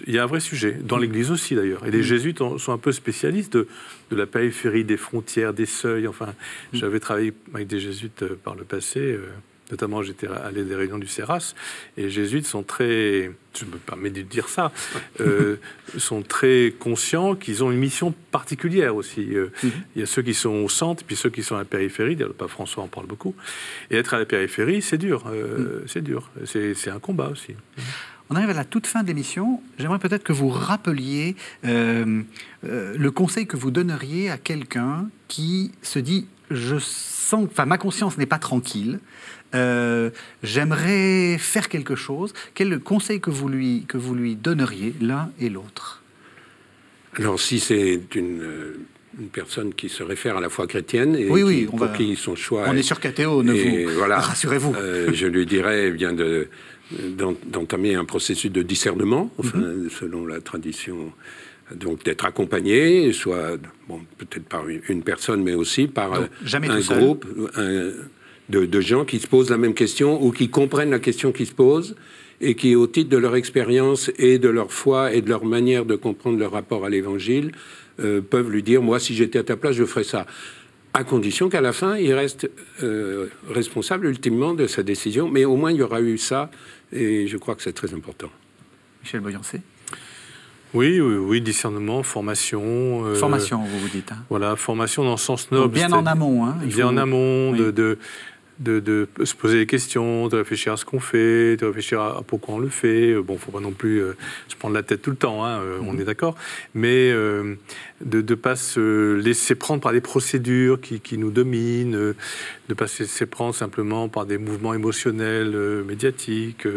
il 0.07 0.13
y 0.13 0.19
a 0.19 0.23
un 0.23 0.27
vrai 0.27 0.39
sujet, 0.39 0.77
dans 0.81 0.97
l'Église 0.97 1.31
aussi 1.31 1.55
d'ailleurs. 1.55 1.85
Et 1.85 1.91
les 1.91 1.99
mm. 1.99 2.03
jésuites 2.03 2.37
sont 2.39 2.71
un 2.71 2.77
peu 2.77 2.91
spécialistes 2.91 3.53
de, 3.53 3.67
la 4.11 4.25
périphérie, 4.25 4.83
des 4.83 4.97
frontières, 4.97 5.53
des 5.53 5.65
seuils. 5.65 6.07
Enfin, 6.07 6.27
mm. 6.27 6.77
j'avais 6.77 6.99
travaillé 6.99 7.33
avec 7.53 7.67
des 7.67 7.79
jésuites 7.79 8.23
euh, 8.23 8.39
par 8.41 8.55
le 8.55 8.63
passé. 8.63 9.17
Euh, 9.73 9.83
notamment, 9.83 10.03
j'étais 10.03 10.27
allé 10.27 10.61
à 10.61 10.63
des 10.63 10.75
réunions 10.75 10.97
du 10.97 11.07
CERAS. 11.07 11.55
Et 11.97 12.03
les 12.03 12.09
jésuites 12.09 12.45
sont 12.45 12.63
très, 12.63 13.31
je 13.57 13.65
me 13.65 13.77
permets 13.85 14.09
de 14.09 14.21
dire 14.21 14.47
ça, 14.49 14.71
euh, 15.19 15.57
sont 15.97 16.21
très 16.21 16.73
conscients 16.79 17.35
qu'ils 17.35 17.63
ont 17.63 17.71
une 17.71 17.79
mission 17.79 18.13
particulière 18.31 18.95
aussi. 18.95 19.21
Mm-hmm. 19.21 19.71
Il 19.95 19.99
y 19.99 20.03
a 20.03 20.05
ceux 20.05 20.21
qui 20.21 20.33
sont 20.33 20.63
au 20.63 20.69
centre, 20.69 21.03
puis 21.03 21.15
ceux 21.15 21.29
qui 21.29 21.43
sont 21.43 21.55
à 21.55 21.59
la 21.59 21.65
périphérie. 21.65 22.15
Le 22.15 22.29
pape 22.29 22.49
François 22.49 22.83
en 22.83 22.87
parle 22.87 23.07
beaucoup. 23.07 23.35
Et 23.89 23.97
être 23.97 24.13
à 24.13 24.19
la 24.19 24.25
périphérie, 24.25 24.81
c'est 24.81 24.97
dur. 24.97 25.25
C'est 25.87 26.01
dur. 26.03 26.29
C'est 26.45 26.89
un 26.89 26.99
combat 26.99 27.29
aussi. 27.29 27.55
On 28.29 28.35
arrive 28.35 28.49
à 28.49 28.53
la 28.53 28.65
toute 28.65 28.87
fin 28.87 29.03
de 29.03 29.07
l'émission. 29.07 29.61
J'aimerais 29.77 29.99
peut-être 29.99 30.23
que 30.23 30.33
vous 30.33 30.49
rappeliez 30.49 31.35
euh, 31.65 32.23
euh, 32.65 32.95
le 32.97 33.11
conseil 33.11 33.45
que 33.45 33.57
vous 33.57 33.69
donneriez 33.69 34.31
à 34.31 34.37
quelqu'un 34.37 35.09
qui 35.27 35.71
se 35.81 35.99
dit 35.99 36.25
je 36.49 36.77
sens, 36.79 37.47
enfin 37.51 37.65
ma 37.65 37.77
conscience 37.77 38.17
n'est 38.17 38.25
pas 38.25 38.39
tranquille. 38.39 38.99
Euh, 39.53 40.09
j'aimerais 40.41 41.37
faire 41.37 41.69
quelque 41.69 41.95
chose. 41.95 42.33
Quel 42.53 42.67
est 42.67 42.71
le 42.71 42.79
conseil 42.79 43.19
que 43.19 43.29
vous 43.29 43.47
lui, 43.47 43.85
que 43.87 43.97
vous 43.97 44.15
lui 44.15 44.35
donneriez 44.35 44.93
l'un 45.01 45.29
et 45.39 45.49
l'autre? 45.49 46.01
Alors 47.15 47.39
si 47.39 47.59
c'est 47.59 48.01
une, 48.15 48.41
personne 49.31 49.73
qui 49.75 49.89
se 49.89 50.01
réfère 50.01 50.37
à 50.37 50.41
la 50.41 50.49
foi 50.49 50.65
chrétienne 50.65 51.15
et 51.15 51.29
oui, 51.29 51.43
oui, 51.43 51.67
on 51.71 51.77
pour 51.77 51.93
qui 51.93 52.15
son 52.15 52.35
choix... 52.35 52.65
On 52.67 52.75
est, 52.75 52.81
sur 52.81 52.99
KTO, 52.99 53.43
ne 53.43 53.53
vous... 53.53 53.93
Voilà, 53.97 54.19
rassurez-vous. 54.19 54.73
je 55.13 55.27
lui 55.27 55.45
dirais 55.45 55.89
eh 55.89 55.91
bien 55.91 56.13
de 56.13 56.47
d'entamer 57.45 57.95
un 57.95 58.05
processus 58.05 58.51
de 58.51 58.61
discernement, 58.61 59.31
enfin, 59.37 59.57
mhm. 59.57 59.89
selon 59.89 60.27
la 60.27 60.41
tradition, 60.41 61.11
donc 61.73 62.03
d'être 62.03 62.25
accompagné, 62.25 63.11
soit 63.13 63.57
bon, 63.87 64.01
peut-être 64.17 64.45
par 64.45 64.65
une 64.67 65.01
personne, 65.01 65.43
mais 65.43 65.53
aussi 65.53 65.87
par 65.87 66.13
un 66.13 66.79
groupe 66.79 67.25
de, 68.49 68.81
gens 68.81 69.05
qui 69.05 69.19
se 69.19 69.27
posent 69.27 69.49
la 69.49 69.57
même 69.57 69.73
question 69.73 70.21
ou 70.23 70.31
qui 70.31 70.49
comprennent 70.49 70.91
la 70.91 70.99
question 70.99 71.31
qui 71.31 71.45
se 71.45 71.53
pose 71.53 71.95
et 72.41 72.55
qui, 72.55 72.75
au 72.75 72.87
titre 72.87 73.09
de 73.09 73.17
leur 73.17 73.35
expérience 73.35 74.11
et 74.17 74.37
de 74.37 74.49
leur 74.49 74.71
foi 74.71 75.13
et 75.13 75.21
de 75.21 75.29
leur 75.29 75.45
manière 75.45 75.85
de 75.85 75.95
comprendre 75.95 76.37
leur 76.37 76.51
rapport 76.51 76.85
à 76.85 76.89
l'Évangile, 76.89 77.51
euh, 77.99 78.21
peuvent 78.21 78.49
lui 78.49 78.63
dire, 78.63 78.81
moi, 78.81 78.99
si 78.99 79.13
j'étais 79.15 79.39
à 79.39 79.43
ta 79.43 79.55
place, 79.55 79.75
je 79.75 79.85
ferais 79.85 80.03
ça 80.03 80.25
à 80.93 81.03
condition 81.03 81.49
qu'à 81.49 81.61
la 81.61 81.73
fin, 81.73 81.97
il 81.97 82.13
reste 82.13 82.49
euh, 82.83 83.27
responsable 83.49 84.05
ultimement 84.05 84.53
de 84.53 84.67
sa 84.67 84.83
décision. 84.83 85.27
Mais 85.29 85.43
au 85.43 85.55
moins, 85.55 85.71
il 85.71 85.77
y 85.77 85.81
aura 85.81 86.01
eu 86.01 86.17
ça, 86.17 86.51
et 86.91 87.27
je 87.27 87.37
crois 87.37 87.55
que 87.55 87.63
c'est 87.63 87.73
très 87.73 87.93
important. 87.93 88.29
Michel 89.01 89.21
Boyancé 89.21 89.61
oui, 90.73 90.99
oui, 90.99 91.17
oui, 91.17 91.39
discernement, 91.39 92.01
formation. 92.01 93.05
Euh, 93.05 93.13
formation, 93.13 93.59
vous 93.59 93.77
vous 93.77 93.89
dites. 93.89 94.11
Hein. 94.11 94.23
Voilà, 94.31 94.55
formation 94.55 95.03
dans 95.03 95.11
le 95.11 95.17
sens 95.17 95.51
noble. 95.51 95.71
bien 95.71 95.91
en 95.93 96.07
amont. 96.07 96.47
Hein, 96.47 96.55
bien 96.63 96.87
en 96.87 96.97
amont, 96.97 97.51
de, 97.51 97.69
de, 97.69 97.99
de, 98.59 99.07
se 99.23 99.33
poser 99.33 99.59
des 99.59 99.65
questions, 99.65 100.27
de 100.27 100.37
réfléchir 100.37 100.73
à 100.73 100.77
ce 100.77 100.85
qu'on 100.85 100.99
fait, 100.99 101.57
de 101.57 101.65
réfléchir 101.65 102.01
à, 102.01 102.23
pourquoi 102.25 102.55
on 102.55 102.59
le 102.59 102.69
fait. 102.69 103.15
Bon, 103.15 103.37
faut 103.37 103.51
pas 103.51 103.59
non 103.59 103.71
plus 103.71 104.01
euh, 104.01 104.15
se 104.47 104.55
prendre 104.55 104.75
la 104.75 104.83
tête 104.83 105.01
tout 105.01 105.09
le 105.09 105.15
temps, 105.15 105.43
hein, 105.45 105.59
euh, 105.61 105.79
on 105.81 105.93
mhm. 105.93 106.01
est 106.01 106.03
d'accord, 106.05 106.35
mais 106.73 107.11
euh, 107.11 107.55
de 108.01 108.21
ne 108.21 108.35
pas 108.35 108.55
se 108.55 109.15
laisser 109.15 109.55
prendre 109.55 109.81
par 109.81 109.91
des 109.91 110.01
procédures 110.01 110.79
qui, 110.79 110.99
qui 110.99 111.17
nous 111.17 111.31
dominent, 111.31 111.91
de 111.91 112.15
ne 112.69 112.73
pas 112.73 112.87
se 112.87 113.03
laisser 113.03 113.25
prendre 113.25 113.55
simplement 113.55 114.07
par 114.07 114.25
des 114.25 114.37
mouvements 114.37 114.73
émotionnels, 114.73 115.55
médiatiques. 115.87 116.67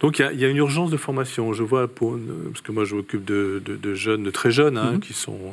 Donc 0.00 0.18
il 0.18 0.30
y, 0.34 0.40
y, 0.40 0.44
a 0.44 0.48
une 0.48 0.56
urgence 0.56 0.90
de 0.90 0.96
formation. 0.96 1.52
Je 1.52 1.62
vois, 1.62 1.88
pour, 1.88 2.18
parce 2.52 2.60
que 2.60 2.72
moi 2.72 2.84
je 2.84 2.94
m'occupe 2.94 3.24
de, 3.24 3.62
de, 3.64 3.94
jeunes, 3.94 4.22
de 4.22 4.30
très 4.30 4.50
jeunes, 4.50 4.78
hein, 4.78 4.92
mhm. 4.92 5.00
qui 5.00 5.14
sont 5.14 5.52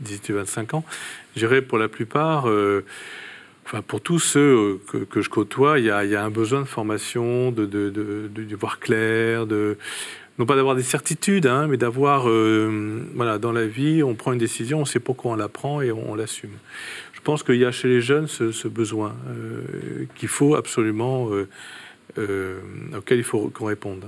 18 0.00 0.30
et 0.30 0.32
25 0.34 0.74
ans, 0.74 0.84
je 1.34 1.40
dirais 1.40 1.62
pour 1.62 1.78
la 1.78 1.88
plupart 1.88 2.46
pour 3.86 4.00
tous 4.00 4.18
ceux 4.18 4.80
euh, 4.94 5.06
que, 5.08 5.20
je 5.20 5.28
côtoie, 5.28 5.78
il 5.78 5.84
y, 5.84 5.90
a, 5.90 6.24
un 6.24 6.30
besoin 6.30 6.60
de 6.60 6.66
formation, 6.66 7.52
de, 7.52 8.56
voir 8.58 8.80
clair, 8.80 9.46
non 10.38 10.46
pas 10.46 10.56
d'avoir 10.56 10.74
des 10.74 10.82
certitudes, 10.82 11.46
hein, 11.46 11.66
mais 11.68 11.76
d'avoir, 11.76 12.28
euh, 12.28 13.02
voilà, 13.14 13.38
dans 13.38 13.52
la 13.52 13.66
vie, 13.66 14.02
on 14.02 14.14
prend 14.14 14.32
une 14.32 14.38
décision, 14.38 14.80
on 14.80 14.84
sait 14.84 15.00
pourquoi 15.00 15.32
on 15.32 15.36
la 15.36 15.48
prend 15.48 15.80
et 15.82 15.92
on, 15.92 16.14
l'assume. 16.14 16.56
Je 17.12 17.20
pense 17.20 17.42
qu'il 17.42 17.56
y 17.56 17.64
a 17.64 17.72
chez 17.72 17.88
les 17.88 18.00
jeunes 18.00 18.26
ce, 18.26 18.68
besoin 18.68 19.14
euh, 19.28 20.06
qu'il 20.16 20.28
faut 20.28 20.54
absolument, 20.54 21.28
auquel 22.16 23.18
il 23.18 23.24
faut 23.24 23.50
qu'on 23.54 23.66
réponde. 23.66 24.04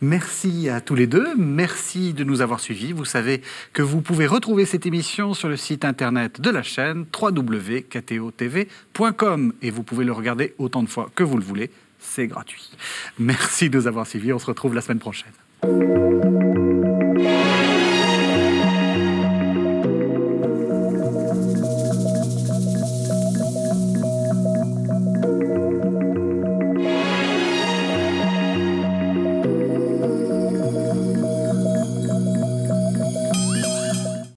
Merci 0.00 0.68
à 0.68 0.80
tous 0.80 0.94
les 0.94 1.06
deux. 1.06 1.34
Merci 1.36 2.12
de 2.12 2.24
nous 2.24 2.40
avoir 2.40 2.60
suivis. 2.60 2.92
Vous 2.92 3.04
savez 3.04 3.42
que 3.72 3.82
vous 3.82 4.00
pouvez 4.00 4.26
retrouver 4.26 4.64
cette 4.64 4.86
émission 4.86 5.34
sur 5.34 5.48
le 5.48 5.56
site 5.56 5.84
internet 5.84 6.40
de 6.40 6.50
la 6.50 6.62
chaîne 6.62 7.06
www.ktotv.com 7.20 9.52
et 9.62 9.70
vous 9.70 9.82
pouvez 9.82 10.04
le 10.04 10.12
regarder 10.12 10.54
autant 10.58 10.82
de 10.82 10.88
fois 10.88 11.10
que 11.14 11.22
vous 11.22 11.36
le 11.36 11.44
voulez. 11.44 11.70
C'est 11.98 12.26
gratuit. 12.26 12.70
Merci 13.18 13.70
de 13.70 13.78
nous 13.78 13.86
avoir 13.86 14.06
suivis. 14.06 14.32
On 14.32 14.38
se 14.38 14.46
retrouve 14.46 14.74
la 14.74 14.80
semaine 14.80 15.00
prochaine. 15.00 15.32